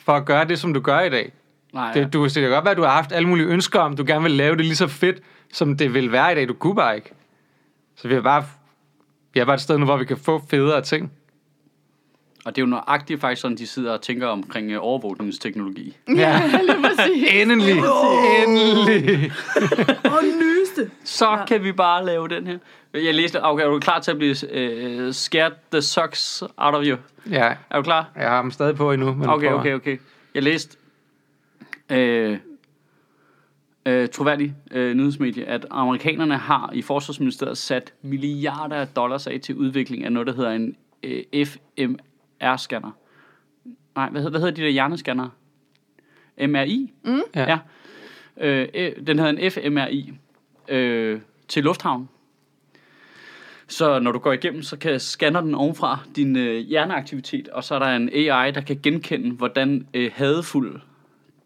[0.05, 1.33] for at gøre det, som du gør i dag.
[1.73, 2.03] Nej, ja.
[2.03, 4.03] Det, du, det kan godt være, at du har haft alle mulige ønsker om, du
[4.07, 5.21] gerne vil lave det lige så fedt,
[5.53, 6.47] som det vil være i dag.
[6.47, 7.11] Du kunne bare ikke.
[7.95, 8.45] Så vi er bare,
[9.33, 11.11] vi er bare et sted nu, hvor vi kan få federe ting.
[12.45, 15.97] Og det er jo nøjagtigt faktisk sådan, de sidder og tænker omkring øh, overvågningsteknologi.
[16.15, 17.27] Ja, Lige præcis.
[17.33, 17.77] endelig.
[18.47, 19.31] Endelig.
[20.05, 20.91] Og nyeste.
[21.03, 21.45] Så Ja.
[21.45, 22.57] kan vi bare lave den her.
[22.93, 26.83] Jeg læste, okay, er du klar til at blive øh, scared the socks out of
[26.85, 26.97] you?
[27.29, 28.09] Ja, Er du klar?
[28.15, 29.13] jeg har dem stadig på endnu.
[29.13, 29.97] Men Okay, okay, okay.
[30.35, 30.77] Jeg læste
[31.89, 32.37] øh,
[33.85, 39.55] øh, troværdig øh, nyhedsmedie, at amerikanerne har i forsvarsministeriet sat milliarder af dollars af til
[39.55, 42.91] udvikling af noget, der hedder en øh, FMR-scanner.
[43.95, 45.29] Nej, hvad hedder, hvad hedder de der hjernescanner?
[46.47, 46.93] MRI?
[47.03, 47.21] Mm.
[47.35, 47.49] Ja.
[47.51, 47.57] ja.
[48.37, 50.13] Øh, øh, den hedder en FMRI
[50.67, 52.09] øh, til lufthavn.
[53.67, 57.75] Så når du går igennem, så kan scanner den ovenfra din øh, hjerneaktivitet, og så
[57.75, 60.79] er der en AI, der kan genkende, hvordan øh, hadefulde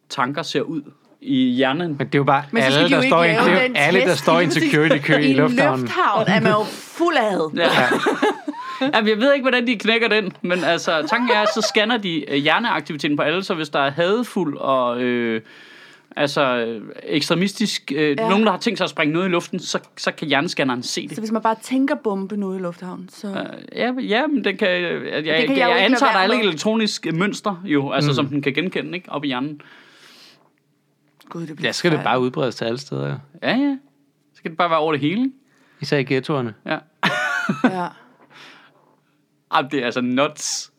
[0.10, 0.82] tanker ser ud
[1.28, 1.88] i hjernen.
[1.98, 3.52] Men det er jo bare Men så alle, de jo der står i, det er
[3.68, 5.82] jo alle, der står i en security-kø i I en lufthavnen.
[5.82, 7.50] lufthavn er man jo fuld af had.
[7.56, 7.70] Ja.
[8.96, 11.98] Jamen, jeg ved ikke, hvordan de knækker den, men altså, tanken er, at så scanner
[11.98, 15.42] de øh, hjerneaktiviteten på alle, så hvis der er hadefuld og øh,
[16.16, 16.66] altså
[17.04, 18.24] ekstremistisk, øh, Ja.
[18.24, 18.30] ja.
[18.30, 21.02] nogen, der har tænkt sig at springe noget i luften, så, så kan hjernescanneren se
[21.02, 21.20] Så det.
[21.20, 23.28] hvis man bare tænker bombe nu i lufthavnen, så...
[23.28, 23.36] Øh,
[23.76, 26.40] Ja, ja, men den kan, jeg, jeg, kan jeg jeg, antager, der er et med.
[26.46, 28.16] elektronisk mønster, jo, altså, mm.
[28.16, 29.62] som den kan genkende, ikke, op i hjernen.
[31.30, 33.08] Gud, det bliver Ja, skal det bare udbredes til alle steder.
[33.08, 33.16] Ja.
[33.50, 33.78] Ja, ja.
[34.34, 35.32] Så kan det bare være over det hele?
[35.82, 36.54] Især i ghettoerne.
[36.66, 36.78] Ja.
[37.64, 37.88] Ja.
[39.52, 40.72] Ej, det er altså nuts.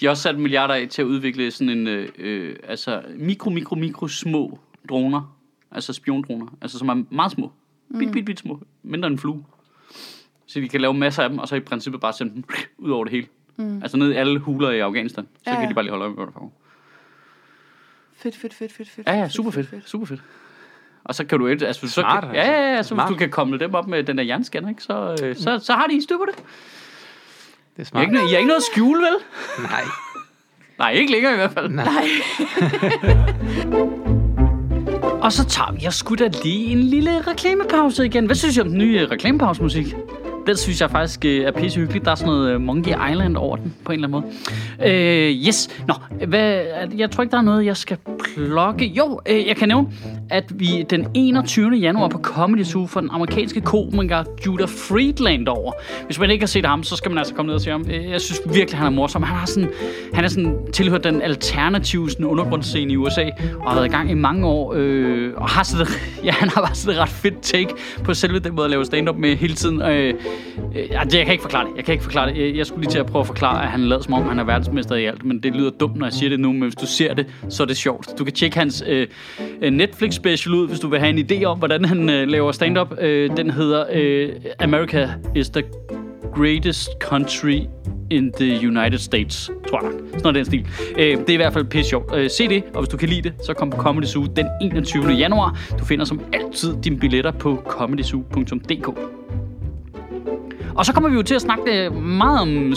[0.00, 3.50] De har også sat milliarder af til at udvikle sådan en, øh, øh, altså mikro,
[3.50, 5.36] mikro, mikro små droner.
[5.70, 6.46] Altså spiondroner.
[6.60, 7.52] Altså som er meget små.
[7.98, 8.60] Bit, bit, bit små.
[8.82, 9.44] Mindre end en flue.
[10.46, 12.44] Så de kan lave masser af dem, og så i princippet bare sende dem
[12.78, 13.26] ud over det hele.
[13.56, 13.82] Mm.
[13.82, 15.26] Altså ned i alle huler i Afghanistan.
[15.44, 16.60] Så Ja, kan de bare lige holde øje med, hvad der foregår.
[18.26, 19.06] Fedt, fedt, fedt, fedt, fedt.
[19.06, 19.68] Ja, ja, super fedt.
[19.84, 20.20] Super fedt.
[21.04, 22.52] Og så kan du altså, så Smart, kan, altså.
[22.52, 23.08] ja, ja, ja, så Smart.
[23.08, 25.72] hvis du kan komme dem op med den der jernscanner, ikke, så, øh, så, så
[25.72, 26.36] har de styr på det.
[26.36, 28.02] Det er I har smart.
[28.02, 29.16] ikke, I har ikke noget at skjule, vel?
[29.70, 29.82] Nej.
[30.78, 31.68] Nej, ikke længere i hvert fald.
[31.68, 32.08] Nej.
[35.22, 38.26] Og så tager vi og sgu da lige en lille reklamepause igen.
[38.26, 39.86] Hvad synes I om den nye øh, reklamepausemusik?
[40.46, 42.04] Den synes jeg faktisk øh, er pissehyggeligt.
[42.04, 44.30] Der er sådan noget øh, Monkey Island over den, på en eller anden
[44.80, 44.92] måde.
[44.92, 45.68] Øh, yes.
[45.88, 45.94] Nå,
[46.26, 46.64] hvad,
[46.96, 47.96] jeg tror ikke, der er noget, jeg skal
[48.34, 48.86] klokke.
[48.86, 49.88] Jo, øh, jeg kan nævne,
[50.30, 51.70] at vi den 21.
[51.70, 55.72] januar på Comedy Zoo for den amerikanske komiker Judah Friedland over.
[56.04, 57.84] Hvis man ikke har set ham, så skal man altså komme ned og se ham.
[57.90, 59.22] Øh, jeg synes virkelig, han er morsom.
[59.22, 59.70] Han, har sådan,
[60.14, 63.24] han er sådan tilhørt den alternative sådan, undergrundsscene i USA,
[63.60, 65.86] og har været i gang i mange år, øh, og har sådan,
[66.24, 67.68] ja, han har bare sådan et ret fedt take
[68.04, 69.82] på selve den måde at lave stand-up med hele tiden.
[69.82, 70.14] Øh,
[70.76, 71.72] øh, altså, jeg kan ikke forklare det.
[71.76, 72.38] Jeg kan ikke forklare det.
[72.38, 74.38] Jeg, jeg skulle lige til at prøve at forklare, at han lader som om, han
[74.38, 76.74] er verdensmester i alt, men det lyder dumt, når jeg siger det nu, men hvis
[76.74, 78.15] du ser det, så er det sjovt.
[78.18, 79.06] Du kan tjekke hans øh,
[79.62, 82.52] øh, Netflix special ud, hvis du vil have en idé om, hvordan han øh, laver
[82.52, 82.94] stand-up.
[83.00, 85.62] Øh, den hedder øh, America is the
[86.34, 87.60] greatest country
[88.10, 90.00] in the United States, tror jeg nok.
[90.08, 90.66] Sådan noget den stil.
[90.98, 92.14] Øh, det er i hvert fald pisse sjovt.
[92.14, 94.46] Øh, se det, og hvis du kan lide det, så kom på Comedy Zoo den
[94.62, 95.04] 21.
[95.08, 95.58] januar.
[95.78, 99.15] Du finder som altid dine billetter på comedyzoo.dk.
[100.76, 102.74] Og så kommer vi jo til at snakke øh, meget om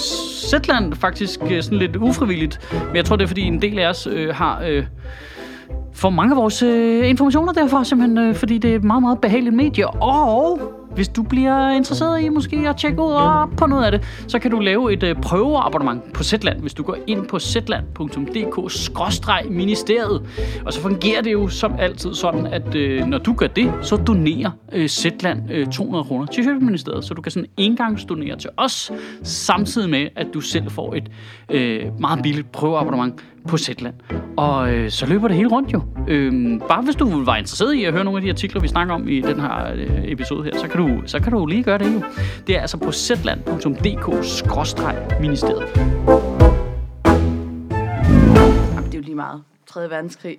[0.49, 2.59] Zetland, faktisk øh, sådan lidt ufrivilligt.
[2.87, 4.61] Men jeg tror, det er fordi en del af os øh, har...
[4.67, 4.85] Øh,
[5.93, 9.21] for mange af vores øh, informationer derfor, simpelthen øh, fordi det er et meget, meget
[9.21, 9.89] behageligt medie.
[9.89, 14.01] Og hvis du bliver interesseret i måske at tjekke ud og på noget af det,
[14.27, 20.21] så kan du lave et øh, prøveabonnement på Zetland, hvis du går ind på zetland.dk-ministeriet.
[20.65, 23.95] Og så fungerer det jo som altid sådan, at øh, når du gør det, så
[23.95, 27.05] donerer øh, Zetland øh, 200 kroner til Sjælministeriet.
[27.05, 28.91] Så du kan sådan engangsdonere til os,
[29.23, 31.11] samtidig med, at du selv får et
[31.49, 33.95] øh, meget billigt prøveabonnement på Zetland.
[34.37, 35.81] Og øh, så løber det hele rundt jo.
[36.07, 38.93] Øh, bare hvis du var interesseret i at høre nogle af de artikler, vi snakker
[38.93, 41.77] om i den her øh, episode her, så kan, du, så kan du lige gøre
[41.77, 42.01] det jo.
[42.47, 45.69] Det er altså på zetland.dk-ministeriet.
[48.75, 49.43] Jamen, det er jo lige meget.
[49.67, 49.89] 3.
[49.89, 50.37] verdenskrig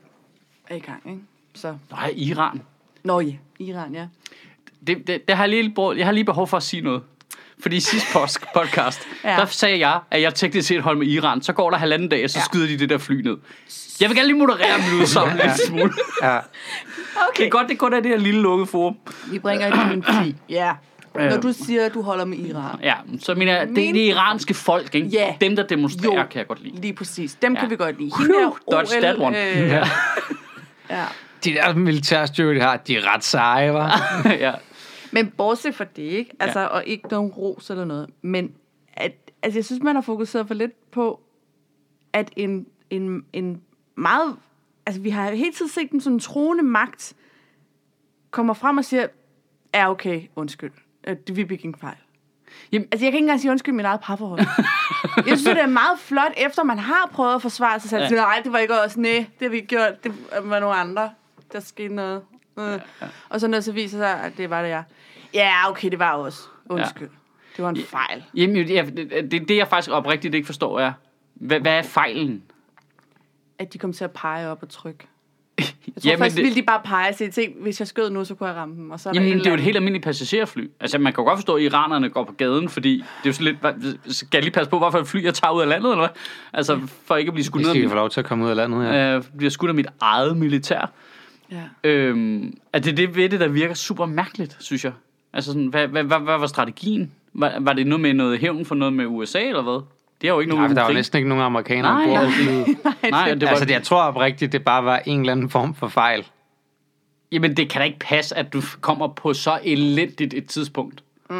[0.69, 1.21] er i gang, ikke?
[1.55, 2.61] Så, Nej, Iran.
[3.05, 4.07] nå ja, Iran, ja.
[4.87, 7.03] Det, det, det har jeg, lige, jeg har lige behov for at sige noget.
[7.62, 9.31] Fordi i sidste post- podcast, ja.
[9.33, 9.37] Ja.
[9.37, 11.42] der sagde jeg, at jeg teknisk set holdt med Iran.
[11.42, 12.40] Så går der halvanden dag, og så ja.
[12.40, 12.44] Ja.
[12.44, 13.37] skyder de det der fly ned.
[14.01, 15.46] Jeg vil gerne lige moderere min udsagn ja.
[15.46, 15.92] lidt smule.
[16.23, 16.38] Ja.
[17.37, 18.96] Det er godt, det kun er det her lille lukkede forum.
[19.31, 20.37] Vi bringer et dementi.
[20.49, 20.73] Ja.
[21.18, 21.29] Ja.
[21.31, 22.79] Når du siger, at du holder med Iran.
[22.83, 25.09] Ja, så mener jeg, det er Min- det iranske folk, ikke?
[25.09, 25.35] Ja.
[25.40, 26.27] Dem, der demonstrerer, Jo.
[26.31, 26.81] kan jeg godt lide.
[26.81, 27.35] Lige præcis.
[27.42, 27.61] Dem Ja.
[27.61, 28.11] kan vi godt lide.
[28.18, 29.46] Whew, dodge that one.
[29.51, 29.77] Øh, Ja.
[30.90, 31.05] ja.
[31.44, 34.03] De der militærstyrker, de har, de er ret seje, var.
[34.40, 34.53] ja.
[35.12, 36.31] Men bortset fra det, ikke?
[36.40, 36.66] Altså, Ja.
[36.66, 38.11] og ikke nogen ros eller noget.
[38.23, 38.55] Men
[38.92, 41.20] at, altså, jeg synes, man har fokuseret for lidt på,
[42.12, 43.62] at en, en, en
[43.94, 44.37] meget...
[44.87, 47.14] Altså, vi har hele tiden set den en troende magt
[48.31, 49.07] kommer frem og siger,
[49.75, 50.73] ja, okay, undskyld.
[51.07, 51.96] Øh, det- Vi begik en fejl.
[52.73, 54.40] Jamen- altså, jeg kan ikke engang sige undskyld mit eget parforhold.
[55.29, 58.03] jeg synes, det er meget flot, efter man har prøvet at forsvare sig selv.
[58.03, 58.09] Ja.
[58.11, 58.96] Nej, det var ikke os.
[58.96, 60.05] Nej, det har vi gjort.
[60.05, 61.11] Det var nogle andre.
[61.53, 62.23] Der skete noget.
[62.61, 63.09] Øh.
[63.29, 64.83] Og så når det så viser sig, at det var det, jeg.
[65.35, 66.49] Ja, okay, det var os.
[66.68, 67.09] Undskyld.
[67.57, 68.25] Det var en fejl.
[68.37, 70.92] Jamen, ja, det, det, det, jeg faktisk oprigtigt ikke forstår, er,
[71.35, 72.42] hvad, hvad er fejlen?
[73.59, 75.07] At de kom til at pege op og trykke.
[75.59, 78.11] Jeg tror Jamen, først det- ville de bare pege og sige, "Se, hvis jeg skød
[78.11, 78.90] nu, så kunne jeg ramme dem.
[78.90, 80.70] Og så er Jamen, et det er jo et helt almindeligt passagerfly.
[80.81, 83.33] Altså, man kan jo godt forstå, at iranerne går på gaden, fordi det er jo
[83.33, 83.61] sådan lidt...
[83.61, 86.03] hvad- Skal jeg lige passe på, hvorfor et fly jeg tager ud af landet, eller
[86.03, 86.16] hvad?
[86.53, 88.57] Altså, for ikke at blive skudt skal af få lov til at komme ud af
[88.57, 89.16] landet her.
[89.18, 90.90] mit, øh, bliver skudt af mit eget militær.
[91.51, 91.63] Ja.
[91.85, 94.93] Øhm, at det er det ved det, der virker super mærkeligt, synes jeg.
[95.33, 97.13] Altså, sådan, hvad, hvad, hvad, hvad var strategien?
[97.33, 99.83] Var, var det noget med noget hævn for noget med USA, eller hvad?
[100.21, 102.23] Det er jo ikke Nej, nogen for der var næsten ikke nogen amerikanere Nej, ombord
[102.23, 102.25] nej.
[102.25, 102.67] på flyet.
[103.11, 105.75] Nej, det var, Altså, det, jeg tror oprigtigt, det bare var en eller anden form
[105.75, 106.27] for fejl.
[107.33, 111.03] Jamen, det kan da ikke passe, at du kommer på så elendigt et tidspunkt.
[111.31, 111.37] Mm,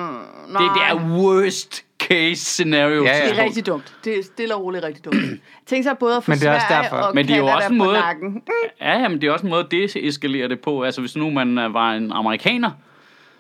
[0.49, 3.05] Det, det er worst case scenario.
[3.05, 3.29] Ja, ja.
[3.31, 3.95] Det er rigtig dumt.
[4.05, 5.17] Det er stille og roligt rigtig dumt.
[5.67, 6.97] Tænk sig både at få Men det er også Sverige derfor.
[6.97, 8.43] og Men det er jo også en måde- nakken.
[8.81, 10.83] Ja, jamen, det er også en måde at deeskalere det på.
[10.83, 12.71] Altså, hvis nu man øh, var en amerikaner,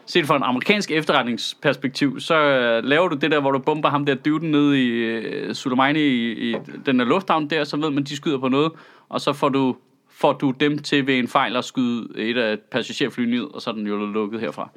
[0.07, 4.07] set fra en amerikansk efterretningsperspektiv, så øh, laver du det der, hvor du bomber ham
[4.07, 8.05] der dyvden ned i øh, Soleimani i, i den der lufthavn der, så ved man,
[8.05, 8.72] de skyder på noget,
[9.09, 9.76] og så får du,
[10.11, 13.70] får du dem til ved en fejl at skyde et af passagerfly ned, og så
[13.70, 14.68] er den jo lukket herfra.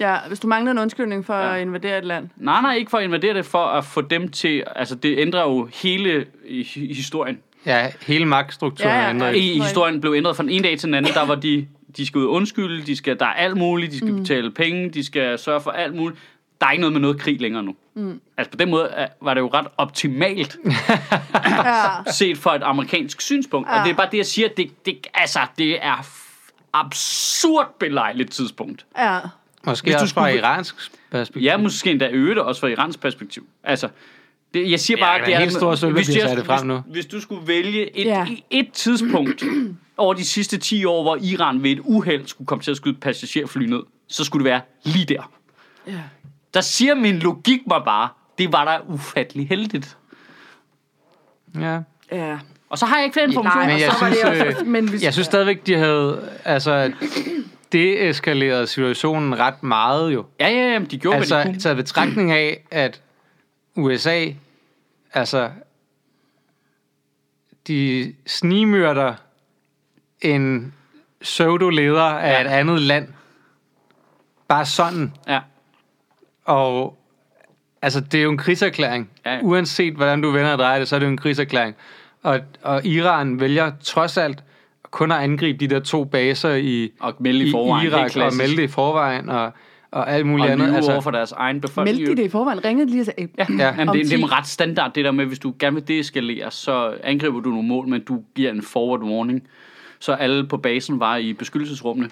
[0.00, 1.54] Ja, hvis du mangler en undskyldning for Ja.
[1.56, 2.28] at invadere et land.
[2.36, 5.42] Nej, nej, ikke for at invadere det, for at få dem til, altså det ændrer
[5.42, 6.26] jo hele
[6.74, 7.38] historien.
[7.66, 9.30] Ja, hele magtstrukturen Ja, ja, ja.
[9.30, 11.12] I, historien blev ændret fra den ene dag til den anden.
[11.14, 14.12] Der var de, de skal ud undskylde, de skal, der er alt muligt, de skal
[14.12, 14.18] mm.
[14.20, 16.20] betale penge, de skal sørge for alt muligt.
[16.60, 17.74] der er ikke noget med noget krig længere nu.
[17.94, 18.20] Mm.
[18.36, 20.56] Altså på den måde er- var det jo ret optimalt,
[21.44, 22.12] Ja.
[22.12, 23.68] set fra et amerikansk synspunkt.
[23.68, 23.78] Ja.
[23.80, 26.06] Og det er bare det, jeg siger, det, det, altså, det er
[26.72, 28.86] absurd belejligt tidspunkt.
[28.98, 29.18] ja.
[29.68, 30.74] Måske Hvis du også fra skulle- iransk
[31.10, 31.42] perspektiv.
[31.42, 33.46] Ja, måske endda øge det også fra Irans perspektiv.
[33.64, 33.88] Altså,
[34.54, 35.38] det, jeg siger Ja, bare, det er det er...
[35.38, 36.82] helt store sølv, hvis, jeg- det frem hvis, nu.
[36.92, 38.26] hvis du skulle vælge et, Ja.
[38.50, 39.42] et tidspunkt
[39.96, 42.94] over de sidste 10 år, hvor Iran ved et uheld skulle komme til at skyde
[42.94, 45.30] passagerfly ned, så skulle det være lige der.
[45.86, 45.92] ja.
[46.54, 48.08] Der siger min logik mig bare,
[48.38, 49.96] det var da ufattelig heldigt.
[51.60, 51.78] Ja.
[52.12, 52.38] Ja.
[52.70, 53.64] Og så har jeg ikke flere informationer.
[53.66, 55.74] Nej, Men jeg så var synes, det også, øh, men hvis, Jeg synes stadigvæk, de
[55.74, 56.92] havde altså,
[57.72, 60.26] deeskaleret situationen ret meget jo.
[60.40, 61.60] Ja, ja, ja, de gjorde, hvad de Altså, kunne.
[61.60, 63.02] taget betragtning af, at
[63.76, 64.26] USA,
[65.12, 65.50] altså,
[67.68, 69.14] de snimyrder
[70.20, 70.74] en
[71.20, 72.40] pseudo-leder af Ja.
[72.40, 73.08] et andet land.
[74.48, 75.12] Bare sådan.
[75.28, 75.40] Ja.
[76.44, 76.98] Og
[77.82, 79.10] altså, det er jo en krigserklæring.
[79.26, 79.38] Ja.
[79.42, 81.76] Uanset hvordan du vender og drejer det, så er det jo en krigserklæring.
[82.22, 84.42] Og, og Iran vælger trods alt
[84.90, 88.32] kun at angribe de der to baser i, Og melde i i forvejen, Irak og
[88.36, 89.52] melde det i forvejen og,
[89.90, 90.66] og alt muligt Og andet.
[90.68, 91.96] lyve Altså, over for deres egen befolkning.
[91.98, 92.64] meldte de det i forvejen?
[92.64, 93.54] Ringede de lige og sagde, Ja, Ja.
[93.64, 93.74] ja.
[93.78, 96.94] Jamen, det, det er ret standard, det der med, hvis du gerne vil deeskalere, så
[97.04, 99.42] angriber du nogle mål, men du giver en forward warning.
[100.00, 102.10] Så alle på basen var i beskyttelsesrummene.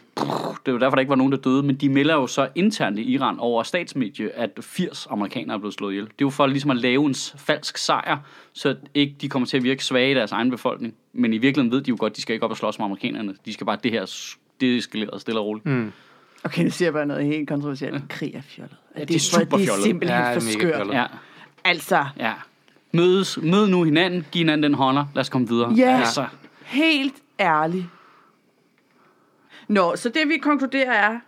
[0.66, 1.62] Det var derfor, der ikke var nogen, der døde.
[1.62, 5.74] Men de melder jo så internt i Iran over statsmedie, at 80 amerikanere er blevet
[5.74, 6.04] slået ihjel.
[6.04, 8.16] Det er jo for ligesom at lave en falsk sejr,
[8.52, 10.94] så ikke de kommer til at virke svage i deres egen befolkning.
[11.18, 13.34] Men i virkeligheden ved de jo godt, de skal ikke op og slås med amerikanerne.
[13.44, 15.66] De skal bare det her s- deeskaleret stille og roligt.
[15.66, 15.92] Mm.
[16.44, 18.08] okay, nu siger jeg bare noget helt kontroversielt.
[18.08, 18.76] Krig er fjollet.
[18.98, 19.84] Ja, det er super Det er fjollet.
[19.84, 20.74] simpelthen Ja, det er for skørt.
[20.76, 20.94] fjollet.
[20.94, 21.06] Ja,
[21.64, 22.32] Altså, ja.
[22.92, 25.72] Mødes, mød nu hinanden, giv hinanden den hånder, lad os komme videre.
[25.72, 25.96] Ja.
[25.98, 26.26] Altså,
[26.64, 27.84] helt ærligt.
[29.68, 31.18] Nå, så det vi konkluderer er,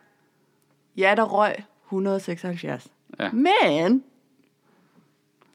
[0.97, 1.55] ja, der røg
[1.87, 2.87] 176.
[3.21, 3.31] Ja.
[3.33, 4.03] Men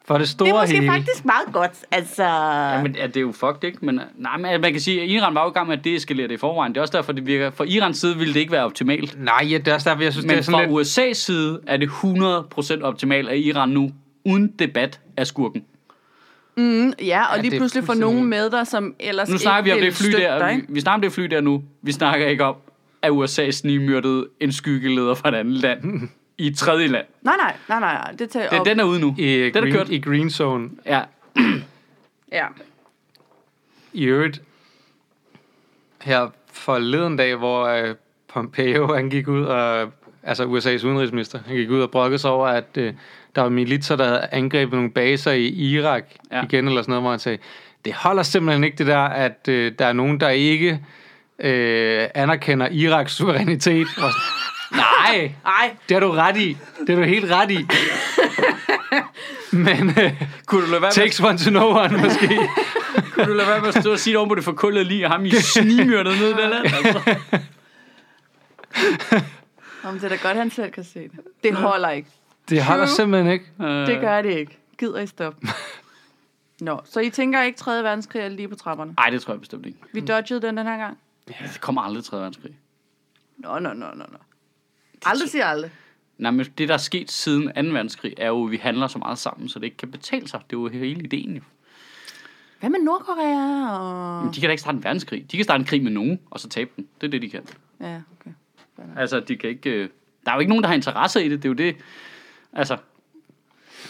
[0.06, 0.92] for det store det er måske hele.
[0.92, 1.72] faktisk meget godt.
[1.92, 3.78] Altså, Ja, men ja, det er jo fucked, ikke?
[3.86, 6.28] Men, nej, men man kan sige, at Iran var jo i gang med at deeskalere
[6.28, 6.72] det i forvejen.
[6.74, 7.52] Det er også derfor, det virker...
[7.52, 9.24] For Irans side ville det ikke være optimalt.
[9.24, 10.88] Nej, ja, det er også derfor, jeg synes, det er Men sådan fra lidt...
[11.00, 11.90] USA's side er det
[12.82, 13.92] 100% optimalt, at Iran nu,
[14.26, 15.64] uden debat, er skurken.
[16.58, 19.70] mm, ja, og Ja, lige pludselig får nogen med dig, som ellers Nu snakker vi
[19.70, 20.40] ikke om vil det fly støtte der.
[20.40, 21.64] dig, Vi, vi snakker om det fly der nu.
[21.82, 22.56] Vi snakker ikke om,
[23.02, 25.82] at USA snigmyrdede en skyggeleder fra et andet land
[26.38, 27.06] i et tredje land.
[27.22, 28.66] Nej, nej, nej, nej, nej, det tager Den, op.
[28.66, 29.16] den er ude nu.
[29.18, 29.90] I, den er green, kørt.
[29.90, 30.70] I Green Zone.
[30.86, 31.02] Ja.
[32.32, 32.46] Ja.
[33.94, 34.42] I øvrigt,
[36.02, 37.96] her forleden dag, hvor øh,
[38.34, 39.92] Pompeo han gik ud og
[40.24, 42.94] altså USA's udenrigsminister, han gik ud og brokkede sig over, at øh,
[43.36, 46.38] der var militser, der havde angrebet nogle baser i Irak Ja.
[46.38, 46.44] ja.
[46.44, 47.38] igen, eller sådan noget, hvor han sagde,
[47.86, 50.80] det holder simpelthen ikke det der, at øh, der er nogen, der ikke
[51.40, 53.88] øh, anerkender Iraks suverænitet.
[53.98, 54.10] Og,
[54.76, 56.58] Nej, Ej, det har du ret i.
[56.88, 57.68] Det er du helt ret i.
[59.52, 62.28] Men øh, Kunne du lade være med, takes one to know one, måske.
[63.14, 65.06] kunne du lade være med at stå og sige det oven på det forkullede lige,
[65.06, 66.66] og ham i snigmyrdet ned i det land?
[66.66, 67.16] Altså.
[69.84, 71.20] om det er da godt, han selv kan se det.
[71.44, 72.10] Det holder ikke.
[72.50, 72.96] Det holder True.
[72.96, 73.46] simpelthen ikke.
[73.62, 74.58] Øh, Det gør det ikke.
[74.80, 75.48] Gider I stoppe?
[76.62, 77.84] Nå, så I tænker ikke 3.
[77.84, 78.94] verdenskrig er lige på trapperne?
[78.98, 79.78] Ej, det tror jeg bestemt ikke.
[79.94, 80.98] Vi dodgede den den her gang?
[81.30, 82.18] Ja, det kommer aldrig 3.
[82.18, 82.52] verdenskrig.
[83.38, 84.18] Nå, nå, nå, nå, nå.
[85.06, 85.72] Aldrig siger aldrig.
[86.18, 87.52] Nej, men det, der er sket siden 2.
[87.74, 90.40] verdenskrig, er jo, at vi handler så meget sammen, så det ikke kan betale sig.
[90.50, 91.42] Det er jo hele ideen jo.
[92.60, 93.78] Hvad med Nordkorea?
[93.78, 94.24] Og...
[94.26, 95.32] Men de kan da ikke starte en verdenskrig.
[95.32, 96.88] De kan starte en krig med nogen, og så tabe den.
[97.02, 97.48] Det er det, de kan.
[97.82, 98.32] Ja, okay.
[98.98, 99.70] Altså, de kan ikke...
[99.70, 99.90] øh,
[100.26, 101.44] Der er jo ikke nogen, der har interesse i det.
[101.44, 101.76] Det er jo det...
[102.54, 102.78] Altså,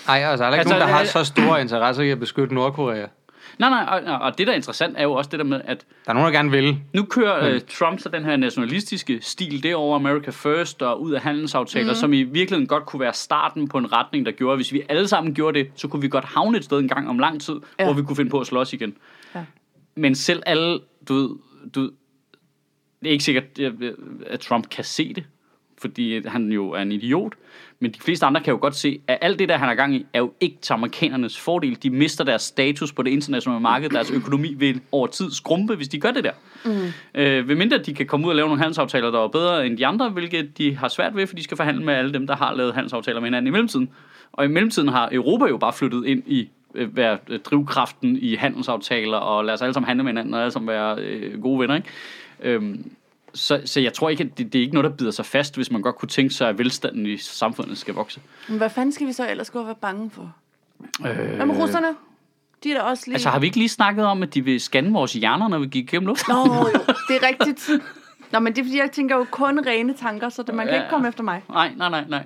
[0.07, 2.53] Nej, altså, der er ikke Altså, nogen, der har så store interesser i at beskytte
[2.55, 3.07] Nordkorea.
[3.59, 5.85] Nej, nej, og, og det, der er interessant, er jo også det der med, at
[6.05, 6.77] Der er nogen, der gerne vil.
[6.93, 11.21] nu kører øh, Trump så den her nationalistiske stil derover America First og ud af
[11.21, 11.95] handelsaftaler, mm.
[11.95, 14.81] som i virkeligheden godt kunne være starten på en retning, der gjorde, at hvis vi
[14.89, 17.41] alle sammen gjorde det, så kunne vi godt havne et sted en gang om lang
[17.41, 17.83] tid, ja.
[17.83, 18.95] Hvor vi kunne finde på at slås igen.
[19.35, 19.45] Ja.
[19.95, 21.29] Men selv alle, du ved,
[21.75, 21.91] du
[23.03, 23.59] det er ikke sikkert,
[24.27, 25.23] at Trump kan se det,
[25.83, 27.33] fordi han jo er en idiot.
[27.79, 29.95] Men de fleste andre kan jo godt se, at alt det, der han er gang
[29.95, 31.77] i, er jo ikke til amerikanernes fordel.
[31.83, 33.89] De mister deres status på det internationale marked.
[33.89, 36.31] Deres økonomi vil over tid skrumpe, hvis de gør det der.
[36.65, 36.71] Mm.
[37.15, 39.77] Øh, ved mindre de kan komme ud og lave nogle handelsaftaler, der er bedre end
[39.77, 42.35] de andre, hvilket de har svært ved, for de skal forhandle med alle dem, der
[42.35, 43.89] har lavet handelsaftaler med hinanden i mellemtiden.
[44.31, 48.35] Og i mellemtiden har Europa jo bare flyttet ind i øh, være øh, drivkraften i
[48.35, 51.59] handelsaftaler, og lad os alle sammen handle med hinanden, og alle sammen være øh, gode
[51.59, 51.87] venner, ikke?
[52.41, 52.91] Øhm,
[53.33, 55.55] så, så jeg tror ikke, at det, det er ikke noget, der bider sig fast,
[55.55, 58.21] hvis man godt kunne tænke sig, at velstanden i samfundet skal vokse.
[58.49, 60.33] Men hvad fanden skal vi så ellers gå og være bange for?
[61.07, 61.87] Øh, Hvad med russerne?
[62.63, 63.13] De er da også lige...
[63.15, 65.67] altså har vi ikke lige snakket om, at de vil scanne vores hjerner, når vi
[65.67, 66.33] gik gennem luften?
[66.33, 66.63] Nå, jo,
[67.09, 67.69] det er rigtigt.
[68.31, 70.75] Nå, men det er fordi, jeg tænker jo kun rene tanker, så det, man kan
[70.75, 70.81] Ja.
[70.81, 71.43] ikke komme efter mig.
[71.49, 72.23] Nej, nej, nej, nej.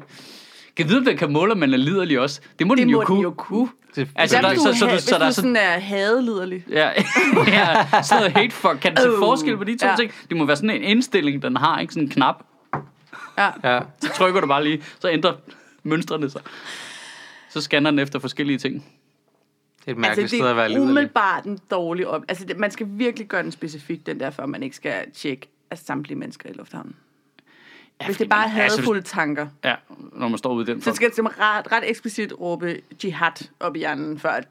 [0.77, 2.41] Kan vide, om den kan måle, om man er liderlig også?
[2.59, 3.21] Det må Det den jo må den kunne.
[3.21, 3.69] jo kunne.
[3.95, 5.79] Det, Altså, Altså, der- så- du, så- så- hvis så der er du sådan er
[5.79, 6.63] hadeliderlig.
[6.69, 6.89] Ja,
[7.47, 8.77] ja, sådan noget hate fuck.
[8.81, 9.95] Kan den se forskel på de to ja.
[9.99, 10.11] ting?
[10.29, 11.93] Det må være sådan en indstilling, den har, ikke?
[11.93, 12.43] Sådan en knap.
[13.37, 13.49] Ja.
[13.63, 13.79] ja.
[14.01, 15.33] Så trykker du bare lige, så ændrer
[15.83, 16.41] mønstrene sig.
[17.49, 18.73] Så scanner den efter forskellige ting.
[18.75, 20.89] Det er et mærkeligt Altså, sted at være er liderlig.
[20.89, 22.21] umiddelbart en dårlig op.
[22.27, 25.47] Altså, det, man skal virkelig gøre den specifik, den der, før man ikke skal tjekke
[25.71, 26.95] af samtlige mennesker i lufthavnen.
[28.01, 29.75] Ja, Hvis det bare altså, hadefulde tanker, Ja,
[30.13, 30.81] når man står ude i den.
[30.81, 34.47] så skal det ret, ret eksplicit råbe jihad op i hjernen, før at,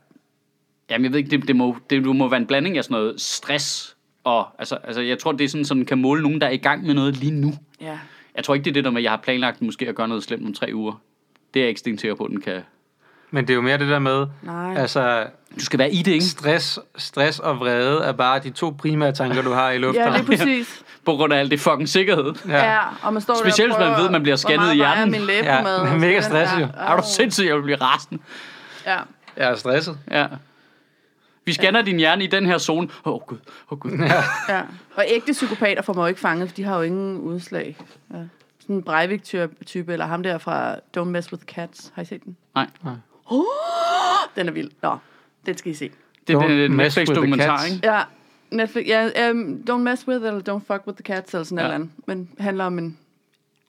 [0.90, 2.94] Jamen, jeg ved ikke, det, det, må, det det må være en blanding af sådan
[2.94, 3.96] noget stress.
[4.24, 6.50] Og, altså, altså, jeg tror, det er sådan, så den kan måle nogen, der er
[6.50, 7.52] i gang med noget lige nu.
[7.80, 7.98] ja.
[8.34, 10.08] Jeg tror ikke, det er det der med, at jeg har planlagt måske at gøre
[10.08, 11.00] noget slemt om tre uger.
[11.54, 12.62] Det er jeg ikke stensikker på, at den kan.
[13.30, 14.76] Men det er jo mere det der med, Nej.
[14.76, 15.26] altså
[15.60, 16.24] Du skal være i det, ikke?
[16.24, 20.26] stress, stress og vrede er bare de to primære tanker, du har i Ja, lufthavnen.
[20.26, 20.82] det er præcis.
[21.04, 22.32] På grund af alt det fucking sikkerhed.
[22.48, 22.72] Ja.
[22.74, 24.76] ja, og man står Specielt, der og hvis man ved, at man bliver scannet i
[24.76, 25.12] Hvor meget hjernen.
[25.12, 25.72] min læbe Ja, med?
[25.80, 26.66] det er mega stresset jo.
[26.76, 28.22] Er du sindssygt, jeg vil blive rasende.
[28.86, 28.98] Ja.
[29.36, 29.98] Jeg er stresset.
[30.10, 30.26] Ja.
[31.44, 32.88] Vi scanner din hjerne i den her zone.
[33.04, 33.90] Åh oh, gud, åh oh, gud.
[34.48, 34.62] Ja,
[34.96, 37.76] og ægte psykopater får man jo ikke fanget, for de har jo ingen udslag.
[38.14, 38.16] Ja.
[38.60, 41.92] Sådan en Breivik-type, eller ham der fra Don't Mess With Cats.
[41.94, 42.36] Har I set den?
[42.54, 42.66] Nej,
[44.36, 44.70] Den er vild.
[44.82, 44.96] Nå,
[45.46, 45.90] den skal I se.
[46.26, 47.92] det er the Netflix-dokumentar, ikke?
[47.92, 48.02] Ja,
[48.50, 48.86] Netflix.
[48.86, 51.64] Ja, um, Don't Mess With, eller Don't Fuck With The Cats, eller sådan Ja.
[51.64, 51.90] eller andet.
[52.06, 52.98] Men handler om en,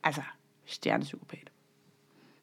[0.03, 0.21] altså,
[0.65, 1.49] stjernepsykopat.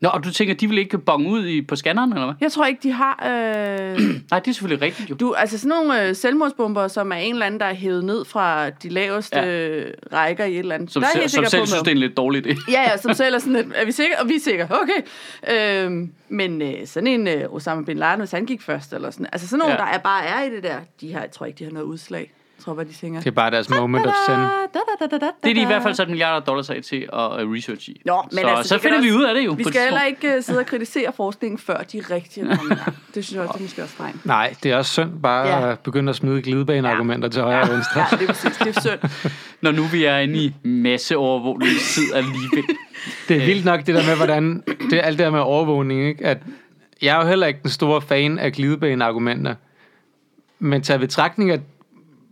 [0.04, 2.34] Nå, og du tænker, de vil ikke bonge ud i, på scanneren, eller hvad?
[2.40, 3.22] Jeg tror ikke, de har...
[3.26, 4.00] Øh,
[4.30, 5.14] Nej, det er selvfølgelig rigtigt, jo.
[5.14, 8.24] du, altså sådan nogle øh, selvmordsbomber, som er en eller anden, der er hævet ned
[8.24, 9.78] fra de laveste Ja.
[9.78, 9.84] ja.
[10.12, 10.92] rækker i et eller andet.
[10.92, 12.72] Som, der er jeg som selv på synes, det er en lidt dårlig idé.
[12.72, 14.14] Ja, ja, som selv er sådan lidt, er vi sikre?
[14.20, 15.00] Og vi er sikre, okay.
[15.84, 19.26] Øhm, men øh, sådan en øh, Osama Bin Laden, hvis han gik først, eller sådan,
[19.32, 19.78] altså sådan nogle, ja.
[19.80, 21.86] der er bare er i det der, de har, jeg tror ikke, de har noget
[21.86, 22.32] udslag.
[22.64, 23.20] Jeg tror bare, de synger.
[23.20, 24.38] Det er bare deres moment of zen.
[25.44, 28.00] Det er de i hvert fald sat milliarder dollars af til at uh, research i.
[28.04, 29.52] Nå, men så, altså, så finder vi også- ud af det jo.
[29.52, 32.78] Vi skal heller ikke uh, sidde og kritisere forskningen, før de rigtige er kommet.
[33.14, 34.26] Det synes jeg også, det er måske også strengt.
[34.26, 35.72] Nej, det er også synd bare Ja.
[35.72, 38.00] at begynde at smide glidebaneargumenter til højre og venstre.
[38.00, 38.56] Ja, det er præcis.
[38.56, 39.30] Det er synd.
[39.62, 42.64] Når nu vi er inde i masseovervågningstid alligevel.
[43.28, 46.08] Det er vildt nok det der med, hvordan det er alt det der med overvågning,
[46.08, 46.26] ikke?
[46.26, 46.38] At
[47.02, 49.54] jeg er jo heller ikke den store fan af glidebaneargumenter.
[50.58, 51.60] Men tager betragtning af,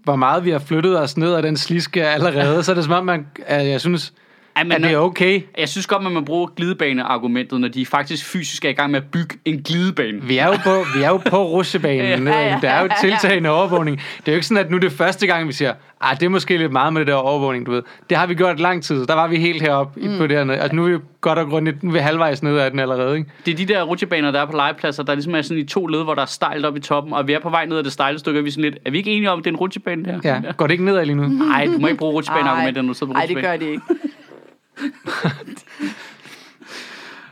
[0.05, 2.93] hvor meget vi har flyttet os ned ad den sliske allerede, så er det som
[2.93, 4.13] om, man, jeg synes,
[4.57, 5.43] ej, men at det er okay.
[5.59, 9.01] Jeg synes godt, at man bruger glidebaneargumentet, når de faktisk fysisk er i gang med
[9.01, 10.23] at bygge en glidebane.
[10.23, 12.27] Vi er jo på, vi er jo på rusjebanen.
[12.27, 13.97] Ja, ja, ja, ja, Der er jo tiltagende overvågning.
[13.97, 16.27] Det er jo ikke sådan, at nu er det første gang, vi siger, ah, det
[16.27, 17.83] er måske lidt meget med det der overvågning, du ved.
[18.11, 19.07] Det har vi gjort lang tid.
[19.07, 20.19] Der var vi helt heroppe mm.
[20.19, 20.53] på det her.
[20.53, 23.17] Altså, nu er vi godt og grundigt, nu er vi halvvejs ned af den allerede,
[23.17, 23.31] ikke?
[23.47, 25.87] Det er de der rutsjebaner, der er på legepladser, der ligesom er sådan i to
[25.87, 27.85] led, hvor der er stejlt op i toppen, og vi er på vej ned ad
[27.85, 29.51] det stejle stykke, og vi er sådan lidt, er vi ikke enige om, at det
[29.51, 30.21] er en rutsjebane der?
[30.25, 31.27] Ja, går det ikke nedad lige nu?
[31.27, 33.83] Nej, du må ikke bruge rutsjebaneargumenter, når du sidder på Nej, det gør de ikke.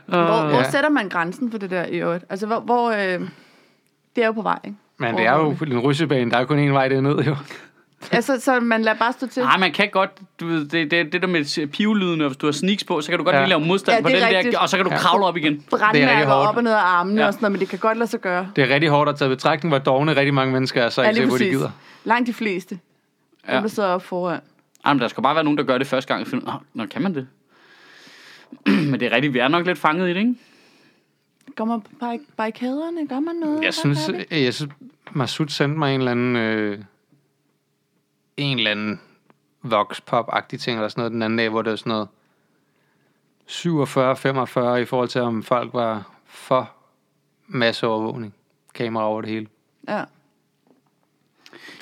[0.05, 0.71] Hvor, hvor Ja.
[0.71, 2.25] sætter man grænsen for det der i øvrigt?
[2.29, 2.59] Altså, hvor...
[2.59, 3.19] hvor øh,
[4.15, 4.77] det er jo på vej, ikke?
[4.97, 7.35] Men det er jo en rusjebane, der er kun en vej derned, jo.
[8.11, 9.43] Altså, så man lader bare stå til.
[9.43, 12.45] Nej, man kan godt, du ved, det, det, det der med pivelyden, og hvis du
[12.47, 13.39] har sneaks på, så kan du godt Ja.
[13.41, 14.53] lige lave modstand Ja, på den rigtigt.
[14.53, 14.97] der, og så kan du Ja.
[14.97, 15.63] kravle op igen.
[15.71, 16.49] Er hårdt.
[16.49, 17.27] op og ned af armene Ja.
[17.27, 18.47] og sådan noget, men det kan godt lade sig gøre.
[18.55, 21.01] Det er rigtig hårdt at tage i betragtning, hvor dogne rigtig mange mennesker er, så
[21.01, 21.69] Ja, ikke se, hvor de gider.
[22.03, 22.79] Langt de fleste.
[23.47, 23.51] Ja.
[23.51, 23.55] Ja.
[23.55, 24.39] Dem, der sidder op foran.
[24.85, 26.61] Ej, men der skal bare være nogen, der gør det første gang, og finder, oh,
[26.73, 27.27] nå, kan man det?
[28.91, 30.35] men det er rigtigt, vi er nok lidt fanget i det, ikke?
[31.55, 31.89] Går man på
[32.37, 33.07] barrikaderne?
[33.07, 33.63] Gør man noget?
[33.63, 34.43] Jeg synes, vi?
[34.43, 34.71] jeg synes
[35.11, 36.79] Masud sendte mig en eller anden, øh,
[38.37, 39.01] en eller anden
[39.63, 42.07] vox-pop-agtig ting, eller sådan noget den anden dag, hvor det var sådan noget
[43.47, 46.71] 47-45 i forhold til, om folk var for
[47.47, 48.33] masseovervågning.
[48.73, 49.47] Kamera over det hele.
[49.87, 50.03] Ja.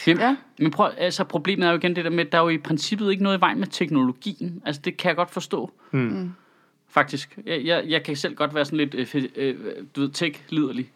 [0.07, 0.35] Men, Ja.
[0.59, 2.57] men prøv, altså, problemet er jo igen det der med, at der er jo i
[2.57, 4.61] princippet ikke noget i vejen med teknologien.
[4.65, 5.71] Altså, det kan jeg godt forstå.
[5.91, 6.31] Mm.
[6.87, 7.39] Faktisk.
[7.45, 9.55] Jeg, jeg, jeg kan selv godt være sådan lidt, øh, øh,
[9.95, 10.91] du ved, tech-liderlig.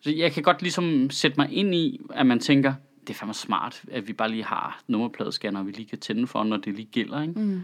[0.00, 3.34] Så jeg kan godt ligesom sætte mig ind i, at man tænker, det er fandme
[3.34, 6.88] smart, at vi bare lige har nummerpladescanner, vi lige kan tænde for, når det lige
[6.92, 7.40] gælder, ikke?
[7.40, 7.62] Mm.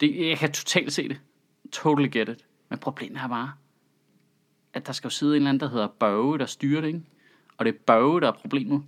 [0.00, 1.20] Det, jeg kan totalt se det.
[1.72, 2.44] Totally get it.
[2.68, 3.52] Men problemet er bare,
[4.74, 7.00] at der skal jo sidde en eller anden, der hedder Børge, der styrer det, ikke?
[7.56, 8.82] Og det er Børge, der er problemet.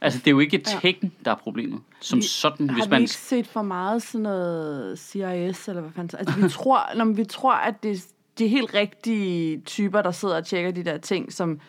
[0.00, 0.62] Altså, det er jo ikke Ja.
[0.72, 1.80] teknikken, der er problemet.
[2.00, 3.00] Som Vi- sådan, Har hvis vi man...
[3.00, 6.18] ikke set for meget sådan noget CIS, eller hvad fanden?
[6.18, 8.04] Altså, vi tror, når vi tror, at det,
[8.38, 11.60] det er helt rigtige typer, der sidder og tjekker de der ting, som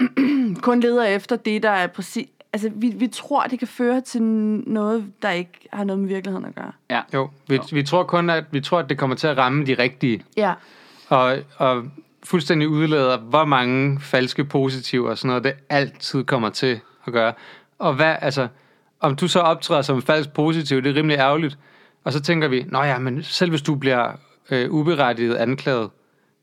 [0.62, 2.26] kun leder efter det, der er præcis...
[2.52, 6.44] Altså, vi, vi tror, det kan føre til noget, der ikke har noget med virkeligheden
[6.46, 6.72] at gøre.
[6.90, 7.00] Ja.
[7.14, 9.74] Jo, vi, vi, tror kun, at, vi tror, at det kommer til at ramme de
[9.74, 10.22] rigtige.
[10.36, 10.54] Ja.
[11.08, 11.84] Og, og
[12.24, 17.32] fuldstændig udlader, hvor mange falske positiver og sådan noget, det altid kommer til at gøre.
[17.78, 18.48] Og hvad, altså,
[19.00, 21.58] om du så optræder som falsk positiv, det er rimelig ærgerligt.
[22.04, 24.12] Og så tænker vi, nå ja, men selv hvis du bliver
[24.50, 25.90] øh, uberettiget anklaget,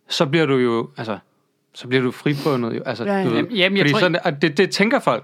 [0.09, 1.17] så bliver du jo, altså,
[1.73, 2.83] så bliver du frifundet jo.
[2.85, 3.23] Altså, Ja, ja.
[3.23, 5.23] du ved, Jamen, jamen, jeg fordi tror sådan, og det, det tænker folk.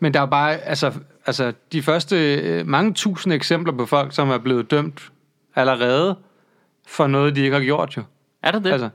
[0.00, 0.92] Men der er bare, altså,
[1.26, 5.12] altså de første øh, mange tusind eksempler på folk, som er blevet dømt
[5.54, 6.16] allerede
[6.86, 8.02] for noget, de ikke har gjort jo.
[8.42, 8.72] Er der det?
[8.72, 8.88] Altså,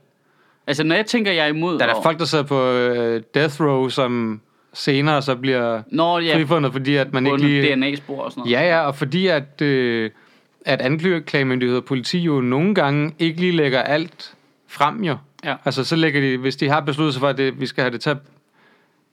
[0.68, 1.80] Altså, når jeg tænker, jeg er imod...
[1.80, 4.42] der er der folk, der sidder på øh, death row, som
[4.74, 7.76] senere så bliver Nå, ja, frifundet, fordi at man ikke lige...
[7.76, 8.52] DNA-spor og sådan noget.
[8.52, 10.12] Ja, ja, og fordi at, øh,
[10.66, 14.34] at anklagemyndighed og politi jo nogle gange ikke lige lægger alt
[14.68, 15.18] frem jo.
[15.44, 15.56] Ja.
[15.66, 17.92] Altså så lægger de, hvis de har besluttet sig for, at det, vi skal have
[17.92, 18.18] det til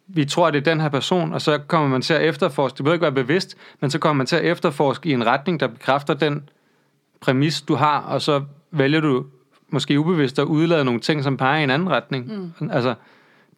[0.09, 2.76] vi tror, at det er den her person, og så kommer man til at efterforske,
[2.76, 5.61] det behøver ikke være bevidst, men så kommer man til at efterforske i en retning,
[5.61, 6.48] der bekræfter den
[7.20, 9.24] præmis, du har, og så vælger du
[9.68, 12.52] måske ubevidst at udlade nogle ting, som peger i en anden retning.
[12.61, 12.70] Mm.
[12.72, 12.94] Altså,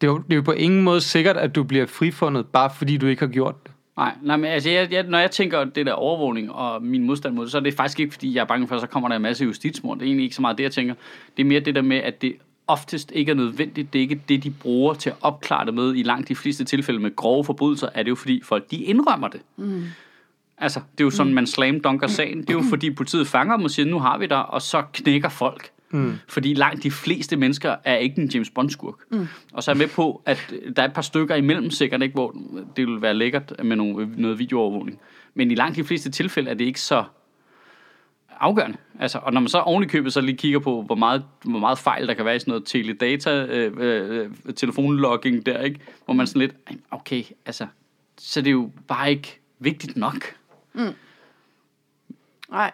[0.01, 2.69] det er, jo, det er jo på ingen måde sikkert, at du bliver frifundet, bare
[2.77, 3.71] fordi du ikke har gjort det.
[3.97, 7.35] Nej, nej, men altså, jeg, jeg, når jeg tænker det der overvågning og min modstand
[7.35, 9.09] mod det, så er det faktisk ikke, fordi jeg er bange for, at så kommer
[9.09, 9.97] der en masse justitsmord.
[9.97, 10.93] Det er egentlig ikke så meget det, jeg tænker.
[11.37, 12.35] Det er mere det der med, at det
[12.67, 13.93] oftest ikke er nødvendigt.
[13.93, 15.95] Det er ikke det, de bruger til at opklare det med.
[15.95, 19.27] I langt de fleste tilfælde med grove forbrydelser, er det jo fordi folk, de indrømmer
[19.27, 19.41] det.
[19.57, 19.83] Mm.
[20.57, 22.41] Altså, det er jo sådan, man slam dunker sagen.
[22.41, 24.83] Det er jo fordi politiet fanger dem og siger, nu har vi dig, og så
[24.93, 25.69] knækker folk.
[25.91, 26.13] Mm.
[26.27, 28.95] Fordi langt de fleste mennesker er ikke en James Bond-skurk.
[29.11, 29.27] Mm.
[29.53, 32.13] Og så er jeg med på, at der er et par stykker imellem sikkert, ikke,
[32.13, 32.35] hvor
[32.75, 34.99] det vil være lækkert med nogle, noget videoovervågning.
[35.33, 37.03] Men i langt de fleste tilfælde er det ikke så
[38.39, 38.77] afgørende.
[38.99, 41.59] Altså, og når man så oven i købet så lige kigger på, hvor meget, hvor
[41.59, 45.79] meget fejl der kan være i sådan noget teledata, øh, øh, telefonlogging der, ikke?
[46.05, 47.67] Hvor man sådan lidt, "Ej, okay, altså,
[48.17, 50.35] så er det jo bare ikke vigtigt nok.
[52.49, 52.71] Nej.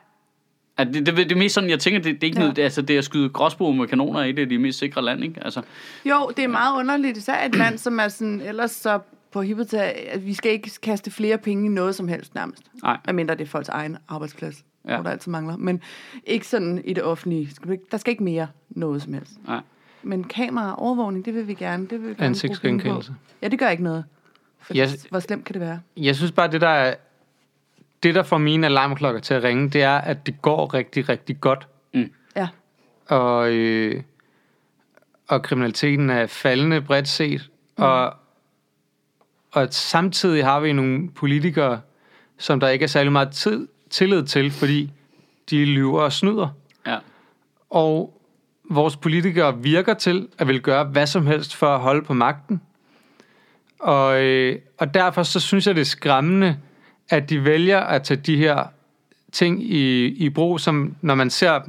[0.78, 2.44] Altså, det, det, det, er mest sådan, jeg tænker, det, det er ikke Ja.
[2.46, 5.02] noget, altså, det er at skyde gråsbog med kanoner i, det er de mest sikre
[5.02, 5.44] land, ikke?
[5.44, 5.62] Altså,
[6.06, 9.00] Jo, det er meget underligt, især et land, som er sådan, ellers så
[9.32, 9.78] på hippet til,
[10.10, 12.64] at vi skal ikke kaste flere penge i noget som helst nærmest.
[12.84, 12.98] nej.
[13.06, 14.94] Medmindre det er folks egen arbejdsplads, ja.
[14.96, 15.58] Hvor der altid mangler.
[15.58, 15.82] Men
[16.26, 17.50] ikke sådan i det offentlige.
[17.92, 19.32] Der skal ikke mere noget som helst.
[19.48, 19.60] nej.
[20.04, 21.84] Men kamera og overvågning, det vil vi gerne.
[21.84, 23.14] Det vil vi gerne Ansigtsgenkendelse.
[23.42, 24.04] Ja, det gør ikke noget.
[24.62, 25.08] For Yes.
[25.10, 25.80] Hvor slemt kan det være?
[25.98, 26.94] Jeg synes bare, det der er,
[28.04, 31.42] det der får mine alarmklokker til at ringe, det er, at det går rigtig, rigtig
[31.42, 31.68] godt.
[32.36, 32.48] Ja.
[33.08, 34.04] Og, øh,
[35.28, 37.50] og kriminaliteten er faldende bredt set.
[37.78, 37.84] Mm.
[37.84, 38.14] Og,
[39.52, 41.82] og samtidig har vi nogle politikere,
[42.38, 44.92] som der ikke er særlig meget tid, tillid til, fordi
[45.50, 46.50] de lyver og snyder.
[46.88, 46.98] Ja.
[47.70, 48.22] Og
[48.70, 52.62] vores politikere virker til at vil gøre hvad som helst for at holde på magten.
[53.80, 56.58] Og, øh, og derfor så synes jeg, det er skræmmende,
[57.10, 58.64] at de vælger at tage de her
[59.32, 61.60] ting i, i brug, som når man ser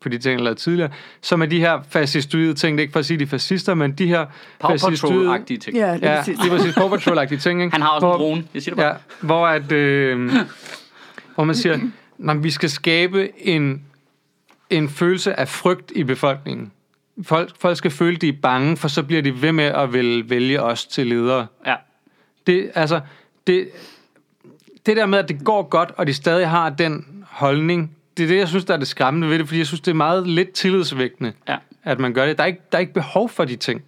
[0.00, 2.92] på de ting, jeg lavede tidligere, som er de her fascistoide ting, det er ikke
[2.92, 4.26] for at sige de er fascister, men de her
[4.60, 5.14] Paw fascistoide...
[5.30, 5.76] Patrol-agtige ting.
[5.76, 6.38] Ja, lige Ja, præcis.
[6.42, 7.72] lige præcis Paw Patrol-agtige ting, ikke?
[7.72, 8.88] Han har også Hvor- en drone, jeg siger det bare.
[8.92, 10.32] Ja, hvor, at, øh,
[11.34, 11.78] hvor man siger,
[12.28, 13.82] at vi skal skabe en,
[14.70, 16.72] en følelse af frygt i befolkningen.
[17.22, 20.30] Folk, folk skal føle, de er bange, for så bliver de ved med at vil
[20.30, 21.46] vælge os til ledere.
[21.66, 21.74] Ja.
[22.46, 23.00] Det, altså,
[23.46, 23.68] det,
[24.86, 28.28] det der med, at det går godt, og de stadig har den holdning, det er
[28.28, 30.26] det, jeg synes, der er det skræmmende ved det, fordi jeg synes, det er meget
[30.28, 31.56] lidt tillidsvækkende, ja.
[31.84, 32.36] at man gør det.
[32.36, 33.82] Der er ikke, der er ikke behov for de ting.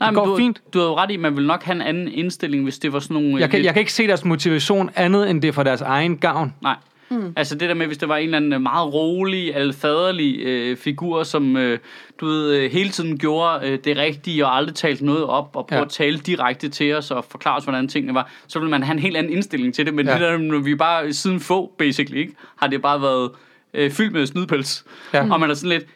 [0.00, 0.62] Nej, Det men går du, fint.
[0.74, 2.98] Du har jo ret i, man vil nok have en anden indstilling, hvis det var
[2.98, 3.34] sådan nogle...
[3.34, 5.80] øh, Jeg kan, lidt- jeg kan ikke se deres motivation andet, end det for deres
[5.80, 6.54] egen gavn.
[6.62, 6.76] Nej.
[7.10, 7.32] Mm.
[7.36, 10.76] Altså det der med, hvis det var en eller anden øh, meget rolig, alfaderlig øh,
[10.76, 11.78] figur, som øh,
[12.20, 15.66] du ved, øh, hele tiden gjorde øh, det rigtige og aldrig talte noget op og
[15.66, 15.84] prøvede Ja.
[15.84, 18.92] at tale direkte til os og forklare os, hvordan tingene var, så ville man have
[18.92, 19.94] en helt anden indstilling til det.
[19.94, 20.12] Men Ja.
[20.12, 23.30] det der, når vi bare siden få, basically, ikke, har det bare været
[23.74, 24.84] øh, fyldt med snydpels.
[25.14, 25.32] Ja.
[25.32, 25.86] Og man er sådan lidt,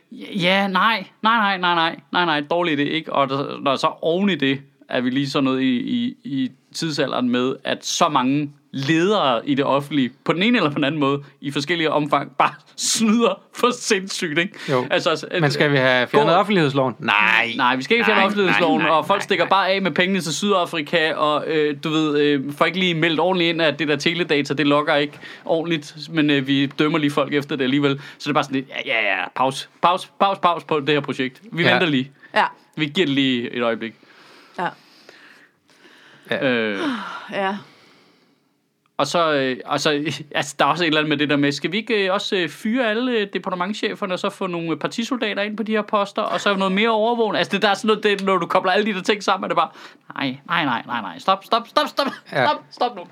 [0.43, 3.13] ja, nej, nej, nej, nej, nej, nej, nej, dårligt det ikke.
[3.13, 6.51] Og der, når så oven i det, er vi lige sådan noget i, i, i
[6.75, 10.85] tidsalderen med, at så mange ledere i det offentlige, på den ene eller på den
[10.85, 14.59] anden måde, i forskellige omfang, bare snyder for sindssygt, ikke?
[14.71, 14.87] Jo.
[14.91, 16.95] Altså, Men skal vi have fjernet offentlighedsloven?
[16.99, 17.53] Nej.
[17.57, 19.49] Nej, vi skal ikke fjerne offentlighedsloven, nej, nej, og folk nej, stikker nej.
[19.51, 23.21] bare af med pengene til Sydafrika, og øh, du ved, øh, får ikke lige meldt
[23.21, 27.11] ordentligt ind, at det der teledata, det logger ikke ordentligt, men øh, vi dømmer lige
[27.11, 27.99] folk efter det alligevel.
[27.99, 30.89] Så det er bare sådan lidt, ja, ja, ja, pause, pause, pause, pause på det
[30.89, 31.41] her projekt.
[31.53, 31.73] Vi ja.
[31.73, 32.11] venter lige.
[32.35, 32.45] Ja.
[32.77, 33.95] Vi giver det lige et øjeblik.
[34.59, 34.69] Ja.
[36.31, 36.49] Ja.
[36.51, 36.79] Øh,
[37.33, 37.57] Ja.
[39.03, 39.91] Og så, øh, og så
[40.35, 42.13] altså, der er også et eller andet med det der med, skal vi ikke øh,
[42.13, 45.83] også øh, fyre alle øh, departementcheferne, og så få nogle partisoldater ind på de her
[45.83, 47.39] poster, og så noget mere overvågning?
[47.39, 49.45] Altså, det der er sådan noget, det, når du kobler alle de der ting sammen,
[49.45, 49.71] er det bare,
[50.15, 52.47] nej, nej, nej, nej, nej, stop, stop, stop, stop, Ja.
[52.47, 53.03] stop, stop nu.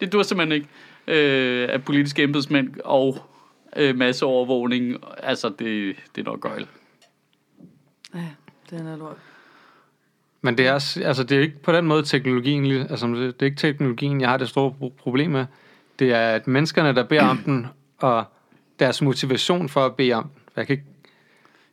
[0.00, 0.68] Det dur simpelthen ikke
[1.06, 3.18] øh, af politiske embedsmænd og
[3.76, 4.96] øh, masseovervågning.
[5.22, 6.66] Altså, det, det er nok gøjl.
[8.14, 8.20] Ja,
[8.70, 9.16] den er lort.
[10.44, 10.72] Men det er,
[11.04, 14.36] altså, det er ikke på den måde teknologien, altså, det er ikke teknologien, jeg har
[14.36, 15.46] det store pro- problem med.
[15.98, 17.66] Det er at menneskerne, der beder om den,
[17.98, 18.24] og
[18.78, 20.32] deres motivation for at bede om den.
[20.56, 20.84] Jeg kan ikke,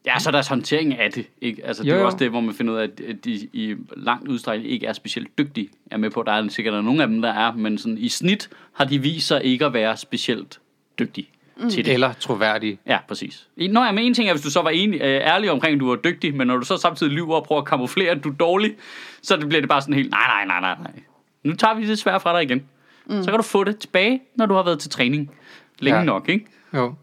[0.06, 1.28] Ja, så deres håndtering af det.
[1.42, 1.66] Ikke?
[1.66, 3.32] Altså, det Jo, er jo også det, hvor man finder ud af, at at de
[3.54, 5.70] i langt udstrækning ikke er specielt dygtige.
[5.90, 7.98] Jeg er med på, at der er sikkert nogle af dem, der er, men sådan,
[7.98, 10.60] i snit har de vist sig ikke at være specielt
[11.00, 11.28] dygtige
[11.62, 11.70] mm.
[11.70, 11.94] til det.
[11.94, 12.80] Eller troværdige.
[12.88, 13.48] Ja, præcis.
[13.58, 15.80] Nå ja, men en ting er, hvis du så var enig, øh, ærlig omkring, at
[15.80, 18.30] du var dygtig, men når du så samtidig lyver og prøver at kamuflere, at du
[18.30, 18.76] er dårlig,
[19.22, 21.04] så det bliver det bare sådan helt, nej, nej, nej, nej, nej.
[21.44, 22.64] Nu tager vi det svære fra dig igen.
[23.06, 23.24] Mm.
[23.24, 25.32] Så kan du få det tilbage, når du har været til træning
[25.80, 26.02] længe ja.
[26.02, 26.06] Ja.
[26.06, 26.46] nok, ikke?
[26.74, 26.94] Jo.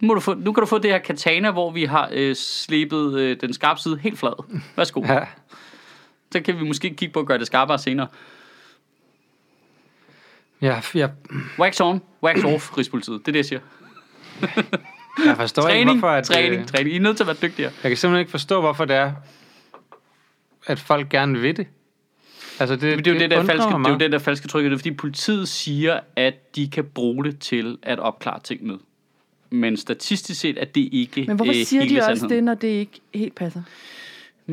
[0.00, 2.34] Nu, må du få, nu kan du få det her katana, hvor vi har øh,
[2.36, 4.60] slebet øh, den skarpe side helt flad.
[4.76, 5.02] Værsgo.
[5.06, 5.12] Ja.
[5.12, 5.24] Ja.
[6.32, 8.06] Så kan vi måske kigge på at gøre det skarpere senere.
[10.62, 11.10] Ja, jeg,
[11.58, 13.20] Wax on, wax off, Rigspolitiet.
[13.20, 13.60] Det er det, jeg siger.
[15.26, 16.14] Jeg forstår ikke, Træning, hvorfor...
[16.14, 16.92] At, træning, øh, træning.
[16.92, 17.72] I er nødt til at være dygtigere.
[17.82, 19.12] Jeg kan simpelthen ikke forstå, hvorfor det er,
[20.66, 21.66] at folk gerne vil det.
[22.60, 24.48] Altså, det, Det er jo det, der undrer falske, det er jo det der falske
[24.48, 24.64] tryk.
[24.64, 28.76] Det er fordi politiet siger, at de kan bruge det til at opklare ting med.
[29.50, 32.30] Men statistisk set er det ikke Men hvorfor øh, siger hele de også sandheden.
[32.30, 33.62] det, når det ikke helt passer?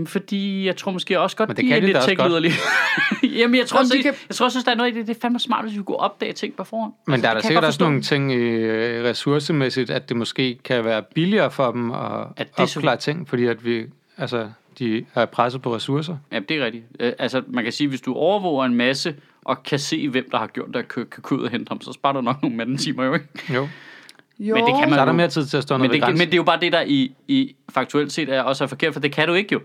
[0.06, 1.98] Fordi jeg tror måske også godt, Men det de kan er de lidt
[3.24, 5.08] tech Jamen, jeg tror, Om også, kan- jeg tror også, der er noget i det.
[5.08, 6.94] Det er fandme smart, hvis vi kunne opdage ting på forhånd.
[7.08, 10.86] Men Altså, der er der sikkert også nogle ting øh, ressourcemæssigt, at det måske kan
[10.86, 11.98] være billigere for dem at
[12.38, 13.86] Ja, det er så- opklare ting, fordi at vi,
[14.18, 16.18] altså, de er presset på ressourcer.
[16.32, 16.84] Ja, det er rigtigt.
[17.00, 19.16] Øh, altså, man kan sige, hvis du overvåger en masse,
[19.46, 21.82] og kan se, hvem der har gjort det, og kan, gå ud og hente ham,
[21.82, 23.26] så sparer du nok nogle mandetimer jo, ikke?
[23.54, 23.68] Jo.
[24.40, 25.18] Jo, Men det kan man Så er der jo.
[25.18, 27.12] mere tid til at stå Men det, men det er jo bare det, der i,
[27.28, 29.62] i faktuelt set er også er forkert, for det kan du ikke jo.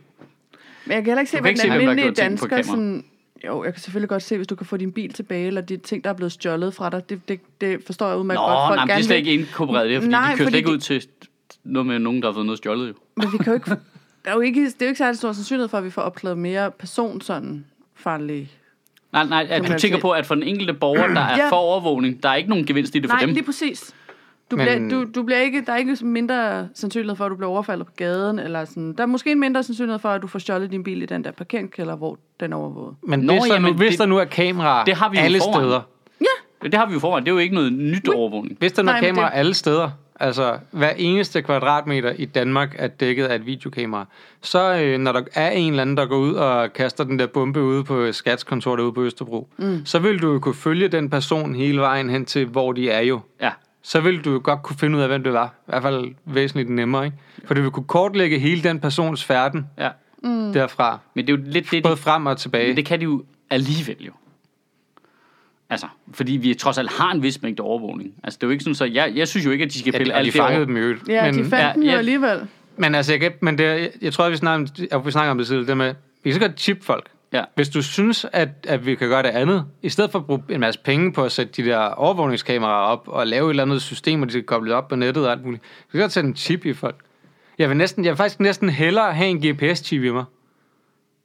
[0.87, 3.05] Men jeg kan heller ikke se, ikke den almindelige dansker sådan...
[3.47, 5.77] Jo, jeg kan selvfølgelig godt se, hvis du kan få din bil tilbage, eller de
[5.77, 7.09] ting, der er blevet stjålet fra dig.
[7.11, 8.69] Det, det, det forstår jeg udmærket godt.
[8.69, 10.59] Folk nej, men det er gerne slet ikke inkorporeret det, fordi Nej, de kører slet
[10.59, 11.07] ikke de- ud til
[11.65, 12.95] noget med nogen, der har fået noget stjålet jo.
[13.17, 13.71] Men vi kan jo ikke...
[14.25, 16.03] Der er jo ikke, det er jo ikke særlig stor sandsynlighed for, at vi får
[16.03, 17.65] opklaret mere person sådan
[17.95, 18.51] farlige.
[19.13, 21.49] Nej, nej, at du tænker på, at for den enkelte borger, der er Ja.
[21.51, 23.35] for overvågning, der er ikke nogen gevinst i det for Nej, dem.
[23.35, 23.95] lige præcis.
[24.51, 27.37] Du, Men- bliver, du, du bliver ikke, der er ikke mindre sandsynlighed for, at du
[27.37, 28.39] bliver overfaldet på gaden.
[28.39, 28.93] Eller sådan.
[28.93, 31.25] Der er måske en mindre sandsynlighed for, at du får stjålet din bil i den
[31.25, 32.95] der parkeringskælder, hvor den er overvåget.
[33.03, 35.17] Men Nå, hvis, der nu, jamen, hvis det- der nu er kameraer det har vi
[35.17, 35.81] alle steder,
[36.63, 37.25] Det har vi jo forvejen.
[37.25, 38.57] Det er jo ikke noget nyt overvågning.
[38.59, 39.91] hvis der nu er kameraer det- alle steder,
[40.21, 44.07] altså hver eneste kvadratmeter i Danmark er dækket af et videokamera,
[44.43, 47.27] så øh, når der er en eller anden, der går ud og kaster den der
[47.27, 49.81] bombe ude på skatskontoret ude på Østerbro, mm.
[49.87, 53.01] så vil du jo kunne følge den person hele vejen hen til, hvor de er
[53.01, 53.21] jo.
[53.41, 53.51] Ja.
[53.89, 55.47] Så vil du godt kunne finde ud af, hvem det var.
[55.47, 57.17] I hvert fald væsentligt nemmere, ikke?
[57.45, 59.89] For det vil kunne kortlægge hele den persons færden ja.
[60.23, 60.53] mm.
[60.53, 60.99] derfra.
[61.15, 62.67] Men det er jo lidt det, Både de, frem og tilbage.
[62.69, 64.13] men det kan de jo alligevel jo.
[65.71, 68.15] Altså, fordi vi trods alt har en vis mængde overvågning.
[68.25, 69.93] Altså, det er jo ikke sådan, så jeg, jeg synes jo ikke, at de skal
[69.93, 70.97] ja, pille og de alt det fangede dem jo.
[71.09, 71.99] Ja, men, de fandt ja, den jo ja.
[71.99, 72.49] alligevel.
[72.77, 75.11] men altså, jeg, kan- men det, er- jeg tror, at vi snakker om, at vi
[75.11, 77.09] snakker om det tidligere, det med, vi kan så godt chip folk.
[77.37, 77.45] Ja.
[77.55, 80.43] Hvis du synes, at, at vi kan gøre det andet, i stedet for at bruge
[80.49, 83.83] en masse penge på at sætte de der overvågningskameraer op, og lave et eller andet
[83.83, 86.29] system, hvor de skal koble op på nettet og alt muligt, så kan godt sætte
[86.29, 86.97] en chip i folk.
[87.59, 90.25] Jeg vil, næsten, jeg vil faktisk næsten hellere have en GPS-chip i mig,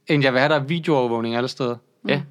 [0.07, 1.75] end jeg vil have, der er videoovervågning alle steder.
[2.07, 2.21] Ja.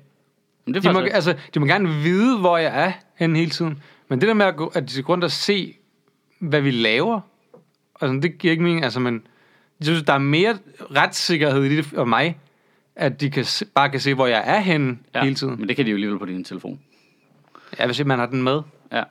[0.64, 3.38] Men det er De må, faktisk, altså, de må gerne vide, hvor jeg er henne
[3.38, 3.82] hele tiden.
[4.08, 5.76] Men det der med, at, gå, at de skal rundt og se,
[6.38, 7.20] hvad vi laver,
[8.00, 8.84] altså, det giver ikke mening.
[8.84, 9.22] Altså, men
[9.80, 10.58] jeg synes, der er mere
[10.96, 12.38] retssikkerhed i det for mig,
[12.96, 15.22] at de kan se, bare kan se, hvor jeg er henne ja.
[15.22, 15.56] hele tiden.
[15.58, 16.80] Men det kan de jo alligevel på din telefon.
[17.78, 18.62] Vil sige, man har den med.
[18.92, 19.02] Ja.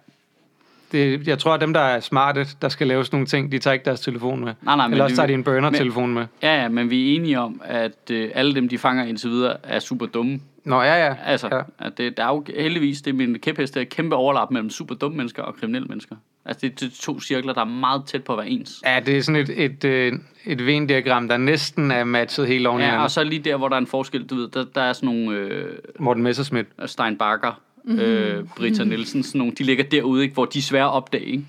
[0.92, 3.60] Det, jeg tror, at dem, der er smarte, der skal lave sådan nogle ting, de
[3.60, 4.54] tager ikke deres telefon med.
[4.62, 6.26] Nej, nej, Eller også tager de en burner-telefon med.
[6.44, 9.58] Ja, ja, men vi er enige om, at øh, alle dem, de fanger indtil videre,
[9.64, 10.40] er super dumme.
[10.66, 11.16] Nå, ja, ja.
[11.26, 11.62] Altså, ja.
[11.88, 14.70] at det, der er jo heldigvis, det er min kæphest, der er kæmpe overlap mellem
[14.70, 16.16] super dumme mennesker og kriminelle mennesker.
[16.46, 18.82] Altså, det er to cirkler, der er meget tæt på at være ens.
[18.86, 22.82] Ja, det er sådan et, et, et, et Venn-diagram, der næsten er matchet helt oven
[22.82, 24.94] Ja, og så lige der, hvor der er en forskel, du ved, der, der er
[24.94, 26.68] sådan nogle øh, Morten Messerschmidt.
[26.86, 28.00] Stein Bakker, Mhm.
[28.00, 31.26] øh, Britta Nielsen, sådan nogle, de ligger derude, ikke, hvor de er svære at opdage,
[31.26, 31.44] ikke?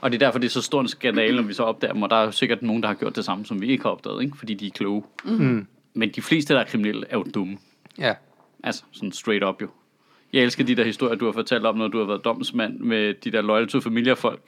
[0.00, 2.02] Og det er derfor, det er så stor en skandale, når vi så opdager dem,
[2.02, 3.90] og der er jo sikkert nogen, der har gjort det samme, som vi ikke har
[3.90, 4.36] opdaget, ikke?
[4.38, 5.02] fordi de er kloge.
[5.24, 5.66] Mm.
[5.94, 7.56] Men de fleste, der er kriminelle, er jo dumme.
[7.98, 8.12] Ja.
[8.64, 9.68] Altså, sådan straight up jo.
[10.32, 13.14] Jeg elsker de der historier, du har fortalt om, når du har været domsmand med
[13.24, 14.40] de der loyal to familia-folk,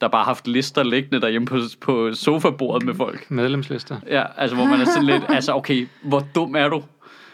[0.00, 3.30] der bare har haft lister liggende derhjemme på, på sofabordet med folk.
[3.30, 3.96] Medlemslister.
[4.06, 6.82] Ja, altså hvor man er sådan lidt, altså okay, hvor dum er du?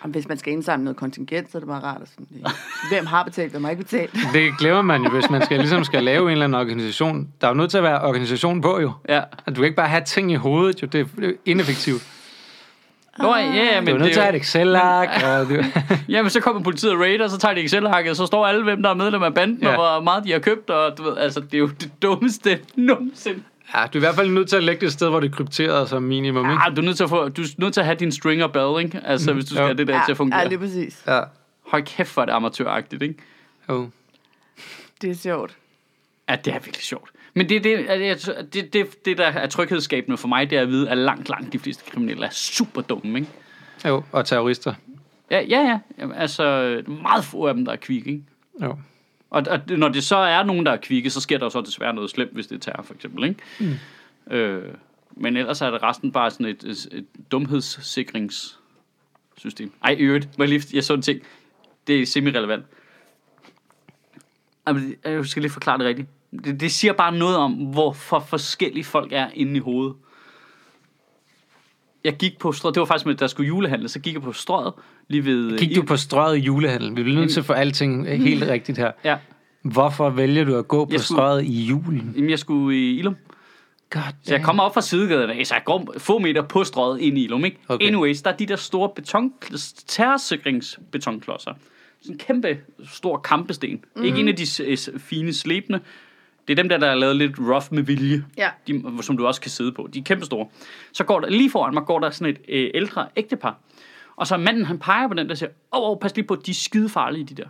[0.01, 2.53] Og hvis man skal indsamle noget kontingent, så er det bare rart at sådan, det,
[2.93, 4.13] hvem har betalt, hvem har ikke betalt.
[4.33, 7.29] Det glemmer man jo, hvis man skal, ligesom skal lave en eller anden organisation.
[7.41, 8.93] Der er jo nødt til at være organisation på jo.
[9.09, 9.21] Ja.
[9.47, 10.87] Og Du kan ikke bare have ting i hovedet, jo.
[10.87, 12.03] Det er det er ineffektivt.
[13.19, 15.09] Nå, ja, ja, Du men er nødt det til at er have et Excel-ark.
[15.25, 15.67] Og det,
[16.09, 18.83] Ja, men så kommer politiet og raider, så tager de Excel-hakket, så står alle, hvem
[18.83, 19.71] der er medlem af banden, ja.
[19.71, 19.77] Ja.
[19.77, 22.61] og hvor meget de har købt, og du ved, altså, det er jo det dummeste
[22.77, 23.43] nogensinde.
[23.75, 25.31] ja, du er i hvert fald nødt til at lægge det et sted, hvor det
[25.33, 26.51] er krypteret som minimum.
[26.51, 26.63] Ikke?
[26.67, 28.47] Ja, du er nødt til at, få, du er nødt til at have din stringer
[28.47, 29.01] bell, ikke?
[29.05, 29.67] Altså, hvis du skal Jo.
[29.67, 30.41] have det der til at fungere.
[30.41, 31.03] Ja, lige præcis.
[31.07, 31.21] Ja.
[31.67, 33.15] Hold kæft, for det amatøragtigt, ikke?
[33.69, 33.89] Jo.
[35.03, 35.57] Det er sjovt.
[36.29, 37.11] Ja, det er virkelig sjovt.
[37.35, 37.89] Men det, det,
[38.53, 41.53] det, det, det, der er tryghedsskabende for mig, det er at vide, at langt, langt
[41.53, 43.31] de fleste kriminelle er super dumme, ikke?
[43.87, 44.75] Jo, og terrorister.
[45.31, 45.79] Ja, ja, ja.
[45.99, 48.25] Jamen, Altså, meget få af dem, der er kvikke, ikke?
[48.63, 48.77] Jo.
[49.31, 51.61] Og, og når det så er nogen, der er kvikke, så sker der jo så
[51.61, 53.41] desværre noget slemt, hvis det er terror, for eksempel, ikke?
[53.61, 53.75] Mm.
[54.35, 54.75] Øh,
[55.11, 59.73] men ellers er det resten bare sådan et, et, et dumhedssikringssystem.
[59.85, 61.21] Ej, øvrigt, må jeg lige, jeg så en ting.
[61.87, 62.65] Det er semi-relevant.
[65.05, 66.09] Jeg skal lige forklare det rigtigt.
[66.45, 69.95] Det, det siger bare noget om, hvor for forskellige folk er inde i hovedet.
[72.05, 74.33] Jeg gik på strøget, det var faktisk med, der skulle julehandle, så gik jeg på
[74.33, 74.73] strøget,
[75.09, 75.59] lige ved...
[75.59, 76.97] Gik du på strøget i julehandel?
[76.97, 78.93] Vi bliver nødt til at få alting helt rigtigt her.
[79.05, 79.17] Ja,
[79.63, 82.13] Hvorfor vælger du at gå på Jeg skulle- strøget i julen?
[82.17, 83.17] jamen, jeg skulle i Ilum.
[83.91, 87.01] God Så jeg kommer op fra sidegaden af, så jeg går få meter på strøget
[87.01, 87.57] ind i Ilum, ikke?
[87.69, 87.87] Okay.
[87.87, 89.33] Anyways, der er de der store beton,
[89.87, 91.51] terrorsikringsbetonklodser.
[92.03, 92.59] Sådan en kæmpe
[92.93, 93.85] stor kampesten.
[93.97, 94.05] Mm.
[94.05, 94.47] Ikke en af de
[94.99, 95.81] fine slæbende.
[96.51, 98.25] Det er dem der, der er lavet lidt rough med vilje.
[98.37, 98.51] Ja.
[98.67, 99.89] De, som du også kan sidde på.
[99.95, 100.47] De er kæmpe store.
[100.93, 103.59] Så går der, lige foran mig går der sådan et øh, ældre ægtepar.
[104.17, 106.37] Og så manden, han peger på den der og siger, åh, oh, pas lige på,
[106.37, 107.49] de er skide farlige, de der.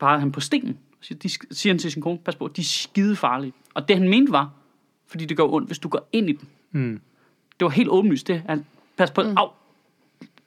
[0.00, 0.78] Peger han på stenen.
[1.00, 3.52] Siger, de, siger han til sin kone, pas på, de er skide farlige.
[3.74, 4.50] Og det han mente var,
[5.06, 6.48] fordi det gør ondt, hvis du går ind i den.
[6.72, 7.00] Mm.
[7.58, 8.42] Det var helt åbenlyst det.
[8.46, 8.66] Han,
[8.96, 9.34] pas på, mm.
[9.36, 9.48] au,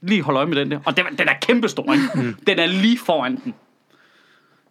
[0.02, 0.80] lige hold øje med den der.
[0.86, 2.06] Og den, den er kæmpestor, ikke?
[2.16, 2.34] Mm.
[2.48, 3.54] Den er lige foran den.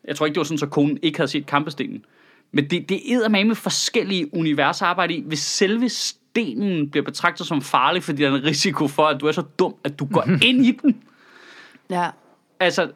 [0.05, 2.05] Jeg tror ikke, det var sådan, så konen ikke havde set kampestenen.
[2.53, 5.23] Men det, det er med forskellige universer arbejde i.
[5.27, 9.27] Hvis selve stenen bliver betragtet som farlig, fordi der er en risiko for, at du
[9.27, 11.03] er så dum, at du går ind i den.
[11.91, 12.11] Ja.
[12.61, 12.91] Altså,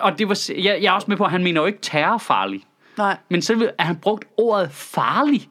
[0.00, 2.62] og det var, jeg, jeg er også med på, at han mener jo ikke terrorfarlig.
[2.98, 3.16] Nej.
[3.28, 5.48] Men selve, at han brugt ordet farlig.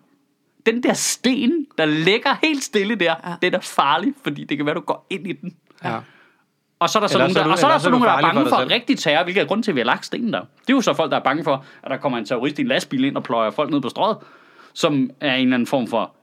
[0.66, 3.36] Den der sten, der ligger helt stille der, ja.
[3.42, 5.56] den er farlig, fordi det kan være, du går ind i den.
[5.84, 6.00] Ja.
[6.80, 7.90] Og så er der så Ellers nogen, er der, du- og så er der så
[7.90, 8.72] nogen, der er farlig for bange for selv.
[8.72, 10.40] rigtig terror, hvilket er grund til, at vi har lagt stenen der.
[10.40, 12.62] Det er jo så folk, der er bange for, at der kommer en terrorist i
[12.62, 14.18] en lastbil ind og pløjer folk ned på strøget,
[14.74, 16.16] som er en eller anden form for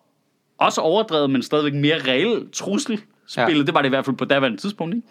[0.58, 3.56] også overdrevet, men stadigvæk mere reel trussel spillet.
[3.58, 3.62] Ja.
[3.66, 5.06] Det var det i hvert fald på daværende tidspunkt, ikke?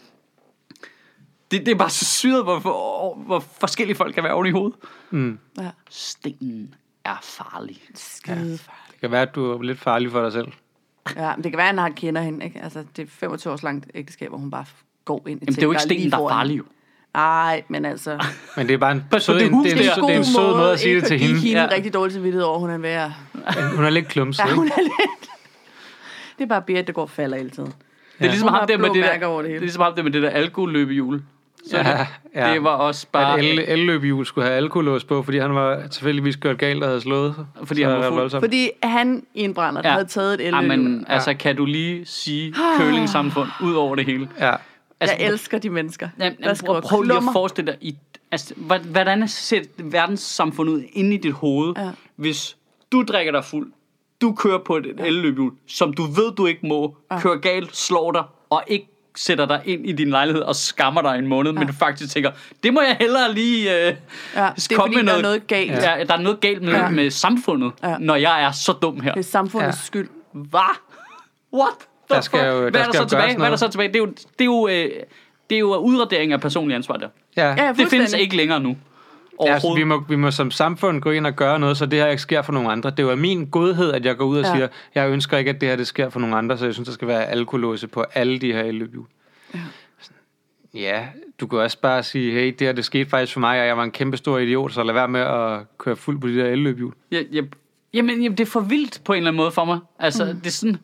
[1.52, 4.52] Det, det er bare så syret, hvor, hvor, hvor forskellige folk kan være oven i
[4.52, 4.76] hovedet.
[5.10, 5.40] Mm.
[5.58, 5.70] Ja.
[5.90, 6.76] Stenen
[7.06, 7.82] er farlig.
[7.96, 8.92] Skide farligt.
[8.92, 10.48] Det kan være, at du er lidt farlig for dig selv.
[11.16, 12.46] Ja, men det kan være, at han kender hende.
[12.46, 12.62] Ikke?
[12.64, 14.66] Altså, det er 25 års langt ægteskab, hvor hun bare
[15.06, 16.64] går ind i Jamen, det er jo ikke stenen, der er farlig, jo.
[17.14, 18.26] Nej, men altså...
[18.58, 20.72] Men det er bare en sød, det hus det er det er en sød måde
[20.72, 21.40] at sige det til ikke hende.
[21.40, 21.64] hende Ja.
[21.64, 21.76] ja.
[21.76, 23.12] rigtig dårlig til vidtighed over, hun er at...
[23.76, 25.30] Hun er lidt klumset, Ja, hun er lidt...
[26.38, 27.74] Det er bare Berit, der går og falder hele tiden.
[28.20, 30.12] Det er ligesom ham der med det der, det det er ligesom ham der med
[30.12, 31.22] det der alkoholløbehjul.
[31.70, 32.54] Så Ja, det, ja.
[32.54, 33.40] det var også bare...
[33.40, 37.02] At el, elløbehjul skulle have alkolås på, fordi han var tilfældigvis gjort galt og havde
[37.02, 37.36] slået.
[37.64, 38.42] Fordi Så han var fuld.
[38.42, 39.94] Fordi han i en brænder, der Ja.
[39.94, 40.54] havde taget et el.
[40.54, 44.30] Jamen, altså, kan du lige sige curling-samfund ud over det hele?
[44.40, 44.52] Ja.
[45.00, 47.96] Altså, jeg elsker de mennesker, Jamen, jamen, prøv, prøv lige at forestille dig, i,
[48.32, 48.54] altså,
[48.92, 51.90] hvordan ser verdenssamfundet ud inde i dit hoved, Ja.
[52.16, 52.58] hvis
[52.92, 53.72] du drikker dig fuld,
[54.22, 58.24] du kører på et elløbehjul, som du ved, du ikke må, kører galt, slår dig,
[58.50, 61.74] og ikke sætter dig ind i din lejlighed og skammer dig en måned, men du
[61.74, 62.32] faktisk tænker,
[62.64, 63.96] det må jeg hellere lige øh,
[64.36, 65.72] Ja, det er komme fordi, med der er noget galt.
[65.72, 66.04] Ja.
[66.08, 66.90] der er noget galt med, Ja.
[66.90, 67.98] med samfundet, Ja.
[68.00, 69.14] når jeg er så dum her.
[69.14, 69.86] Det er samfundets Ja.
[69.86, 70.10] skyld.
[70.34, 70.76] Hvad?
[71.54, 71.88] What?
[72.16, 73.36] Der skal jo- Hvad der er skal der jo så tilbage?
[73.38, 73.88] Hvad er der så tilbage?
[73.88, 74.06] Det er jo,
[74.40, 74.90] det er jo, øh,
[75.50, 77.08] det er jo udradering af personlig ansvar der.
[77.38, 77.50] Ja.
[77.66, 78.78] Ja, Det findes ikke længere nu.
[79.46, 82.00] Ja, altså, vi, må, vi må som samfund gå ind og gøre noget, så det
[82.00, 82.90] her ikke sker for nogen andre.
[82.90, 84.56] Det er jo min godhed, at jeg går ud og Ja.
[84.56, 86.88] siger, jeg ønsker ikke, at det her det sker for nogen andre, så jeg synes,
[86.88, 89.06] der skal være alkolåse på alle de her elløbehjul.
[90.74, 91.08] Ja,
[91.40, 93.78] du kan også bare sige, hey, det her det skete faktisk for mig, og jeg
[93.78, 96.46] var en kæmpe stor idiot, så lad være med at køre fuld på de der
[96.46, 96.94] elløbehjul.
[97.12, 97.44] Jeg, jeg,
[97.94, 99.80] jamen, jamen, det er for vildt på en eller anden måde for mig.
[100.00, 100.36] Altså, mm.
[100.40, 100.78] det er sådan...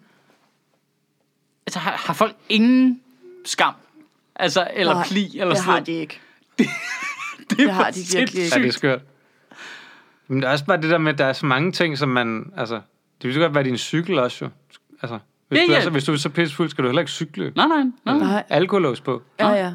[1.70, 3.01] Altså, har, har folk ingen
[3.45, 3.74] skam?
[4.36, 6.20] Altså, eller Nej, pli, eller det sådan har de ikke.
[6.59, 8.55] Det, det har for de virkelig ikke.
[8.55, 8.99] Ja, det er skørt.
[10.28, 12.09] Men det er også bare det der med, at der er så mange ting, som
[12.09, 12.53] man...
[12.57, 12.76] Altså,
[13.22, 14.49] det vil så godt være din cykel også, jo.
[15.01, 15.82] Altså, hvis, Ja, du er ja.
[15.82, 17.53] så, hvis du er så pissefuld, skal du heller ikke cykle.
[17.55, 18.17] Nej, nej, nej.
[18.17, 18.43] Nej.
[18.49, 19.22] Alkolås på.
[19.39, 19.74] Ja, ja.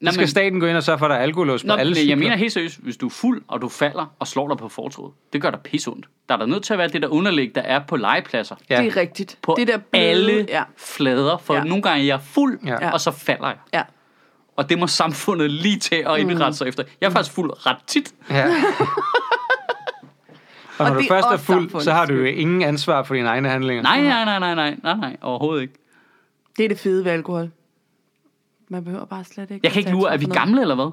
[0.00, 1.90] Nå, skal staten gå ind og sørge for, at der er alkolås på Nå, alle
[1.90, 2.10] men cykler.
[2.10, 4.68] jeg mener helt seriøst, hvis du er fuld, og du falder og slår dig på
[4.68, 6.06] fortovet, det gør dig pisseondt.
[6.28, 8.56] Der er der nødt til at være det der underlæg, der er på legepladser.
[8.70, 8.78] Ja.
[8.82, 9.38] Det er rigtigt.
[9.42, 11.64] På det der bløde, alle Ja, flader, for Ja.
[11.64, 12.90] nogle gange er jeg fuld, Ja.
[12.90, 13.56] og så falder jeg.
[13.74, 13.82] ja.
[14.56, 16.82] Og det må samfundet lige til at indrette sig efter.
[17.00, 18.14] Jeg er faktisk fuld ret tit.
[18.30, 18.46] Ja.
[20.78, 23.28] og når Og du først er fuld, så har du jo ingen ansvar for dine
[23.28, 23.82] egne handlinger.
[23.82, 25.74] Nej, nej, nej, nej, nej, nej, nej, overhovedet ikke.
[26.56, 27.50] Det er det fede ved alkohol.
[28.68, 29.60] Man behøver bare slet ikke...
[29.64, 30.38] Jeg kan ikke lure, er vi noget.
[30.38, 30.90] gamle eller hvad?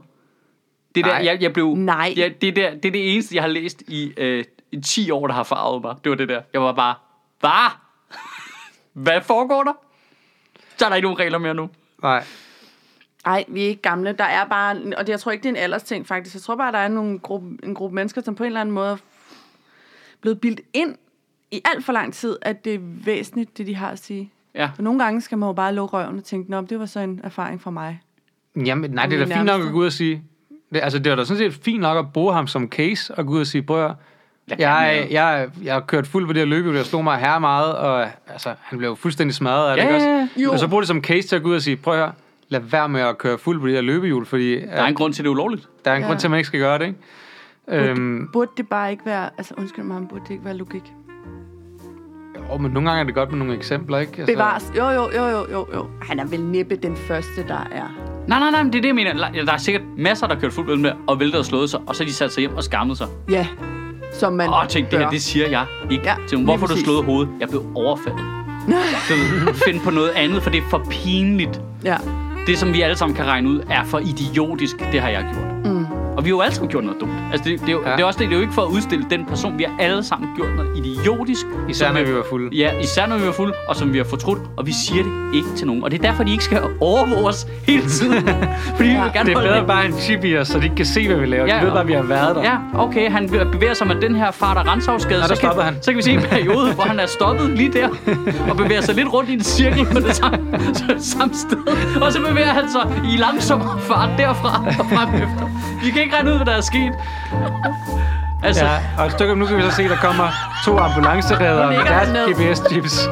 [0.95, 1.25] Det der, Nej.
[1.25, 2.13] jeg, jeg blev, Nej.
[2.17, 5.27] Ja, det, der, det er det eneste, jeg har læst i, øh, i 10 år,
[5.27, 5.95] der har farvet mig.
[6.03, 6.41] Det var det der.
[6.53, 6.95] Jeg var bare,
[7.39, 7.71] hvad?
[9.03, 9.73] Hvad foregår der?
[10.77, 11.69] Så er der ikke nogen regler mere nu.
[12.03, 12.23] Nej.
[13.25, 14.11] Nej, vi er ikke gamle.
[14.13, 16.35] Der er bare, og det, jeg tror ikke, det er en aldersting faktisk.
[16.35, 18.75] Jeg tror bare, der er nogle gruppe, en gruppe mennesker, som på en eller anden
[18.75, 18.97] måde
[20.21, 20.95] blevet bildt ind
[21.51, 24.31] i alt for lang tid, at det er væsentligt, det de har at sige.
[24.55, 24.69] Ja.
[24.75, 26.99] For nogle gange skal man jo bare lukke røven og tænke, Nå, det var så
[26.99, 28.01] en erfaring fra mig.
[28.65, 30.23] Jamen, nej, det er da fint nok at gå ud og sige...
[30.73, 33.25] Det, altså, det var da sådan set fint nok at bruge ham som case og
[33.25, 33.77] gå ud og sige, bror,
[34.49, 37.39] Jeg, jeg, jeg, jeg har kørt fuld på det her løb, jeg slog mig her
[37.39, 40.27] meget, og altså, han blev jo fuldstændig smadret af det, Ja, ikke også?
[40.43, 40.51] Jo.
[40.51, 42.11] Og så bruger det som case til at gå ud og sige, prøv at høre,
[42.49, 45.13] lad være med at køre fuld på det her løbehjul, fordi Der er en grund
[45.13, 45.69] til, at det er ulovligt.
[45.85, 46.07] der er en Ja.
[46.07, 46.99] grund til, at man ikke skal gøre det, ikke?
[47.67, 50.93] Burde, Øhm, burde det bare ikke være, altså undskyld mig, burde det ikke være logik?
[52.51, 54.13] Jo, men nogle gange er det godt med nogle eksempler, ikke?
[54.17, 54.71] Altså, Bevares.
[54.77, 55.85] Jo, jo, jo, jo, jo, jo.
[56.01, 58.11] Han er vel næppe den første, der er.
[58.27, 59.43] Nej, nej, nej, men det er det, jeg mener.
[59.45, 61.95] Der er sikkert masser, der har kørt fuldt med og væltet og slået sig, og
[61.95, 63.07] så de sat sig hjem og skammet sig.
[63.29, 63.47] Ja,
[64.13, 67.05] som man Og tænk, det her, det siger jeg ikke Ja, til Hvorfor du slået
[67.05, 67.29] hovedet?
[67.39, 68.21] Jeg blev overfaldet.
[69.09, 71.61] Du ved, find på noget andet, for det er for pinligt.
[71.83, 71.97] Ja.
[72.47, 74.91] Det, som vi alle sammen kan regne ud, er for idiotisk.
[74.91, 75.73] Det har jeg gjort.
[75.73, 75.80] Mm.
[76.21, 77.11] Og vi har jo alle sammen gjort noget dumt.
[77.31, 77.89] Altså, det, det, er, jo, Ja.
[77.89, 77.95] ja.
[77.95, 79.57] det er også det, det er jo ikke for at udstille den person.
[79.57, 81.45] Vi har alle sammen gjort noget idiotisk.
[81.69, 82.55] Især når vi- vi var fulde.
[82.57, 85.11] Ja, især når vi var fulde, og som vi har fortrudt, og vi siger det
[85.33, 85.83] ikke til nogen.
[85.83, 88.27] Og det er derfor, de ikke skal overvåge os hele tiden.
[88.75, 89.03] Fordi vi Ja.
[89.03, 91.07] vil gerne Det er bedre bare en chip i os, så de ikke kan se,
[91.07, 91.45] hvad vi laver.
[91.47, 92.43] Ja, de ved bare, vi har været der.
[92.43, 95.21] Ja, okay, han bevæger sig med den her fart- og rensavsskade.
[95.21, 95.75] Der så, kan, han.
[95.81, 97.87] så kan vi se en periode, hvor han er stoppet lige der,
[98.49, 100.37] og bevæger sig lidt rundt i en cirkel på det samme,
[100.99, 101.57] samme sted.
[102.01, 105.47] Og så bevæger han sig i langsommere fart derfra og frem efter.
[105.85, 106.93] Vi kan ikke regne ud, hvad der er sket.
[108.43, 110.27] Altså, Ja, og et stykke nu kan vi så se, der kommer
[110.65, 112.17] to ambulanceredere Nu med deres han.
[112.17, 113.09] GPS-chips.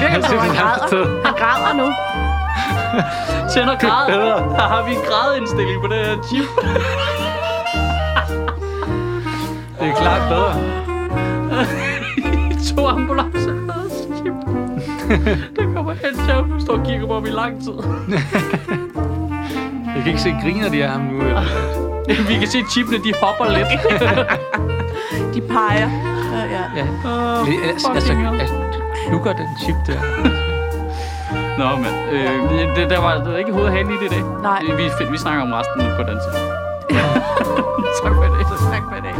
[0.00, 1.22] Virker som, han græder.
[1.24, 1.92] Han græder nu.
[3.54, 4.06] tænder grad.
[4.08, 4.38] bedre.
[4.56, 6.44] Her har vi en gradindstilling på det her chip.
[9.80, 10.54] Det er klart bedre.
[12.76, 13.54] to ambulancer.
[14.16, 14.34] chip.
[15.58, 17.72] Det kommer hen til at stå og kigge på ham i lang tid.
[19.94, 21.20] Jeg kan ikke se, griner de af ham nu.
[21.24, 21.42] Eller?
[22.28, 23.68] Vi kan se, at chipene de hopper lidt.
[25.34, 25.88] De peger.
[26.34, 26.62] Ja, ja.
[26.76, 26.84] Ja.
[27.04, 28.54] Oh, Det, altså, altså, altså,
[29.08, 30.00] klukker den chip der.
[31.60, 34.06] Nå, men øh, det- det, der var der var ikke hoved og hale i det
[34.06, 34.22] i dag.
[34.42, 34.60] Nej.
[34.62, 36.32] Vi, vi, vi snakker om resten på den tid.
[38.02, 38.44] tak for i dag.
[38.72, 39.14] Tak for i dag.